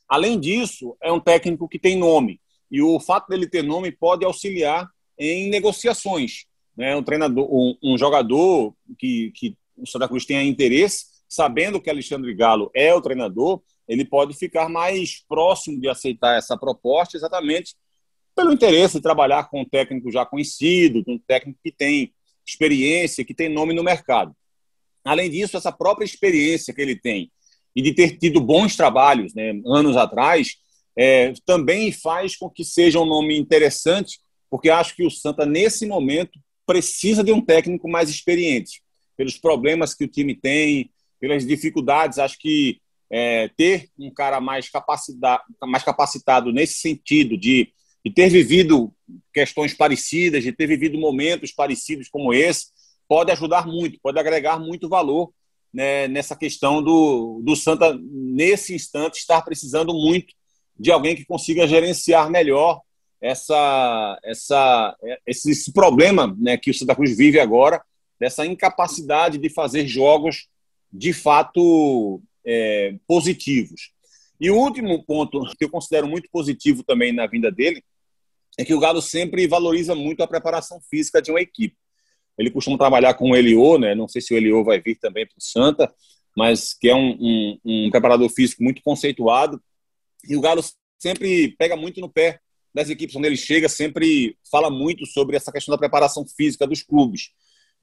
Além 0.07 0.39
disso, 0.39 0.95
é 1.01 1.11
um 1.11 1.19
técnico 1.19 1.67
que 1.67 1.79
tem 1.79 1.97
nome. 1.97 2.39
E 2.71 2.81
o 2.81 2.99
fato 2.99 3.27
dele 3.27 3.47
ter 3.47 3.63
nome 3.63 3.91
pode 3.91 4.23
auxiliar 4.23 4.87
em 5.17 5.49
negociações. 5.49 6.45
Né? 6.77 6.95
Um 6.95 7.03
treinador, 7.03 7.47
um, 7.51 7.75
um 7.83 7.97
jogador 7.97 8.73
que, 8.97 9.31
que 9.35 9.57
o 9.77 9.87
Santa 9.87 10.07
Cruz 10.07 10.25
tenha 10.25 10.43
interesse, 10.43 11.05
sabendo 11.27 11.81
que 11.81 11.89
Alexandre 11.89 12.33
Galo 12.33 12.69
é 12.73 12.93
o 12.93 13.01
treinador, 13.01 13.61
ele 13.87 14.05
pode 14.05 14.33
ficar 14.33 14.69
mais 14.69 15.23
próximo 15.27 15.79
de 15.79 15.87
aceitar 15.87 16.37
essa 16.37 16.57
proposta, 16.57 17.17
exatamente 17.17 17.75
pelo 18.35 18.51
interesse 18.51 18.95
de 18.95 19.01
trabalhar 19.01 19.49
com 19.49 19.61
um 19.61 19.65
técnico 19.65 20.11
já 20.11 20.25
conhecido, 20.25 21.03
com 21.05 21.13
um 21.13 21.19
técnico 21.19 21.57
que 21.63 21.71
tem 21.71 22.13
experiência, 22.45 23.23
que 23.23 23.33
tem 23.33 23.49
nome 23.49 23.73
no 23.73 23.83
mercado. 23.83 24.35
além 25.03 25.29
disso, 25.29 25.55
essa 25.55 25.71
própria 25.71 26.03
experiência 26.03 26.73
que 26.73 26.81
ele 26.81 26.95
tem 26.95 27.31
e 27.75 27.81
de 27.81 27.93
ter 27.93 28.17
tido 28.17 28.41
bons 28.41 28.75
trabalhos 28.75 29.33
né, 29.33 29.53
anos 29.67 29.95
atrás, 29.95 30.55
é, 30.97 31.33
também 31.45 31.91
faz 31.91 32.35
com 32.35 32.49
que 32.49 32.63
seja 32.63 32.99
um 32.99 33.05
nome 33.05 33.37
interessante, 33.37 34.19
porque 34.49 34.69
acho 34.69 34.95
que 34.95 35.05
o 35.05 35.11
Santa, 35.11 35.45
nesse 35.45 35.85
momento, 35.85 36.39
precisa 36.65 37.23
de 37.23 37.31
um 37.31 37.41
técnico 37.41 37.87
mais 37.87 38.09
experiente, 38.09 38.81
pelos 39.15 39.37
problemas 39.37 39.93
que 39.93 40.05
o 40.05 40.07
time 40.07 40.33
tem, 40.33 40.89
pelas 41.19 41.45
dificuldades. 41.45 42.17
Acho 42.17 42.37
que 42.39 42.79
é, 43.17 43.47
ter 43.55 43.87
um 43.97 44.13
cara 44.13 44.41
mais 44.41 44.67
capacitado, 44.67 45.41
mais 45.63 45.83
capacitado 45.85 46.51
nesse 46.51 46.79
sentido 46.79 47.37
de, 47.37 47.71
de 48.03 48.11
ter 48.11 48.27
vivido 48.27 48.93
questões 49.33 49.73
parecidas, 49.73 50.43
de 50.43 50.51
ter 50.51 50.67
vivido 50.67 50.97
momentos 50.97 51.53
parecidos 51.53 52.09
como 52.09 52.33
esse, 52.33 52.67
pode 53.07 53.31
ajudar 53.31 53.65
muito, 53.65 53.97
pode 54.03 54.19
agregar 54.19 54.59
muito 54.59 54.89
valor 54.89 55.31
né, 55.73 56.09
nessa 56.09 56.35
questão 56.35 56.83
do, 56.83 57.41
do 57.41 57.55
Santa, 57.55 57.97
nesse 58.03 58.75
instante, 58.75 59.19
estar 59.19 59.41
precisando 59.43 59.93
muito 59.93 60.33
de 60.77 60.91
alguém 60.91 61.15
que 61.15 61.23
consiga 61.23 61.65
gerenciar 61.65 62.29
melhor 62.29 62.81
essa, 63.21 64.19
essa, 64.25 64.93
esse, 65.25 65.51
esse 65.51 65.71
problema 65.71 66.35
né, 66.37 66.57
que 66.57 66.69
o 66.69 66.73
Santa 66.73 66.93
Cruz 66.93 67.15
vive 67.15 67.39
agora, 67.39 67.81
dessa 68.19 68.45
incapacidade 68.45 69.37
de 69.37 69.49
fazer 69.49 69.87
jogos 69.87 70.49
de 70.91 71.13
fato 71.13 72.21
é, 72.45 72.95
positivos. 73.07 73.91
E 74.39 74.49
o 74.49 74.57
último 74.57 75.03
ponto 75.03 75.41
que 75.57 75.65
eu 75.65 75.69
considero 75.69 76.07
muito 76.07 76.29
positivo 76.29 76.83
também 76.83 77.13
na 77.13 77.25
vinda 77.25 77.51
dele 77.51 77.83
é 78.57 78.65
que 78.65 78.73
o 78.73 78.79
Galo 78.79 79.01
sempre 79.01 79.47
valoriza 79.47 79.95
muito 79.95 80.21
a 80.21 80.27
preparação 80.27 80.79
física 80.89 81.21
de 81.21 81.31
uma 81.31 81.41
equipe. 81.41 81.75
Ele 82.37 82.51
costuma 82.51 82.77
trabalhar 82.77 83.13
com 83.13 83.31
o 83.31 83.35
Eliô, 83.35 83.77
né? 83.77 83.95
não 83.95 84.07
sei 84.07 84.21
se 84.21 84.33
o 84.33 84.37
Eliô 84.37 84.63
vai 84.63 84.79
vir 84.79 84.95
também 84.95 85.25
para 85.25 85.37
o 85.37 85.41
Santa, 85.41 85.93
mas 86.35 86.73
que 86.73 86.89
é 86.89 86.95
um, 86.95 87.17
um, 87.19 87.59
um 87.65 87.89
preparador 87.89 88.29
físico 88.29 88.61
muito 88.61 88.81
conceituado. 88.83 89.61
E 90.27 90.35
o 90.35 90.41
Galo 90.41 90.61
sempre 90.99 91.55
pega 91.57 91.77
muito 91.77 92.01
no 92.01 92.09
pé 92.09 92.39
das 92.73 92.89
equipes 92.89 93.15
onde 93.15 93.27
ele 93.27 93.37
chega, 93.37 93.69
sempre 93.69 94.37
fala 94.51 94.69
muito 94.69 95.05
sobre 95.05 95.37
essa 95.37 95.51
questão 95.51 95.71
da 95.71 95.77
preparação 95.77 96.25
física 96.27 96.67
dos 96.67 96.83
clubes. 96.83 97.29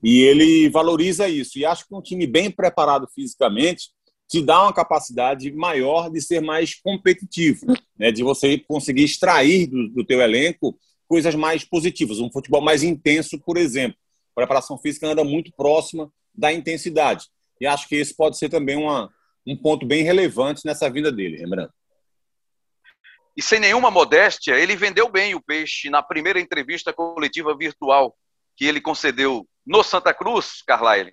E 0.03 0.21
ele 0.21 0.69
valoriza 0.69 1.29
isso. 1.29 1.59
E 1.59 1.65
acho 1.65 1.87
que 1.87 1.95
um 1.95 2.03
time 2.03 2.27
bem 2.27 2.51
preparado 2.51 3.09
fisicamente 3.15 3.91
te 4.33 4.41
dá 4.41 4.63
uma 4.63 4.73
capacidade 4.73 5.53
maior 5.53 6.11
de 6.11 6.19
ser 6.23 6.41
mais 6.41 6.75
competitivo, 6.75 7.67
né? 7.99 8.11
de 8.11 8.23
você 8.23 8.57
conseguir 8.57 9.05
extrair 9.05 9.67
do, 9.67 9.91
do 9.91 10.03
teu 10.03 10.23
elenco 10.23 10.75
coisas 11.07 11.35
mais 11.35 11.67
positivas, 11.67 12.19
um 12.19 12.33
futebol 12.33 12.63
mais 12.63 12.83
intenso, 12.83 13.39
por 13.39 13.59
exemplo. 13.59 13.99
A 14.35 14.41
preparação 14.41 14.79
física 14.79 15.07
anda 15.07 15.23
muito 15.23 15.53
próxima 15.53 16.11
da 16.35 16.51
intensidade. 16.51 17.27
E 17.61 17.67
acho 17.67 17.87
que 17.87 17.97
esse 17.97 18.17
pode 18.17 18.39
ser 18.39 18.49
também 18.49 18.75
uma, 18.75 19.13
um 19.47 19.55
ponto 19.55 19.85
bem 19.85 20.03
relevante 20.03 20.63
nessa 20.65 20.89
vida 20.89 21.13
dele, 21.13 21.37
lembrando. 21.37 21.71
E 23.37 23.43
sem 23.43 23.61
nenhuma 23.61 23.91
modéstia, 23.91 24.55
ele 24.55 24.75
vendeu 24.77 25.11
bem 25.11 25.35
o 25.35 25.43
peixe 25.43 25.91
na 25.91 26.03
primeira 26.03 26.41
entrevista 26.41 26.91
coletiva 26.91 27.55
virtual 27.55 28.17
que 28.57 28.65
ele 28.65 28.81
concedeu 28.81 29.47
no 29.67 29.83
Santa 29.83 30.15
Cruz, 30.15 30.63
Carlyle, 30.67 31.13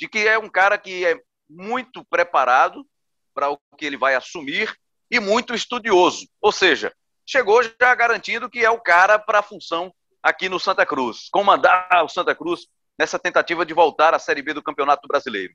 de 0.00 0.06
que 0.08 0.20
é 0.20 0.38
um 0.38 0.48
cara 0.48 0.78
que 0.78 1.04
é 1.04 1.18
muito 1.50 2.04
preparado 2.04 2.86
para 3.34 3.50
o 3.50 3.58
que 3.76 3.84
ele 3.84 3.96
vai 3.96 4.14
assumir 4.14 4.72
e 5.10 5.18
muito 5.18 5.54
estudioso. 5.54 6.26
Ou 6.40 6.52
seja, 6.52 6.92
chegou 7.26 7.62
já 7.62 7.94
garantindo 7.94 8.48
que 8.48 8.64
é 8.64 8.70
o 8.70 8.80
cara 8.80 9.18
para 9.18 9.40
a 9.40 9.42
função 9.42 9.92
aqui 10.22 10.48
no 10.48 10.60
Santa 10.60 10.86
Cruz, 10.86 11.28
comandar 11.30 12.04
o 12.04 12.08
Santa 12.08 12.34
Cruz 12.34 12.66
nessa 12.98 13.18
tentativa 13.18 13.64
de 13.64 13.74
voltar 13.74 14.14
à 14.14 14.18
Série 14.18 14.42
B 14.42 14.54
do 14.54 14.62
Campeonato 14.62 15.08
Brasileiro. 15.08 15.54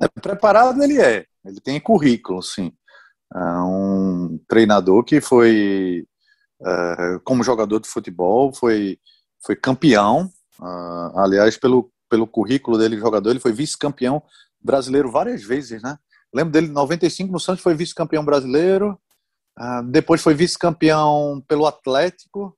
É, 0.00 0.08
preparado 0.20 0.82
ele 0.82 1.00
é, 1.00 1.24
ele 1.44 1.60
tem 1.60 1.80
currículo, 1.80 2.42
sim. 2.42 2.72
É 3.34 3.38
um 3.38 4.38
treinador 4.46 5.02
que 5.02 5.20
foi, 5.20 6.06
é, 6.64 7.18
como 7.24 7.42
jogador 7.42 7.80
de 7.80 7.88
futebol, 7.88 8.52
foi, 8.52 8.98
foi 9.44 9.56
campeão. 9.56 10.30
Uh, 10.60 11.18
aliás, 11.18 11.56
pelo, 11.56 11.90
pelo 12.08 12.28
currículo 12.28 12.78
dele, 12.78 12.96
jogador, 12.96 13.30
ele 13.30 13.40
foi 13.40 13.52
vice-campeão 13.52 14.22
brasileiro 14.64 15.10
várias 15.10 15.42
vezes, 15.42 15.82
né? 15.82 15.98
Lembro 16.32 16.52
dele, 16.52 16.68
em 16.68 16.72
95 16.72 17.30
no 17.30 17.38
Santos 17.38 17.62
foi 17.62 17.74
vice-campeão 17.74 18.24
brasileiro, 18.24 18.98
uh, 19.58 19.82
depois 19.84 20.22
foi 20.22 20.34
vice-campeão 20.34 21.44
pelo 21.46 21.66
Atlético, 21.66 22.56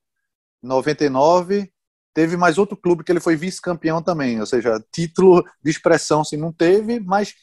99. 0.63 1.71
Teve 2.13 2.35
mais 2.35 2.57
outro 2.57 2.75
clube 2.75 3.03
que 3.03 3.11
ele 3.11 3.19
foi 3.19 3.35
vice-campeão 3.35 4.01
também, 4.01 4.39
ou 4.39 4.45
seja, 4.45 4.83
título 4.91 5.43
de 5.63 5.69
expressão 5.69 6.23
sim 6.23 6.37
não 6.37 6.51
teve, 6.51 6.99
mas 6.99 7.35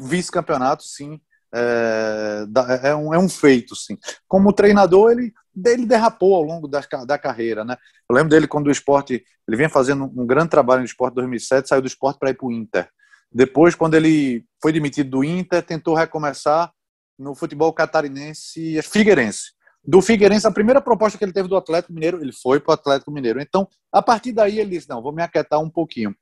vice-campeonato 0.00 0.82
sim 0.82 1.20
é, 1.54 2.44
é, 2.82 2.94
um, 2.94 3.14
é 3.14 3.18
um 3.18 3.28
feito 3.28 3.76
sim. 3.76 3.96
Como 4.26 4.52
treinador 4.52 5.12
ele 5.12 5.32
ele 5.64 5.86
derrapou 5.86 6.34
ao 6.34 6.42
longo 6.42 6.68
da, 6.68 6.80
da 7.06 7.18
carreira, 7.18 7.64
né? 7.64 7.76
Eu 8.08 8.14
lembro 8.14 8.28
dele 8.28 8.46
quando 8.46 8.66
o 8.66 8.70
esporte 8.70 9.24
ele 9.48 9.56
vinha 9.56 9.70
fazendo 9.70 10.04
um 10.04 10.26
grande 10.26 10.50
trabalho 10.50 10.80
no 10.80 10.86
esporte 10.86 11.12
em 11.12 11.16
2007, 11.16 11.68
saiu 11.68 11.80
do 11.80 11.86
esporte 11.86 12.18
para 12.18 12.30
ir 12.30 12.34
para 12.34 12.46
o 12.46 12.52
Inter. 12.52 12.90
Depois, 13.36 13.74
quando 13.74 13.92
ele 13.92 14.46
foi 14.62 14.72
demitido 14.72 15.10
do 15.10 15.22
Inter, 15.22 15.62
tentou 15.62 15.94
recomeçar 15.94 16.72
no 17.18 17.34
futebol 17.34 17.70
catarinense 17.70 18.80
Figueirense. 18.82 19.52
Do 19.84 20.00
Figueirense, 20.00 20.46
a 20.46 20.50
primeira 20.50 20.80
proposta 20.80 21.18
que 21.18 21.24
ele 21.24 21.34
teve 21.34 21.46
do 21.46 21.54
Atlético 21.54 21.92
Mineiro, 21.92 22.18
ele 22.22 22.32
foi 22.32 22.60
para 22.60 22.70
o 22.70 22.74
Atlético 22.74 23.10
Mineiro. 23.10 23.38
Então, 23.38 23.68
a 23.92 24.00
partir 24.00 24.32
daí, 24.32 24.58
ele 24.58 24.70
disse: 24.70 24.88
não, 24.88 25.02
vou 25.02 25.12
me 25.12 25.22
aquietar 25.22 25.60
um 25.60 25.68
pouquinho. 25.68 26.16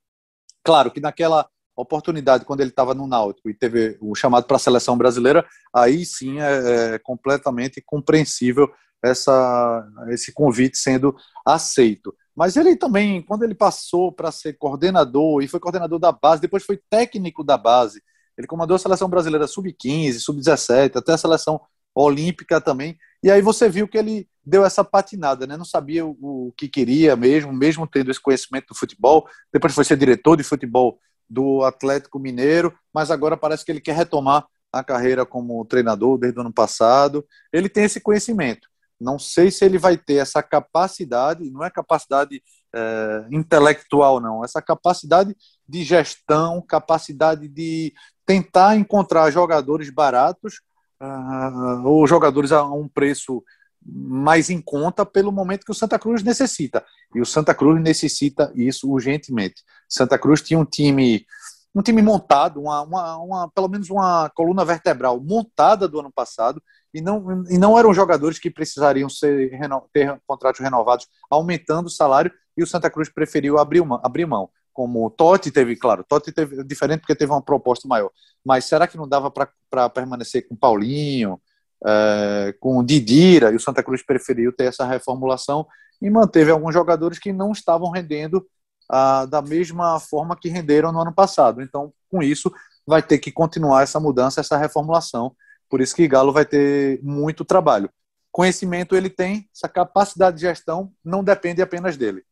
Claro 0.65 0.91
que 0.91 0.99
naquela 0.99 1.49
oportunidade, 1.77 2.45
quando 2.45 2.63
ele 2.63 2.71
estava 2.71 2.95
no 2.95 3.07
Náutico 3.07 3.49
e 3.49 3.55
teve 3.55 3.97
o 4.01 4.17
chamado 4.17 4.47
para 4.47 4.57
a 4.57 4.61
seleção 4.61 4.99
brasileira, 4.99 5.47
aí 5.73 6.05
sim 6.05 6.41
é, 6.41 6.95
é 6.95 6.99
completamente 6.99 7.81
compreensível 7.81 8.69
essa, 9.05 9.89
esse 10.09 10.33
convite 10.33 10.77
sendo 10.77 11.15
aceito. 11.47 12.13
Mas 12.35 12.57
ele 12.57 12.77
também, 12.77 13.23
quando 13.23 13.45
ele 13.45 13.55
passou 13.55 14.11
para 14.11 14.33
ser 14.33 14.55
coordenador 14.55 15.43
e 15.43 15.49
foi 15.49 15.61
coordenador 15.61 15.99
da 15.99 16.11
base, 16.11 16.43
depois 16.43 16.65
foi 16.65 16.81
técnico 16.91 17.45
da 17.45 17.57
base, 17.57 18.03
ele 18.37 18.47
comandou 18.47 18.75
a 18.75 18.79
seleção 18.79 19.09
brasileira 19.09 19.47
sub-15, 19.47 20.19
sub-17, 20.19 20.97
até 20.97 21.13
a 21.13 21.19
seleção 21.19 21.61
olímpica 21.95 22.61
também. 22.61 22.99
E 23.23 23.31
aí 23.31 23.41
você 23.41 23.69
viu 23.69 23.87
que 23.87 23.97
ele 23.97 24.29
deu 24.45 24.65
essa 24.65 24.83
patinada, 24.85 25.47
né? 25.47 25.57
Não 25.57 25.65
sabia 25.65 26.05
o, 26.05 26.53
que 26.57 26.69
queria 26.69 27.15
mesmo, 27.15 27.53
mesmo 27.53 27.87
tendo 27.87 28.11
esse 28.11 28.21
conhecimento 28.21 28.69
do 28.69 28.75
futebol. 28.75 29.27
Depois 29.53 29.73
foi 29.73 29.85
ser 29.85 29.97
diretor 29.97 30.37
de 30.37 30.43
futebol 30.43 30.99
do 31.31 31.63
Atlético 31.63 32.19
Mineiro, 32.19 32.75
mas 32.93 33.11
agora 33.11 33.37
parece 33.37 33.65
que 33.65 33.73
ele 33.73 33.81
quer 33.81 33.95
retomar 33.95 34.47
a 34.73 34.83
carreira 34.83 35.25
como 35.25 35.65
treinador 35.65 36.19
desde 36.19 36.39
o 36.39 36.43
ano 36.43 36.53
passado. 36.53 37.25
Ele 37.53 37.69
tem 37.69 37.85
esse 37.85 38.01
conhecimento. 38.01 38.69
Não 39.05 39.19
sei 39.19 39.51
se 39.51 39.65
ele 39.65 39.77
vai 39.77 39.97
ter 39.99 40.15
essa 40.15 40.43
capacidade, 40.43 41.51
não 41.51 41.63
é 41.63 41.71
capacidade 41.71 42.43
é, 42.75 43.27
intelectual, 43.31 44.19
não, 44.19 44.43
essa 44.43 44.63
capacidade 44.63 45.37
de 45.69 45.85
gestão, 45.85 46.63
capacidade 46.63 47.47
de 47.47 47.93
tentar 48.25 48.77
encontrar 48.77 49.31
jogadores 49.31 49.91
baratos 49.91 50.61
uh, 51.01 51.87
ou 51.87 52.07
jogadores 52.07 52.51
a 52.51 52.65
um 52.65 52.89
preço 52.89 53.45
mais 53.87 54.49
em 54.49 54.63
conta 54.63 55.05
pelo 55.05 55.31
momento 55.31 55.65
que 55.65 55.71
o 55.71 55.75
Santa 55.75 55.99
Cruz 55.99 56.23
necessita. 56.23 56.83
E 57.15 57.21
o 57.21 57.27
Santa 57.27 57.55
Cruz 57.55 57.81
necessita 57.83 58.51
isso 58.55 58.91
urgentemente. 58.91 59.63
Santa 59.87 60.19
Cruz 60.19 60.41
tinha 60.41 60.59
um 60.59 60.65
time 60.65 61.27
um 61.75 61.83
time 61.83 62.01
montado, 62.01 62.61
uma, 62.61 62.83
uma, 62.83 63.17
uma, 63.17 63.51
pelo 63.51 63.69
menos 63.69 63.91
uma 63.91 64.31
coluna 64.31 64.65
vertebral 64.65 65.21
montada 65.21 65.89
do 65.89 65.99
ano 65.99 66.13
passado, 66.13 66.63
e 66.95 67.01
não, 67.01 67.45
e 67.51 67.59
não 67.59 67.79
eram 67.79 67.93
jogadores 67.93 68.39
que 68.39 68.51
precisariam 68.51 69.09
ser, 69.09 69.51
ter 69.93 70.21
contratos 70.27 70.61
renovados, 70.61 71.09
aumentando 71.29 71.87
o 71.87 71.91
salário, 71.91 72.33
e 72.57 72.63
o 72.63 72.67
Santa 72.67 72.89
Cruz 72.89 73.09
preferiu 73.09 73.59
abrir, 73.59 73.81
uma, 73.81 74.01
abrir 74.05 74.25
mão. 74.25 74.49
Como 74.73 75.05
o 75.05 75.11
Totti 75.11 75.51
teve, 75.51 75.77
claro, 75.77 76.05
Totti 76.09 76.33
teve 76.33 76.63
diferente 76.65 77.01
porque 77.01 77.15
teve 77.15 77.33
uma 77.33 77.43
proposta 77.43 77.87
maior, 77.87 78.11
mas 78.45 78.65
será 78.65 78.87
que 78.87 78.97
não 78.97 79.09
dava 79.09 79.31
para 79.31 79.91
permanecer 79.91 80.49
com 80.49 80.57
Paulinho, 80.57 81.41
é, 81.85 82.55
com 82.61 82.83
Didira, 82.85 83.51
e 83.51 83.57
o 83.57 83.61
Santa 83.61 83.83
Cruz 83.83 84.03
preferiu 84.03 84.53
ter 84.53 84.65
essa 84.65 84.87
reformulação 84.87 85.67
e 86.01 86.09
manteve 86.09 86.51
alguns 86.51 86.73
jogadores 86.73 87.19
que 87.19 87.33
não 87.33 87.53
estavam 87.53 87.91
rendendo 87.91 88.47
ah, 88.91 89.27
da 89.27 89.41
mesma 89.41 89.99
forma 89.99 90.37
que 90.37 90.49
renderam 90.49 90.93
no 90.93 91.01
ano 91.01 91.13
passado. 91.13 91.63
Então, 91.63 91.93
com 92.11 92.23
isso, 92.23 92.53
vai 92.87 93.03
ter 93.03 93.19
que 93.19 93.33
continuar 93.33 93.83
essa 93.83 93.99
mudança, 93.99 94.41
essa 94.41 94.57
reformulação. 94.57 95.35
Por 95.75 95.81
isso 95.81 95.97
que 95.97 96.07
Galo 96.07 96.33
vai 96.33 96.47
ter 96.47 97.01
muito 97.03 97.45
trabalho. 97.45 97.91
Conhecimento 98.31 98.95
ele 98.95 99.11
tem, 99.11 99.51
essa 99.53 99.69
capacidade 99.69 100.37
de 100.37 100.43
gestão 100.43 100.95
não 101.05 101.25
depende 101.25 101.61
apenas 101.61 101.97
dele. 101.97 102.25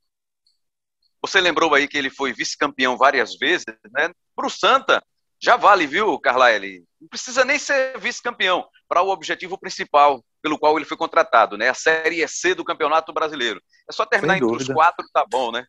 Você 1.20 1.40
lembrou 1.40 1.74
aí 1.74 1.88
que 1.88 1.99
ele 1.99 2.09
foi 2.09 2.32
vice-campeão 2.32 2.97
várias 2.97 3.34
vezes, 3.36 3.66
né? 3.93 4.12
Para 4.36 4.47
o 4.47 4.49
Santa, 4.49 5.03
já 5.43 5.57
vale, 5.57 5.88
viu, 5.88 6.20
Carlyle? 6.20 6.84
Não 7.01 7.09
precisa 7.09 7.45
nem 7.45 7.59
ser 7.59 7.99
vice-campeão 7.99 8.64
para 8.88 9.03
o 9.03 9.09
objetivo 9.09 9.59
principal 9.59 10.24
pelo 10.40 10.57
qual 10.57 10.76
ele 10.76 10.86
foi 10.86 10.97
contratado, 10.97 11.59
né? 11.59 11.68
A 11.68 11.74
Série 11.74 12.24
C 12.28 12.55
do 12.55 12.64
Campeonato 12.64 13.12
Brasileiro. 13.12 13.61
É 13.90 13.93
só 13.93 14.07
terminar 14.07 14.36
entre 14.36 14.55
os 14.55 14.68
quatro, 14.68 15.05
tá 15.12 15.26
bom, 15.28 15.51
né? 15.51 15.66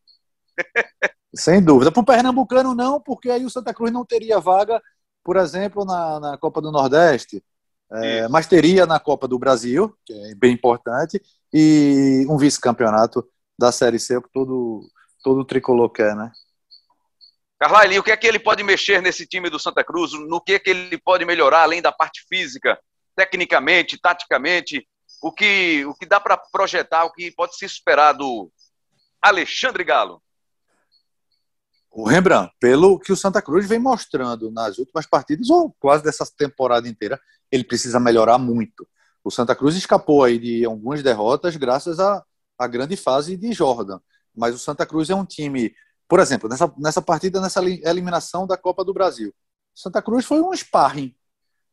Sem 1.35 1.59
dúvida. 1.59 1.91
Para 1.91 2.01
o 2.01 2.05
Pernambucano, 2.05 2.75
não, 2.75 3.01
porque 3.01 3.31
aí 3.31 3.43
o 3.43 3.49
Santa 3.49 3.73
Cruz 3.73 3.91
não 3.91 4.05
teria 4.05 4.39
vaga, 4.39 4.79
por 5.23 5.37
exemplo, 5.37 5.83
na, 5.83 6.19
na 6.19 6.37
Copa 6.37 6.61
do 6.61 6.71
Nordeste, 6.71 7.43
é, 7.95 8.27
mas 8.27 8.47
teria 8.47 8.85
na 8.85 8.99
Copa 8.99 9.27
do 9.27 9.37
Brasil, 9.37 9.95
que 10.05 10.13
é 10.13 10.35
bem 10.35 10.53
importante, 10.53 11.21
e 11.53 12.25
um 12.29 12.37
vice-campeonato 12.37 13.27
da 13.57 13.71
Série 13.71 13.99
C, 13.99 14.19
que 14.21 14.29
todo, 14.33 14.89
todo 15.23 15.45
tricolor 15.45 15.89
quer, 15.89 16.15
né? 16.15 16.31
Carlyle, 17.59 17.99
o 17.99 18.03
que 18.03 18.11
é 18.11 18.17
que 18.17 18.27
ele 18.27 18.39
pode 18.39 18.63
mexer 18.63 19.01
nesse 19.01 19.25
time 19.25 19.49
do 19.49 19.59
Santa 19.59 19.83
Cruz? 19.83 20.11
No 20.13 20.41
que 20.41 20.53
é 20.53 20.59
que 20.59 20.69
ele 20.69 20.97
pode 20.97 21.23
melhorar, 21.23 21.63
além 21.63 21.81
da 21.81 21.91
parte 21.91 22.25
física, 22.27 22.77
tecnicamente, 23.15 23.97
taticamente? 23.97 24.85
O 25.21 25.31
que, 25.31 25.85
o 25.85 25.93
que 25.93 26.05
dá 26.05 26.19
para 26.19 26.35
projetar, 26.35 27.05
o 27.05 27.13
que 27.13 27.31
pode 27.31 27.55
se 27.55 27.63
esperar 27.63 28.11
do 28.13 28.51
Alexandre 29.21 29.83
Galo? 29.83 30.21
O 31.89 32.05
Rembrandt, 32.05 32.51
pelo 32.59 32.99
que 32.99 33.13
o 33.13 33.15
Santa 33.15 33.41
Cruz 33.41 33.69
vem 33.69 33.79
mostrando 33.79 34.51
nas 34.51 34.79
últimas 34.79 35.05
partidas, 35.05 35.49
ou 35.49 35.71
quase 35.79 36.03
dessa 36.03 36.25
temporada 36.35 36.89
inteira, 36.89 37.21
ele 37.53 37.63
precisa 37.63 37.99
melhorar 37.99 38.39
muito. 38.39 38.87
O 39.23 39.29
Santa 39.29 39.55
Cruz 39.55 39.75
escapou 39.75 40.23
aí 40.23 40.39
de 40.39 40.65
algumas 40.65 41.03
derrotas 41.03 41.55
graças 41.55 41.99
à, 41.99 42.23
à 42.57 42.67
grande 42.67 42.97
fase 42.97 43.37
de 43.37 43.53
Jordan. 43.53 43.99
Mas 44.35 44.55
o 44.55 44.59
Santa 44.59 44.87
Cruz 44.87 45.11
é 45.11 45.15
um 45.15 45.23
time, 45.23 45.71
por 46.07 46.19
exemplo, 46.19 46.49
nessa, 46.49 46.73
nessa 46.79 46.99
partida, 46.99 47.39
nessa 47.39 47.61
eliminação 47.63 48.47
da 48.47 48.57
Copa 48.57 48.83
do 48.83 48.91
Brasil. 48.91 49.31
Santa 49.75 50.01
Cruz 50.01 50.25
foi 50.25 50.41
um 50.41 50.51
sparring 50.51 51.15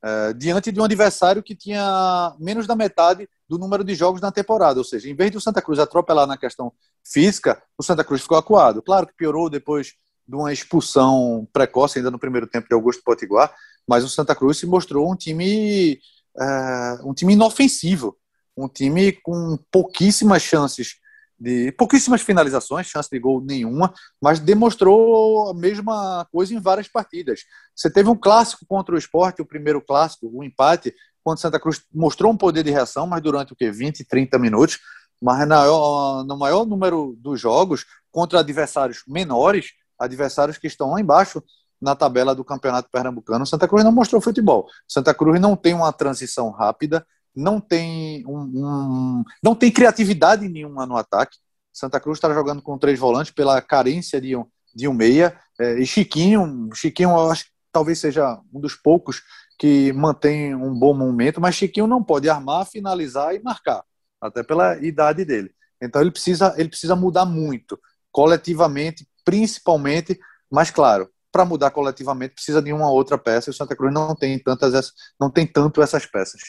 é, 0.02 0.34
diante 0.34 0.70
de 0.70 0.78
um 0.78 0.84
adversário 0.84 1.42
que 1.42 1.56
tinha 1.56 2.36
menos 2.38 2.66
da 2.66 2.76
metade 2.76 3.26
do 3.48 3.58
número 3.58 3.82
de 3.82 3.94
jogos 3.94 4.20
na 4.20 4.30
temporada. 4.30 4.78
Ou 4.78 4.84
seja, 4.84 5.08
em 5.08 5.14
vez 5.14 5.30
do 5.30 5.40
Santa 5.40 5.62
Cruz 5.62 5.78
atropelar 5.78 6.26
na 6.26 6.36
questão 6.36 6.70
física, 7.02 7.60
o 7.78 7.82
Santa 7.82 8.04
Cruz 8.04 8.20
ficou 8.20 8.36
acuado. 8.36 8.82
Claro 8.82 9.06
que 9.06 9.16
piorou 9.16 9.48
depois 9.48 9.94
de 10.28 10.36
uma 10.36 10.52
expulsão 10.52 11.48
precoce 11.52 11.98
ainda 11.98 12.10
no 12.10 12.18
primeiro 12.18 12.46
tempo 12.46 12.68
de 12.68 12.74
Augusto 12.74 13.02
Potiguar, 13.02 13.52
mas 13.88 14.04
o 14.04 14.08
Santa 14.08 14.34
Cruz 14.34 14.58
se 14.58 14.66
mostrou 14.66 15.10
um 15.10 15.16
time 15.16 16.00
é, 16.40 16.98
um 17.04 17.12
time 17.12 17.32
inofensivo, 17.34 18.16
um 18.56 18.68
time 18.68 19.12
com 19.12 19.58
pouquíssimas 19.70 20.42
chances 20.42 21.00
de 21.40 21.72
pouquíssimas 21.72 22.20
finalizações, 22.20 22.86
chance 22.86 23.08
de 23.10 23.18
gol 23.18 23.40
nenhuma, 23.40 23.94
mas 24.20 24.38
demonstrou 24.38 25.48
a 25.50 25.54
mesma 25.54 26.26
coisa 26.30 26.54
em 26.54 26.60
várias 26.60 26.86
partidas. 26.86 27.40
Você 27.74 27.90
teve 27.90 28.10
um 28.10 28.16
clássico 28.16 28.66
contra 28.68 28.94
o 28.94 28.98
esporte, 28.98 29.40
o 29.40 29.46
primeiro 29.46 29.80
clássico, 29.80 30.26
o 30.26 30.40
um 30.40 30.44
empate, 30.44 30.94
quando 31.24 31.38
Santa 31.38 31.58
Cruz 31.58 31.82
mostrou 31.94 32.30
um 32.30 32.36
poder 32.36 32.62
de 32.62 32.70
reação, 32.70 33.06
mas 33.06 33.22
durante 33.22 33.54
o 33.54 33.56
que 33.56 33.70
20, 33.70 34.04
30 34.04 34.38
minutos, 34.38 34.78
mas 35.20 35.48
no 35.48 36.36
maior 36.36 36.66
número 36.66 37.16
dos 37.18 37.40
jogos 37.40 37.86
contra 38.10 38.40
adversários 38.40 39.02
menores, 39.08 39.70
adversários 39.98 40.58
que 40.58 40.66
estão 40.66 40.90
lá 40.90 41.00
embaixo 41.00 41.42
na 41.80 41.94
tabela 41.94 42.34
do 42.34 42.44
Campeonato 42.44 42.90
Pernambucano. 42.90 43.46
Santa 43.46 43.66
Cruz 43.66 43.84
não 43.84 43.92
mostrou 43.92 44.20
futebol. 44.20 44.66
Santa 44.86 45.14
Cruz 45.14 45.40
não 45.40 45.56
tem 45.56 45.74
uma 45.74 45.92
transição 45.92 46.50
rápida, 46.50 47.06
não 47.34 47.60
tem 47.60 48.24
um, 48.26 48.40
um 48.40 49.24
não 49.42 49.54
tem 49.54 49.70
criatividade 49.70 50.48
nenhuma 50.48 50.84
no 50.84 50.96
ataque. 50.96 51.38
Santa 51.72 52.00
Cruz 52.00 52.18
está 52.18 52.32
jogando 52.32 52.60
com 52.60 52.76
três 52.76 52.98
volantes 52.98 53.32
pela 53.32 53.60
carência 53.62 54.20
de 54.20 54.36
um, 54.36 54.44
de 54.74 54.88
um 54.88 54.92
meia. 54.92 55.38
É, 55.58 55.78
e 55.78 55.86
Chiquinho, 55.86 56.68
Chiquinho, 56.74 57.10
eu 57.10 57.30
acho 57.30 57.44
que 57.44 57.50
talvez 57.72 57.98
seja 57.98 58.40
um 58.52 58.60
dos 58.60 58.74
poucos 58.74 59.22
que 59.58 59.92
mantém 59.92 60.54
um 60.54 60.76
bom 60.78 60.94
momento, 60.94 61.40
mas 61.40 61.54
Chiquinho 61.54 61.86
não 61.86 62.02
pode 62.02 62.28
armar, 62.28 62.66
finalizar 62.66 63.34
e 63.34 63.42
marcar, 63.42 63.84
até 64.20 64.42
pela 64.42 64.76
idade 64.78 65.24
dele. 65.24 65.54
Então 65.82 66.00
ele 66.00 66.10
precisa, 66.10 66.54
ele 66.56 66.68
precisa 66.68 66.96
mudar 66.96 67.24
muito, 67.24 67.78
coletivamente, 68.10 69.06
principalmente, 69.24 70.18
mas 70.50 70.70
claro, 70.70 71.10
para 71.32 71.44
mudar 71.44 71.70
coletivamente 71.70 72.34
precisa 72.34 72.60
de 72.60 72.72
uma 72.72 72.90
outra 72.90 73.16
peça 73.16 73.50
e 73.50 73.52
o 73.52 73.54
Santa 73.54 73.76
Cruz 73.76 73.92
não 73.92 74.14
tem 74.14 74.38
tantas 74.38 74.92
não 75.18 75.30
tem 75.30 75.46
tanto 75.46 75.80
essas 75.82 76.06
peças. 76.06 76.40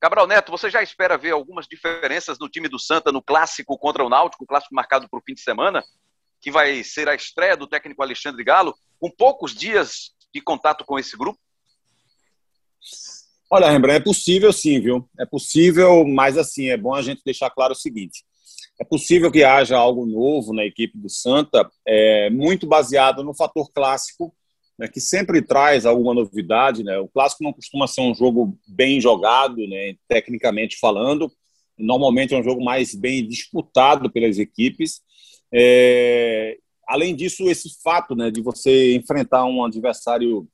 Cabral 0.00 0.26
Neto, 0.26 0.50
você 0.50 0.68
já 0.68 0.82
espera 0.82 1.16
ver 1.16 1.30
algumas 1.30 1.66
diferenças 1.66 2.38
no 2.38 2.48
time 2.48 2.68
do 2.68 2.78
Santa 2.78 3.10
no 3.10 3.22
clássico 3.22 3.78
contra 3.78 4.04
o 4.04 4.10
Náutico, 4.10 4.46
clássico 4.46 4.74
marcado 4.74 5.08
para 5.08 5.18
o 5.18 5.22
fim 5.24 5.32
de 5.32 5.40
semana, 5.40 5.82
que 6.42 6.50
vai 6.50 6.84
ser 6.84 7.08
a 7.08 7.14
estreia 7.14 7.56
do 7.56 7.66
técnico 7.66 8.02
Alexandre 8.02 8.44
Galo, 8.44 8.76
com 9.00 9.10
poucos 9.10 9.54
dias 9.54 10.10
de 10.34 10.42
contato 10.42 10.84
com 10.84 10.98
esse 10.98 11.16
grupo? 11.16 11.38
Olha, 13.50 13.70
Rembrandt, 13.70 14.00
é 14.00 14.04
possível 14.04 14.52
sim, 14.52 14.80
viu? 14.80 15.08
É 15.18 15.24
possível, 15.24 16.04
mas 16.06 16.36
assim, 16.36 16.68
é 16.68 16.76
bom 16.76 16.94
a 16.94 17.00
gente 17.00 17.22
deixar 17.24 17.48
claro 17.48 17.72
o 17.72 17.76
seguinte: 17.76 18.24
é 18.80 18.84
possível 18.84 19.30
que 19.30 19.44
haja 19.44 19.76
algo 19.76 20.04
novo 20.04 20.52
na 20.52 20.64
equipe 20.64 20.98
do 20.98 21.08
Santa, 21.08 21.70
é, 21.86 22.28
muito 22.30 22.66
baseado 22.66 23.22
no 23.22 23.34
fator 23.34 23.70
clássico, 23.72 24.34
né, 24.78 24.88
que 24.88 25.00
sempre 25.00 25.40
traz 25.40 25.86
alguma 25.86 26.12
novidade. 26.12 26.82
Né? 26.82 26.98
O 26.98 27.08
clássico 27.08 27.44
não 27.44 27.52
costuma 27.52 27.86
ser 27.86 28.00
um 28.00 28.14
jogo 28.14 28.58
bem 28.66 29.00
jogado, 29.00 29.56
né, 29.68 29.94
tecnicamente 30.08 30.76
falando. 30.78 31.30
Normalmente 31.78 32.34
é 32.34 32.38
um 32.38 32.42
jogo 32.42 32.64
mais 32.64 32.94
bem 32.94 33.26
disputado 33.26 34.10
pelas 34.10 34.38
equipes. 34.38 35.00
É, 35.52 36.58
além 36.88 37.14
disso, 37.14 37.48
esse 37.48 37.80
fato 37.82 38.16
né, 38.16 38.30
de 38.30 38.40
você 38.40 38.94
enfrentar 38.96 39.44
um 39.44 39.64
adversário 39.64 40.48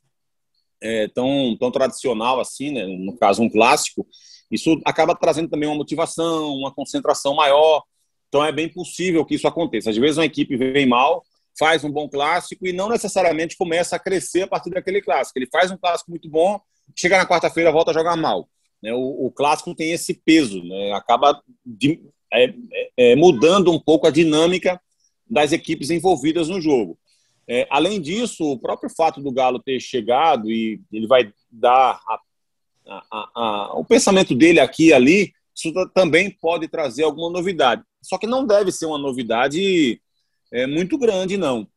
é, 0.83 1.09
tão, 1.09 1.57
tão 1.59 1.71
tradicional 1.71 2.41
assim, 2.41 2.71
né, 2.71 2.87
no 2.87 3.17
caso 3.17 3.43
um 3.43 3.49
clássico, 3.49 4.07
isso 4.51 4.81
acaba 4.85 5.15
trazendo 5.15 5.49
também 5.49 5.69
uma 5.69 5.77
motivação, 5.77 6.55
uma 6.55 6.73
concentração 6.75 7.35
maior. 7.35 7.83
Então 8.31 8.45
é 8.45 8.53
bem 8.53 8.69
possível 8.69 9.25
que 9.27 9.35
isso 9.35 9.49
aconteça. 9.49 9.91
Às 9.91 9.97
vezes 9.97 10.17
uma 10.17 10.25
equipe 10.25 10.57
vem 10.57 10.87
mal, 10.87 11.25
faz 11.59 11.83
um 11.83 11.91
bom 11.91 12.09
clássico 12.09 12.65
e 12.67 12.73
não 12.73 12.89
necessariamente 12.89 13.57
começa 13.57 13.97
a 13.97 13.99
crescer 13.99 14.43
a 14.43 14.47
partir 14.47 14.71
daquele 14.71 15.03
clássico. 15.03 15.37
Ele 15.37 15.49
faz 15.51 15.71
um 15.73 15.77
clássico 15.77 16.11
muito 16.11 16.31
bom, 16.31 16.61
chega 16.97 17.19
na 17.19 17.27
quarta-feira 17.27 17.73
volta 17.73 17.91
a 17.91 17.95
jogar 17.95 18.17
mal. 18.17 18.49
Né? 18.81 18.95
O, 18.95 19.31
clássico 19.35 19.75
tem 19.75 19.91
esse 19.91 20.15
peso, 20.15 20.63
né? 20.63 20.93
acaba 20.93 21.43
de, 21.67 22.01
é, 22.33 22.45
é, 22.45 22.91
é, 22.97 23.17
mudando 23.17 23.73
um 23.73 23.81
pouco 23.81 24.07
a 24.07 24.11
dinâmica 24.11 24.81
das 25.29 25.53
equipes 25.53 25.91
envolvidas 25.91 26.49
no 26.49 26.61
jogo. 26.61 26.97
É, 27.49 27.67
além 27.69 28.01
disso, 28.01 28.45
o 28.45 28.59
próprio 28.59 28.89
fato 28.89 29.21
do 29.21 29.33
Galo 29.33 29.59
ter 29.59 29.81
chegado 29.81 30.49
e 30.49 30.81
ele 30.93 31.09
vai 31.09 31.33
dar 31.51 32.01
a, 32.07 32.21
a, 32.87 33.31
a, 33.35 33.73
o 33.75 33.85
pensamento 33.85 34.37
dele 34.37 34.61
aqui 34.61 34.89
e 34.89 34.93
ali, 34.93 35.33
isso 35.53 35.73
também 35.93 36.31
pode 36.31 36.69
trazer 36.69 37.03
alguma 37.03 37.29
novidade. 37.29 37.83
Só 38.03 38.19
que 38.19 38.27
não 38.27 38.47
deve 38.47 38.73
ser 38.73 38.87
uma 38.87 38.99
novidade 38.99 40.01
é, 40.53 40.67
muito 40.67 40.99
grande, 40.99 41.37
não. 41.37 41.69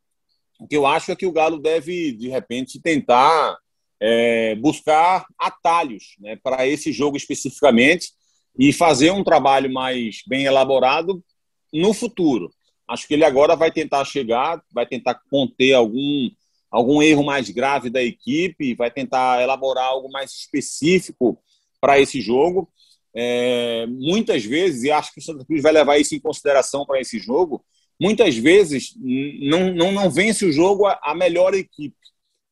O 0.60 0.68
que 0.68 0.76
eu 0.76 0.86
acho 0.86 1.12
é 1.12 1.16
que 1.16 1.26
o 1.26 1.32
Galo 1.32 1.60
deve, 1.60 2.14
de 2.14 2.30
repente, 2.30 2.82
tentar 2.82 3.58
é, 4.02 4.56
buscar 4.56 5.26
atalhos 5.38 6.16
né, 6.20 6.38
para 6.42 6.68
esse 6.68 6.92
jogo 6.92 7.18
especificamente 7.18 8.12
e 8.58 8.72
fazer 8.72 9.12
um 9.12 9.24
trabalho 9.24 9.72
mais 9.72 10.22
bem 10.28 10.46
elaborado 10.46 11.24
no 11.72 11.94
futuro. 11.94 12.52
Acho 12.88 13.08
que 13.08 13.14
ele 13.14 13.26
agora 13.26 13.56
vai 13.56 13.72
tentar 13.72 14.06
chegar, 14.06 14.62
vai 14.72 14.86
tentar 14.86 15.20
conter 15.30 15.74
algum, 15.74 16.30
algum 16.70 17.02
erro 17.02 17.24
mais 17.24 17.50
grave 17.50 17.90
da 17.90 18.04
equipe, 18.04 18.76
vai 18.76 18.92
tentar 18.92 19.42
elaborar 19.42 19.86
algo 19.86 20.12
mais 20.12 20.32
específico 20.32 21.42
para 21.82 22.00
esse 22.00 22.22
jogo 22.22 22.70
é, 23.16 23.86
muitas 23.88 24.44
vezes, 24.44 24.84
e 24.84 24.92
acho 24.92 25.14
que 25.14 25.20
o 25.20 25.24
Santa 25.24 25.46
Cruz 25.46 25.62
vai 25.62 25.72
levar 25.72 25.98
isso 25.98 26.16
em 26.16 26.20
consideração 26.20 26.86
para 26.86 27.00
esse 27.00 27.20
jogo, 27.20 27.64
muitas 28.00 28.36
vezes 28.36 28.94
não, 28.98 29.72
não, 29.74 29.92
não 29.92 30.10
vence 30.10 30.46
o 30.46 30.52
jogo 30.52 30.86
a, 30.88 31.00
a 31.04 31.16
melhor 31.16 31.54
equipe, 31.54 31.96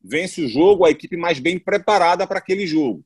vence 0.02 0.42
o 0.42 0.48
jogo 0.48 0.84
a 0.84 0.90
equipe 0.90 1.16
mais 1.16 1.38
bem 1.38 1.58
preparada 1.58 2.26
para 2.26 2.38
aquele 2.38 2.66
jogo. 2.66 3.04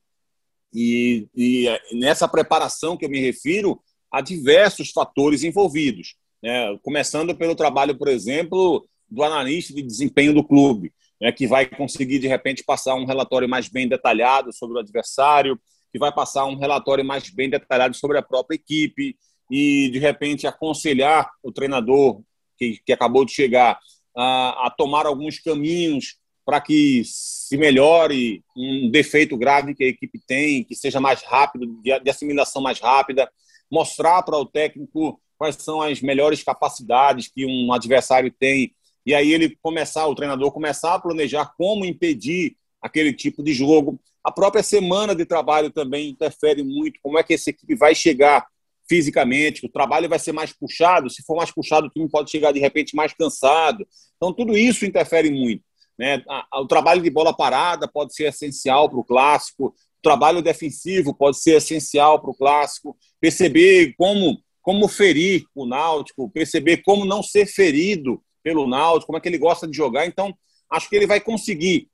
E, 0.73 1.27
e, 1.35 1.67
nessa 1.93 2.27
preparação 2.27 2.97
que 2.97 3.05
eu 3.05 3.09
me 3.09 3.19
refiro, 3.19 3.81
há 4.11 4.21
diversos 4.21 4.91
fatores 4.91 5.43
envolvidos. 5.43 6.15
Né? 6.41 6.77
Começando 6.83 7.35
pelo 7.35 7.55
trabalho, 7.55 7.97
por 7.97 8.07
exemplo, 8.07 8.87
do 9.09 9.23
analista 9.23 9.73
de 9.73 9.81
desempenho 9.81 10.33
do 10.33 10.43
clube, 10.43 10.93
né? 11.19 11.31
que 11.31 11.47
vai 11.47 11.65
conseguir, 11.65 12.19
de 12.19 12.27
repente, 12.27 12.63
passar 12.63 12.95
um 12.95 13.05
relatório 13.05 13.47
mais 13.47 13.67
bem 13.67 13.87
detalhado 13.87 14.53
sobre 14.53 14.77
o 14.77 14.79
adversário, 14.79 15.59
que 15.91 15.99
vai 15.99 16.11
passar 16.11 16.45
um 16.45 16.57
relatório 16.57 17.03
mais 17.03 17.29
bem 17.29 17.49
detalhado 17.49 17.95
sobre 17.95 18.17
a 18.17 18.21
própria 18.21 18.55
equipe 18.55 19.15
e, 19.51 19.89
de 19.89 19.99
repente, 19.99 20.47
aconselhar 20.47 21.29
o 21.41 21.51
treinador 21.51 22.21
que, 22.57 22.79
que 22.85 22.93
acabou 22.93 23.23
de 23.25 23.31
chegar 23.31 23.79
a, 24.15 24.67
a 24.67 24.69
tomar 24.69 25.05
alguns 25.05 25.39
caminhos 25.39 26.17
para 26.45 26.61
que 26.61 27.01
se 27.05 27.57
melhore 27.57 28.41
um 28.55 28.89
defeito 28.89 29.37
grave 29.37 29.75
que 29.75 29.83
a 29.83 29.87
equipe 29.87 30.19
tem, 30.25 30.63
que 30.63 30.75
seja 30.75 30.99
mais 30.99 31.21
rápido, 31.21 31.65
de, 31.81 31.99
de 31.99 32.09
assimilação 32.09 32.61
mais 32.61 32.79
rápida, 32.79 33.29
mostrar 33.69 34.23
para 34.23 34.37
o 34.37 34.45
técnico 34.45 35.19
quais 35.37 35.55
são 35.57 35.81
as 35.81 36.01
melhores 36.01 36.41
capacidades 36.43 37.27
que 37.27 37.45
um 37.45 37.71
adversário 37.73 38.31
tem, 38.31 38.73
e 39.05 39.13
aí 39.13 39.31
ele 39.31 39.57
começar, 39.61 40.07
o 40.07 40.15
treinador 40.15 40.51
começar 40.51 40.95
a 40.95 40.99
planejar 40.99 41.53
como 41.57 41.85
impedir 41.85 42.57
aquele 42.81 43.13
tipo 43.13 43.43
de 43.43 43.53
jogo. 43.53 43.99
A 44.27 44.31
própria 44.31 44.61
semana 44.61 45.15
de 45.15 45.25
trabalho 45.25 45.71
também 45.71 46.09
interfere 46.09 46.61
muito, 46.61 46.99
como 47.01 47.17
é 47.17 47.23
que 47.23 47.33
essa 47.33 47.49
equipe 47.49 47.73
vai 47.75 47.95
chegar 47.95 48.45
fisicamente, 48.85 49.65
o 49.65 49.69
trabalho 49.69 50.09
vai 50.09 50.19
ser 50.19 50.33
mais 50.33 50.51
puxado. 50.51 51.09
Se 51.09 51.23
for 51.23 51.37
mais 51.37 51.49
puxado, 51.49 51.87
o 51.87 51.89
time 51.89 52.09
pode 52.09 52.29
chegar 52.29 52.51
de 52.51 52.59
repente 52.59 52.93
mais 52.93 53.13
cansado. 53.13 53.87
Então, 54.17 54.33
tudo 54.33 54.57
isso 54.57 54.85
interfere 54.85 55.31
muito. 55.31 55.63
Né? 55.97 56.21
O 56.55 56.67
trabalho 56.67 57.01
de 57.01 57.09
bola 57.09 57.33
parada 57.33 57.87
pode 57.87 58.13
ser 58.13 58.25
essencial 58.25 58.89
para 58.89 58.99
o 58.99 59.03
clássico, 59.05 59.67
o 59.67 60.01
trabalho 60.01 60.41
defensivo 60.41 61.13
pode 61.13 61.37
ser 61.41 61.55
essencial 61.55 62.19
para 62.19 62.31
o 62.31 62.35
clássico. 62.35 62.97
Perceber 63.21 63.95
como, 63.97 64.43
como 64.61 64.89
ferir 64.89 65.45
o 65.55 65.65
Náutico, 65.65 66.29
perceber 66.29 66.83
como 66.83 67.05
não 67.05 67.23
ser 67.23 67.45
ferido 67.45 68.21
pelo 68.43 68.67
Náutico, 68.67 69.05
como 69.05 69.19
é 69.19 69.21
que 69.21 69.29
ele 69.29 69.37
gosta 69.37 69.65
de 69.65 69.77
jogar. 69.77 70.05
Então, 70.05 70.37
acho 70.69 70.89
que 70.89 70.97
ele 70.97 71.07
vai 71.07 71.21
conseguir, 71.21 71.87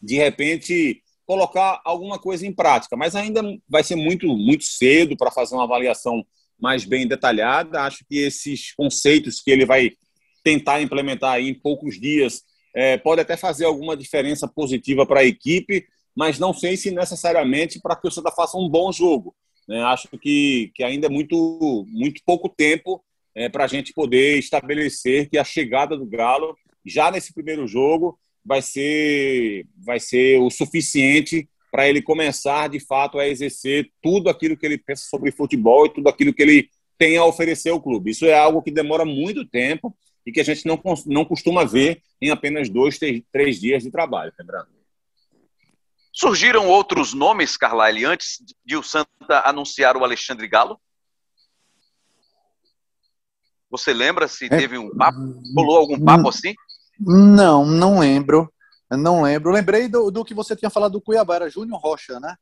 de 0.00 0.16
repente, 0.16 1.02
colocar 1.26 1.80
alguma 1.84 2.18
coisa 2.18 2.46
em 2.46 2.52
prática, 2.52 2.96
mas 2.96 3.16
ainda 3.16 3.42
vai 3.68 3.82
ser 3.82 3.96
muito, 3.96 4.28
muito 4.28 4.64
cedo 4.64 5.16
para 5.16 5.30
fazer 5.30 5.54
uma 5.54 5.64
avaliação 5.64 6.24
mais 6.58 6.84
bem 6.84 7.06
detalhada. 7.06 7.82
Acho 7.82 8.04
que 8.08 8.18
esses 8.18 8.72
conceitos 8.74 9.40
que 9.40 9.50
ele 9.50 9.66
vai 9.66 9.90
tentar 10.44 10.80
implementar 10.80 11.40
em 11.40 11.52
poucos 11.52 12.00
dias 12.00 12.42
é, 12.74 12.96
pode 12.96 13.20
até 13.20 13.36
fazer 13.36 13.64
alguma 13.64 13.96
diferença 13.96 14.46
positiva 14.46 15.04
para 15.04 15.20
a 15.20 15.24
equipe, 15.24 15.84
mas 16.14 16.38
não 16.38 16.54
sei 16.54 16.76
se 16.76 16.90
necessariamente 16.90 17.80
para 17.80 17.96
que 17.96 18.06
o 18.06 18.10
Santa 18.10 18.30
faça 18.30 18.56
um 18.56 18.68
bom 18.68 18.92
jogo. 18.92 19.34
Né? 19.66 19.82
Acho 19.82 20.08
que, 20.18 20.70
que 20.74 20.84
ainda 20.84 21.06
é 21.06 21.10
muito, 21.10 21.84
muito 21.88 22.22
pouco 22.24 22.48
tempo 22.48 23.02
é, 23.34 23.48
para 23.48 23.64
a 23.64 23.66
gente 23.66 23.92
poder 23.92 24.38
estabelecer 24.38 25.28
que 25.28 25.36
a 25.36 25.44
chegada 25.44 25.96
do 25.96 26.06
Galo, 26.06 26.56
já 26.84 27.10
nesse 27.10 27.34
primeiro 27.34 27.66
jogo, 27.66 28.18
vai 28.46 28.62
ser, 28.62 29.66
vai 29.76 29.98
ser 29.98 30.38
o 30.40 30.48
suficiente 30.48 31.48
para 31.70 31.88
ele 31.88 32.00
começar, 32.00 32.68
de 32.68 32.78
fato, 32.78 33.18
a 33.18 33.26
exercer 33.26 33.90
tudo 34.00 34.30
aquilo 34.30 34.56
que 34.56 34.64
ele 34.64 34.78
pensa 34.78 35.04
sobre 35.10 35.32
futebol 35.32 35.84
e 35.84 35.92
tudo 35.92 36.08
aquilo 36.08 36.32
que 36.32 36.42
ele 36.42 36.70
tem 36.96 37.16
a 37.16 37.24
oferecer 37.24 37.70
ao 37.70 37.82
clube. 37.82 38.12
Isso 38.12 38.24
é 38.24 38.38
algo 38.38 38.62
que 38.62 38.70
demora 38.70 39.04
muito 39.04 39.44
tempo 39.44 39.94
e 40.24 40.30
que 40.30 40.40
a 40.40 40.44
gente 40.44 40.64
não, 40.64 40.80
não 41.06 41.24
costuma 41.24 41.64
ver 41.64 42.00
em 42.22 42.30
apenas 42.30 42.68
dois, 42.68 42.98
três, 42.98 43.22
três 43.32 43.60
dias 43.60 43.82
de 43.82 43.90
trabalho, 43.90 44.32
lembrando. 44.38 44.68
Surgiram 46.12 46.68
outros 46.68 47.12
nomes, 47.12 47.56
Carlyle, 47.58 48.06
antes 48.06 48.38
de 48.64 48.76
o 48.76 48.82
Santa 48.82 49.42
anunciar 49.44 49.96
o 49.96 50.04
Alexandre 50.04 50.48
Galo? 50.48 50.80
Você 53.68 53.92
lembra 53.92 54.26
se 54.28 54.46
é. 54.46 54.48
teve 54.48 54.78
um 54.78 54.88
papo? 54.96 55.18
Rolou 55.54 55.76
algum 55.76 56.02
papo 56.02 56.28
assim? 56.28 56.54
Não, 56.98 57.64
não 57.64 57.98
lembro. 57.98 58.52
Não 58.90 59.22
lembro. 59.22 59.50
Lembrei 59.50 59.88
do, 59.88 60.10
do 60.10 60.24
que 60.24 60.34
você 60.34 60.54
tinha 60.54 60.70
falado 60.70 60.92
do 60.92 61.00
Cuiabá, 61.00 61.36
era 61.36 61.50
Júnior 61.50 61.80
Rocha, 61.80 62.20
né? 62.20 62.34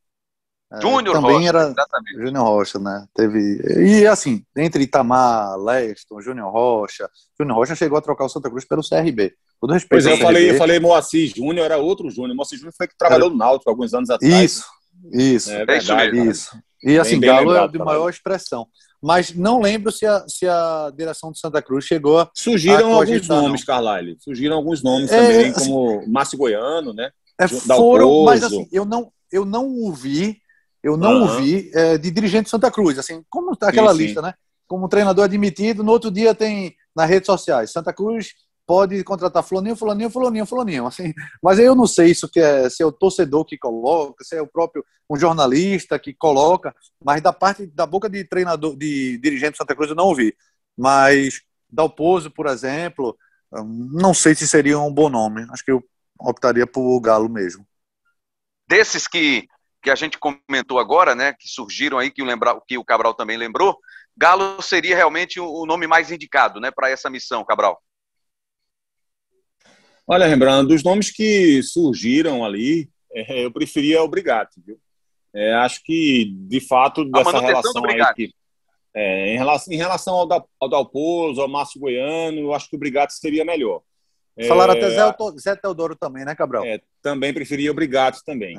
É, 0.73 0.81
Júnior 0.81 1.15
também 1.15 1.37
Rocha, 1.37 1.49
era 1.49 1.63
exatamente. 1.69 2.21
Júnior 2.21 2.45
Rocha, 2.45 2.79
né? 2.79 3.07
Teve 3.15 3.61
e 4.01 4.07
assim 4.07 4.45
entre 4.57 4.85
Itamar, 4.85 5.57
Leston, 5.59 6.21
Júnior 6.21 6.51
Rocha, 6.51 7.09
Júnior 7.39 7.57
Rocha 7.57 7.75
chegou 7.75 7.99
a 7.99 8.03
trocar 8.03 8.25
o 8.25 8.29
Santa 8.29 8.51
Cruz 8.51 8.65
pelo 8.65 8.83
CRB. 8.83 9.35
Todo 9.61 9.73
respeito. 9.73 9.91
Pois 9.91 10.07
é, 10.07 10.13
eu 10.13 10.19
falei, 10.19 10.51
eu 10.51 10.59
falei 10.59 10.81
Moacir 10.81 11.33
Júnior 11.35 11.65
era 11.65 11.79
outro 11.79 12.11
Júnior. 12.11 12.35
Moacir 12.35 12.59
Júnior 12.59 12.75
foi 12.77 12.89
que 12.89 12.97
trabalhou 12.97 13.31
no 13.31 13.37
Náutico 13.37 13.71
alguns 13.71 13.95
anos 13.95 14.11
atrás. 14.11 14.33
Isso, 14.33 14.67
isso, 15.13 15.51
é, 15.51 15.65
verdade, 15.65 16.19
isso. 16.29 16.59
E 16.83 16.99
assim, 16.99 17.19
bem, 17.19 17.21
bem 17.21 17.31
Galo 17.31 17.49
lembrado, 17.49 17.75
é 17.75 17.79
de 17.79 17.85
maior 17.85 18.11
expressão 18.11 18.67
mas 19.05 19.35
não 19.35 19.61
lembro 19.61 19.93
se 19.93 20.07
a, 20.07 20.25
se 20.27 20.49
a 20.49 20.91
direção 20.97 21.31
de 21.31 21.39
Santa 21.39 21.61
Cruz 21.61 21.85
chegou 21.85 22.21
a. 22.21 22.31
Surgiram 22.35 22.95
a 22.95 22.97
alguns 22.97 23.29
nomes, 23.29 23.61
não. 23.61 23.67
Carlyle. 23.67 24.17
Surgiram 24.19 24.57
alguns 24.57 24.83
nomes 24.83 25.13
é, 25.13 25.21
também, 25.21 25.51
assim, 25.51 25.71
como 25.71 26.09
Márcio 26.09 26.39
Goiano, 26.39 26.95
né? 26.95 27.11
É, 27.39 27.47
foram, 27.47 28.25
mas 28.25 28.43
assim, 28.43 28.67
eu 28.73 28.87
não, 28.87 29.13
eu 29.31 29.45
não 29.45 29.69
ouvi, 29.69 30.39
eu 30.83 30.97
não 30.97 31.17
uhum. 31.17 31.23
ouvi 31.23 31.71
é, 31.75 31.99
de 31.99 32.11
dirigente 32.11 32.45
de 32.45 32.51
Santa 32.51 32.71
Cruz, 32.71 32.99
assim, 32.99 33.23
como 33.29 33.53
está 33.53 33.69
aquela 33.69 33.93
sim, 33.93 33.99
lista, 33.99 34.21
sim. 34.21 34.27
né? 34.27 34.35
Como 34.67 34.89
treinador 34.89 35.25
admitido, 35.27 35.85
no 35.85 35.93
outro 35.93 36.11
dia 36.11 36.35
tem 36.35 36.75
nas 36.97 37.11
redes 37.11 37.27
sociais, 37.27 37.73
Santa 37.73 37.93
Cruz 37.93 38.33
pode 38.67 39.03
contratar 39.05 39.43
fulaninho, 39.43 39.77
fulaninho, 39.77 40.11
fulaninho, 40.11 40.47
fulaninho. 40.47 40.87
Assim, 40.87 41.13
mas 41.43 41.59
eu 41.59 41.75
não 41.75 41.87
sei 41.87 42.11
isso 42.11 42.29
que 42.29 42.41
é, 42.41 42.69
se 42.69 42.83
é 42.83 42.87
o 42.87 42.93
torcedor 42.93 43.45
que 43.45 43.59
coloca, 43.59 44.25
se 44.25 44.37
é 44.37 44.43
o 44.43 44.47
próprio 44.47 44.85
um 45.09 45.17
jornalista 45.17 45.99
que 45.99 46.15
coloca, 46.15 46.75
mas 47.05 47.21
da 47.21 47.33
parte 47.33 47.67
da 47.67 47.87
boca 47.87 48.09
de 48.09 48.25
treinador, 48.25 48.77
de 48.77 49.19
dirigente 49.19 49.53
de 49.53 49.59
Santa 49.59 49.75
Cruz 49.75 49.91
eu 49.91 49.97
não 49.97 50.07
ouvi. 50.07 50.35
Mas 50.77 51.43
Dalpozo, 51.71 52.31
por 52.31 52.47
exemplo, 52.47 53.17
não 53.63 54.15
sei 54.15 54.35
se 54.35 54.49
seria 54.49 54.79
um 54.79 54.93
bom 54.93 55.09
nome. 55.09 55.47
Acho 55.51 55.65
que 55.65 55.71
eu 55.71 55.85
optaria 56.19 56.67
por 56.67 56.99
Galo 57.01 57.29
mesmo. 57.29 57.67
Desses 58.67 59.07
que, 59.07 59.47
que 59.83 59.91
a 59.91 59.95
gente 59.95 60.19
comentou 60.19 60.79
agora, 60.79 61.15
né, 61.15 61.35
que 61.39 61.47
surgiram 61.47 61.99
aí, 61.99 62.11
que 62.11 62.23
o, 62.23 62.25
lembra, 62.25 62.59
que 62.67 62.79
o 62.79 62.85
Cabral 62.85 63.15
também 63.15 63.37
lembrou, 63.37 63.79
Galo 64.17 64.63
seria 64.63 64.97
realmente 64.97 65.39
o 65.39 65.67
nome 65.67 65.87
mais 65.87 66.11
indicado, 66.11 66.61
né, 66.61 66.71
para 66.71 66.89
essa 66.89 67.11
missão, 67.11 67.45
Cabral. 67.45 67.83
Olha, 70.07 70.27
Rembrandt, 70.27 70.69
dos 70.69 70.83
nomes 70.83 71.11
que 71.11 71.63
surgiram 71.63 72.45
ali, 72.45 72.91
é, 73.13 73.45
eu 73.45 73.51
preferia 73.51 74.03
o 74.03 74.09
Brigatti, 74.09 74.61
viu? 74.65 74.79
É, 75.33 75.55
acho 75.55 75.83
que, 75.83 76.33
de 76.47 76.61
fato, 76.61 77.05
dessa 77.05 77.41
relação 77.41 77.85
aí 77.87 78.15
que, 78.15 78.31
é, 78.95 79.35
em 79.35 79.39
relação, 79.39 79.73
em 79.73 79.77
relação 79.77 80.15
ao, 80.15 80.27
da, 80.27 80.45
ao 80.61 80.69
Dalpozo, 80.69 81.41
ao 81.41 81.49
Márcio 81.49 81.81
Goiano, 81.81 82.39
eu 82.39 82.55
acho 82.55 82.69
que 82.69 82.77
o 82.77 82.79
Brigatti 82.79 83.15
seria 83.15 83.45
melhor. 83.45 83.83
Falaram 84.49 84.75
até 84.75 84.91
Zé, 84.91 85.15
Zé 85.39 85.57
Teodoro 85.57 85.97
também, 85.97 86.25
né, 86.25 86.35
Cabral? 86.35 86.65
É, 86.65 86.81
também 87.01 87.33
preferia 87.33 87.71
o 87.71 87.75
Brigatti 87.75 88.25
também. 88.25 88.57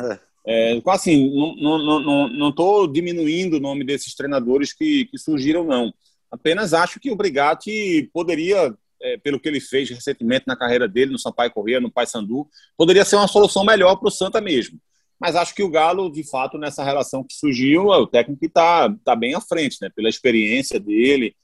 É. 0.47 0.81
assim, 0.87 1.29
não 1.61 1.79
estou 1.79 1.99
não, 2.01 2.29
não, 2.29 2.53
não 2.53 2.91
diminuindo 2.91 3.57
o 3.57 3.59
nome 3.59 3.83
desses 3.83 4.15
treinadores 4.15 4.73
que, 4.73 5.05
que 5.05 5.17
surgiram, 5.17 5.63
não. 5.63 5.93
Apenas 6.31 6.73
acho 6.73 6.99
que 6.99 7.11
o 7.11 7.15
Brigatti 7.15 8.09
poderia 8.13 8.73
é, 9.05 9.17
pelo 9.17 9.39
que 9.39 9.47
ele 9.47 9.61
fez 9.61 9.89
recentemente 9.89 10.45
na 10.47 10.57
carreira 10.57 10.87
dele, 10.87 11.11
no 11.11 11.19
Sampaio 11.19 11.51
Corrêa, 11.51 11.79
no 11.79 11.91
Paysandu, 11.91 12.47
poderia 12.75 13.05
ser 13.05 13.15
uma 13.15 13.27
solução 13.27 13.63
melhor 13.63 13.95
para 13.97 14.07
o 14.07 14.11
Santa 14.11 14.41
mesmo. 14.41 14.79
Mas 15.19 15.35
acho 15.35 15.53
que 15.53 15.63
o 15.63 15.69
Galo, 15.69 16.11
de 16.11 16.27
fato, 16.27 16.57
nessa 16.57 16.83
relação 16.83 17.23
que 17.23 17.33
surgiu, 17.33 17.93
é 17.93 17.97
o 17.97 18.07
técnico 18.07 18.45
está 18.45 18.93
tá 19.05 19.15
bem 19.15 19.35
à 19.35 19.39
frente, 19.39 19.77
né? 19.81 19.89
pela 19.95 20.09
experiência 20.09 20.79
dele, 20.79 21.35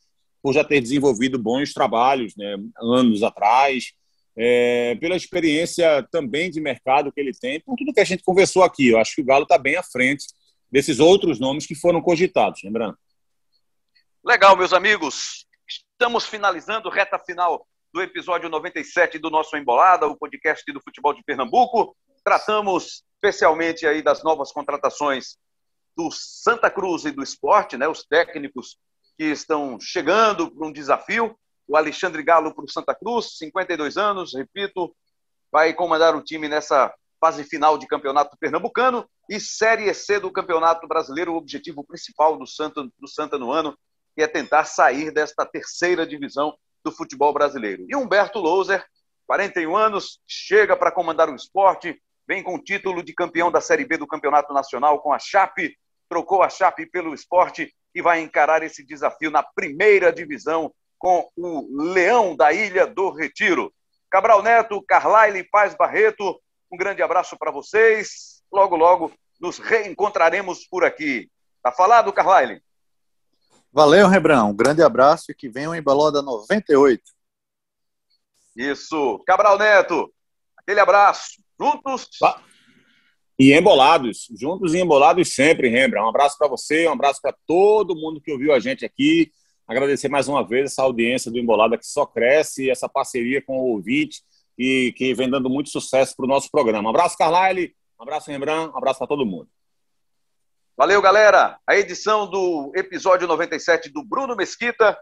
por 0.41 0.53
já 0.53 0.63
ter 0.63 0.81
desenvolvido 0.81 1.37
bons 1.37 1.71
trabalhos 1.71 2.35
né? 2.35 2.57
anos 2.81 3.23
atrás, 3.23 3.93
é, 4.35 4.95
pela 4.95 5.15
experiência 5.15 6.05
também 6.11 6.49
de 6.49 6.59
mercado 6.59 7.11
que 7.11 7.19
ele 7.21 7.31
tem, 7.31 7.59
por 7.61 7.75
tudo 7.75 7.93
que 7.93 7.99
a 7.99 8.05
gente 8.05 8.23
conversou 8.23 8.63
aqui. 8.63 8.89
Eu 8.89 8.97
acho 8.97 9.15
que 9.15 9.21
o 9.21 9.25
Galo 9.25 9.43
está 9.43 9.57
bem 9.57 9.75
à 9.75 9.83
frente 9.83 10.25
desses 10.71 10.99
outros 10.99 11.39
nomes 11.39 11.65
que 11.65 11.75
foram 11.75 12.01
cogitados, 12.01 12.61
lembrando. 12.63 12.97
Legal, 14.23 14.57
meus 14.57 14.73
amigos. 14.73 15.45
Estamos 15.71 16.25
finalizando 16.25 16.89
reta 16.89 17.17
final 17.17 17.65
do 17.93 18.01
episódio 18.01 18.49
97 18.49 19.17
do 19.17 19.29
nosso 19.29 19.55
Embolada, 19.55 20.05
o 20.05 20.17
podcast 20.17 20.69
do 20.73 20.81
futebol 20.81 21.13
de 21.13 21.23
Pernambuco. 21.23 21.95
Tratamos 22.25 23.05
especialmente 23.15 23.87
aí 23.87 24.01
das 24.01 24.21
novas 24.21 24.51
contratações 24.51 25.37
do 25.95 26.11
Santa 26.11 26.69
Cruz 26.69 27.05
e 27.05 27.11
do 27.11 27.23
esporte, 27.23 27.77
né? 27.77 27.87
Os 27.87 28.03
técnicos 28.03 28.77
que 29.17 29.23
estão 29.25 29.79
chegando 29.79 30.51
para 30.51 30.67
um 30.67 30.73
desafio. 30.73 31.37
O 31.65 31.77
Alexandre 31.77 32.21
Galo 32.21 32.53
para 32.53 32.65
o 32.65 32.69
Santa 32.69 32.93
Cruz, 32.93 33.37
52 33.37 33.95
anos, 33.95 34.33
repito, 34.33 34.93
vai 35.49 35.73
comandar 35.73 36.13
o 36.17 36.21
time 36.21 36.49
nessa 36.49 36.93
fase 37.17 37.45
final 37.45 37.77
de 37.77 37.87
campeonato 37.87 38.35
pernambucano 38.37 39.07
e 39.29 39.39
Série 39.39 39.93
C 39.93 40.19
do 40.19 40.31
Campeonato 40.31 40.85
Brasileiro, 40.85 41.31
o 41.31 41.37
objetivo 41.37 41.81
principal 41.85 42.37
do 42.37 42.45
Santa, 42.45 42.83
do 42.83 43.07
Santa 43.07 43.37
no 43.37 43.53
ano 43.53 43.77
que 44.21 44.25
é 44.25 44.27
tentar 44.27 44.65
sair 44.65 45.11
desta 45.11 45.43
terceira 45.47 46.05
divisão 46.05 46.55
do 46.83 46.91
futebol 46.91 47.33
brasileiro. 47.33 47.87
E 47.89 47.95
Humberto 47.95 48.37
Louser, 48.37 48.85
41 49.25 49.75
anos, 49.75 50.19
chega 50.27 50.77
para 50.77 50.91
comandar 50.91 51.27
o 51.27 51.35
esporte, 51.35 51.99
vem 52.27 52.43
com 52.43 52.53
o 52.53 52.63
título 52.63 53.01
de 53.01 53.15
campeão 53.15 53.51
da 53.51 53.59
Série 53.59 53.83
B 53.83 53.97
do 53.97 54.05
Campeonato 54.05 54.53
Nacional 54.53 54.99
com 54.99 55.11
a 55.11 55.17
Chape, 55.17 55.75
trocou 56.07 56.43
a 56.43 56.49
Chape 56.49 56.85
pelo 56.85 57.15
esporte 57.15 57.73
e 57.95 58.01
vai 58.01 58.21
encarar 58.21 58.61
esse 58.61 58.85
desafio 58.85 59.31
na 59.31 59.41
primeira 59.41 60.13
divisão 60.13 60.71
com 60.99 61.27
o 61.35 61.67
Leão 61.91 62.35
da 62.35 62.53
Ilha 62.53 62.85
do 62.85 63.09
Retiro. 63.09 63.73
Cabral 64.07 64.43
Neto, 64.43 64.83
Carlyle 64.83 65.49
Paz 65.49 65.73
Barreto, 65.73 66.39
um 66.71 66.77
grande 66.77 67.01
abraço 67.01 67.35
para 67.39 67.49
vocês. 67.49 68.43
Logo, 68.51 68.75
logo 68.75 69.11
nos 69.39 69.57
reencontraremos 69.57 70.67
por 70.67 70.85
aqui. 70.85 71.27
Tá 71.63 71.71
falado, 71.71 72.13
Carlyle? 72.13 72.61
Valeu, 73.73 74.07
Rebrão. 74.07 74.49
Um 74.49 74.55
grande 74.55 74.83
abraço 74.83 75.31
e 75.31 75.35
que 75.35 75.47
venham 75.47 75.73
em 75.73 75.81
Baloda 75.81 76.21
98. 76.21 77.01
Isso. 78.55 79.23
Cabral 79.25 79.57
Neto, 79.57 80.11
aquele 80.57 80.79
abraço. 80.81 81.41
Juntos. 81.59 82.09
E 83.39 83.53
embolados. 83.53 84.27
Juntos 84.37 84.73
e 84.73 84.79
embolados 84.79 85.33
sempre, 85.33 85.69
Rembrandt. 85.69 86.05
Um 86.05 86.09
abraço 86.09 86.37
para 86.37 86.49
você, 86.49 86.87
um 86.87 86.91
abraço 86.91 87.21
para 87.21 87.35
todo 87.47 87.95
mundo 87.95 88.19
que 88.19 88.31
ouviu 88.31 88.53
a 88.53 88.59
gente 88.59 88.83
aqui. 88.83 89.31
Agradecer 89.65 90.09
mais 90.09 90.27
uma 90.27 90.45
vez 90.45 90.65
essa 90.65 90.83
audiência 90.83 91.31
do 91.31 91.39
Embolada 91.39 91.77
que 91.77 91.85
só 91.85 92.05
cresce, 92.05 92.69
essa 92.69 92.89
parceria 92.89 93.41
com 93.41 93.57
o 93.57 93.69
ouvinte 93.69 94.21
e 94.57 94.93
que 94.97 95.13
vem 95.13 95.29
dando 95.29 95.49
muito 95.49 95.69
sucesso 95.69 96.13
para 96.15 96.25
o 96.25 96.29
nosso 96.29 96.51
programa. 96.51 96.87
Um 96.87 96.89
abraço, 96.89 97.17
Carlyle. 97.17 97.73
Um 97.97 98.03
abraço, 98.03 98.29
Rembrandt. 98.29 98.73
Um 98.73 98.77
abraço 98.77 98.99
para 98.99 99.07
todo 99.07 99.25
mundo. 99.25 99.47
Valeu, 100.81 100.99
galera. 100.99 101.59
A 101.67 101.77
edição 101.77 102.27
do 102.27 102.71
episódio 102.75 103.27
97 103.27 103.87
do 103.93 104.03
Bruno 104.03 104.35
Mesquita. 104.35 104.97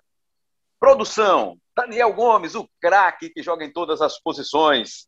Produção, 0.77 1.57
Daniel 1.73 2.11
Gomes, 2.11 2.53
o 2.53 2.69
craque 2.81 3.29
que 3.29 3.41
joga 3.41 3.63
em 3.63 3.71
todas 3.71 4.01
as 4.01 4.19
posições. 4.19 5.07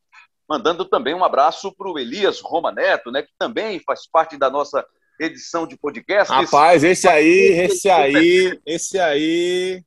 Mandando 0.50 0.86
também 0.86 1.14
um 1.14 1.26
abraço 1.26 1.76
para 1.76 1.92
o 1.92 2.00
Elias 2.00 2.40
Roma 2.40 2.72
Neto, 2.72 3.12
né, 3.12 3.22
que 3.22 3.34
também 3.38 3.82
faz 3.82 4.10
parte 4.10 4.38
da 4.38 4.50
nossa 4.50 4.82
edição 5.20 5.68
de 5.68 5.78
podcast. 5.78 6.32
Rapaz, 6.32 6.86
esse 6.86 7.06
aí, 7.06 7.50
esse 7.66 7.90
aí, 7.90 8.58
esse 8.66 8.98
aí, 8.98 9.84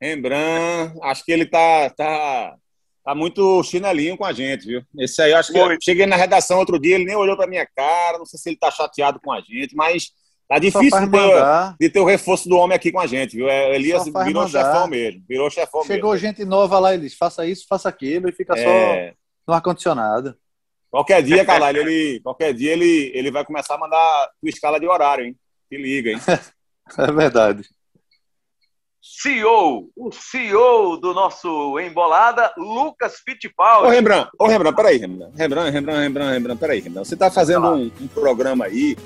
Rembrandt, 0.00 0.98
acho 1.02 1.22
que 1.22 1.32
ele 1.32 1.44
tá, 1.44 1.90
tá, 1.90 2.56
tá 3.04 3.14
muito 3.14 3.62
chinelinho 3.62 4.16
com 4.16 4.24
a 4.24 4.32
gente, 4.32 4.66
viu? 4.66 4.82
Esse 4.98 5.20
aí, 5.20 5.34
acho 5.34 5.52
que 5.52 5.58
eu 5.58 5.76
cheguei 5.82 6.06
na 6.06 6.16
redação 6.16 6.58
outro 6.58 6.78
dia, 6.78 6.94
ele 6.94 7.04
nem 7.04 7.14
olhou 7.14 7.36
para 7.36 7.46
minha 7.46 7.66
cara, 7.76 8.18
não 8.18 8.24
sei 8.24 8.38
se 8.38 8.48
ele 8.48 8.56
tá 8.56 8.70
chateado 8.70 9.20
com 9.22 9.30
a 9.30 9.40
gente, 9.40 9.76
mas 9.76 10.10
tá 10.48 10.58
difícil 10.58 11.00
de 11.00 11.10
ter, 11.10 11.44
de 11.78 11.90
ter, 11.90 12.00
o 12.00 12.04
reforço 12.04 12.48
do 12.48 12.56
homem 12.56 12.74
aqui 12.74 12.90
com 12.90 13.00
a 13.00 13.06
gente, 13.06 13.36
viu? 13.36 13.48
É, 13.48 13.74
Elias 13.74 14.04
virou 14.04 14.44
mandar. 14.44 14.48
chefão 14.48 14.88
mesmo, 14.88 15.22
virou 15.28 15.50
chefão 15.50 15.84
Chegou 15.84 16.12
mesmo. 16.12 16.26
gente 16.26 16.44
nova 16.46 16.78
lá, 16.78 16.94
eles 16.94 17.14
faça 17.14 17.46
isso, 17.46 17.66
faça 17.68 17.90
aquilo 17.90 18.28
e 18.28 18.32
fica 18.32 18.54
é... 18.56 19.10
só 19.10 19.14
no 19.46 19.54
ar-condicionado. 19.54 20.34
Qualquer 20.90 21.22
dia, 21.22 21.44
Carlalho, 21.44 21.80
ele, 21.80 22.20
qualquer 22.20 22.54
dia 22.54 22.72
ele, 22.72 23.10
ele 23.14 23.30
vai 23.30 23.44
começar 23.44 23.74
a 23.74 23.78
mandar 23.78 24.30
tua 24.40 24.48
escala 24.48 24.80
de 24.80 24.86
horário, 24.86 25.26
hein? 25.26 25.36
Se 25.68 25.76
liga, 25.76 26.10
hein? 26.10 26.18
é 26.98 27.12
verdade. 27.12 27.64
CEO, 29.06 29.90
o 29.94 30.10
CEO 30.10 30.96
do 30.96 31.12
nosso 31.12 31.78
Embolada, 31.78 32.50
Lucas 32.56 33.16
Fittipaldi. 33.22 33.86
Ô, 33.86 33.90
Rembrandt, 33.90 34.30
ô, 34.38 34.46
Rembrandt, 34.46 34.74
peraí, 34.74 34.96
Rembrandt, 34.96 35.36
Rembrandt, 35.36 35.70
Rembrandt, 35.70 36.00
Rembrandt, 36.00 36.32
Rembrandt, 36.32 36.58
peraí, 36.60 36.80
Rembrandt. 36.80 37.08
Você 37.08 37.14
tá 37.14 37.30
fazendo 37.30 37.66
um, 37.68 37.92
um 38.00 38.06
programa 38.06 38.64
aí, 38.64 38.96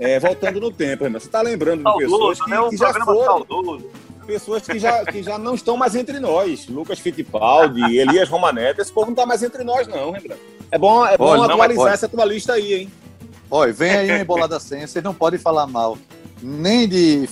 é, 0.00 0.18
voltando 0.18 0.58
no 0.58 0.72
tempo, 0.72 1.04
Rembrandt. 1.04 1.24
Você 1.24 1.30
tá 1.30 1.40
lembrando 1.40 1.84
de 1.84 1.98
pessoas 1.98 2.40
que, 2.42 2.50
né? 2.50 2.60
um 2.60 2.68
que 2.68 2.76
já 2.76 2.92
foram... 2.92 3.24
Saudoso. 3.24 3.90
Pessoas 4.26 4.66
que 4.66 4.78
já, 4.78 5.04
que 5.06 5.22
já 5.22 5.38
não 5.38 5.54
estão 5.54 5.76
mais 5.76 5.94
entre 5.94 6.18
nós. 6.18 6.66
Lucas 6.66 6.98
Fittipaldi, 6.98 7.96
Elias 7.96 8.28
Romaneto, 8.28 8.82
esse 8.82 8.92
povo 8.92 9.06
não 9.06 9.14
tá 9.14 9.24
mais 9.24 9.44
entre 9.44 9.62
nós, 9.62 9.86
não, 9.86 10.10
Rembrandt. 10.10 10.42
É 10.72 10.76
bom, 10.76 11.06
é 11.06 11.16
bom 11.16 11.26
Olha, 11.26 11.44
atualizar 11.44 11.92
essa 11.94 12.08
tua 12.08 12.24
lista 12.24 12.54
aí, 12.54 12.74
hein? 12.74 12.92
Olha, 13.48 13.72
vem 13.72 13.92
aí 13.92 14.10
uma 14.10 14.18
embolada 14.18 14.58
senha, 14.58 14.86
vocês 14.86 15.02
não 15.02 15.14
podem 15.14 15.38
falar 15.38 15.68
mal 15.68 15.96
nem 16.42 16.88
de 16.88 17.26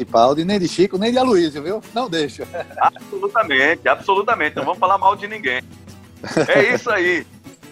Fittipaldi, 0.00 0.44
nem 0.44 0.58
de 0.58 0.66
Chico, 0.66 0.96
nem 0.96 1.12
de 1.12 1.18
Aloysio, 1.18 1.62
viu? 1.62 1.82
Não 1.92 2.08
deixa. 2.08 2.48
Absolutamente, 2.80 3.88
absolutamente. 3.88 4.56
Não 4.56 4.64
vamos 4.64 4.78
falar 4.78 4.96
mal 4.96 5.14
de 5.14 5.26
ninguém. 5.26 5.62
É 6.48 6.74
isso 6.74 6.90
aí. 6.90 7.26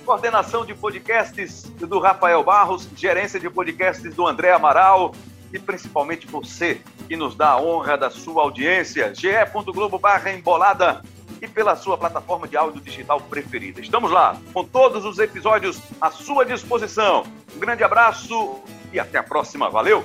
Coordenação 0.05 0.65
de 0.65 0.75
podcasts 0.75 1.65
do 1.79 1.99
Rafael 1.99 2.43
Barros, 2.43 2.89
gerência 2.97 3.39
de 3.41 3.49
podcasts 3.49 4.15
do 4.15 4.27
André 4.27 4.53
Amaral 4.53 5.15
e 5.53 5.59
principalmente 5.59 6.27
você 6.27 6.81
que 7.07 7.17
nos 7.17 7.35
dá 7.35 7.51
a 7.51 7.61
honra 7.61 7.97
da 7.97 8.11
sua 8.11 8.43
audiência. 8.43 9.15
ge.globo 9.15 9.99
barra 9.99 10.33
embolada 10.33 11.03
e 11.41 11.49
pela 11.49 11.77
sua 11.77 11.97
plataforma 11.97 12.49
de 12.49 12.57
áudio 12.57 12.81
digital 12.81 13.21
preferida. 13.21 13.81
Estamos 13.81 14.11
lá, 14.11 14.39
com 14.53 14.65
todos 14.65 15.05
os 15.05 15.19
episódios 15.19 15.81
à 16.01 16.11
sua 16.11 16.45
disposição. 16.45 17.25
Um 17.55 17.59
grande 17.59 17.85
abraço 17.85 18.61
e 18.93 18.99
até 18.99 19.19
a 19.19 19.23
próxima. 19.23 19.71
Valeu! 19.71 20.05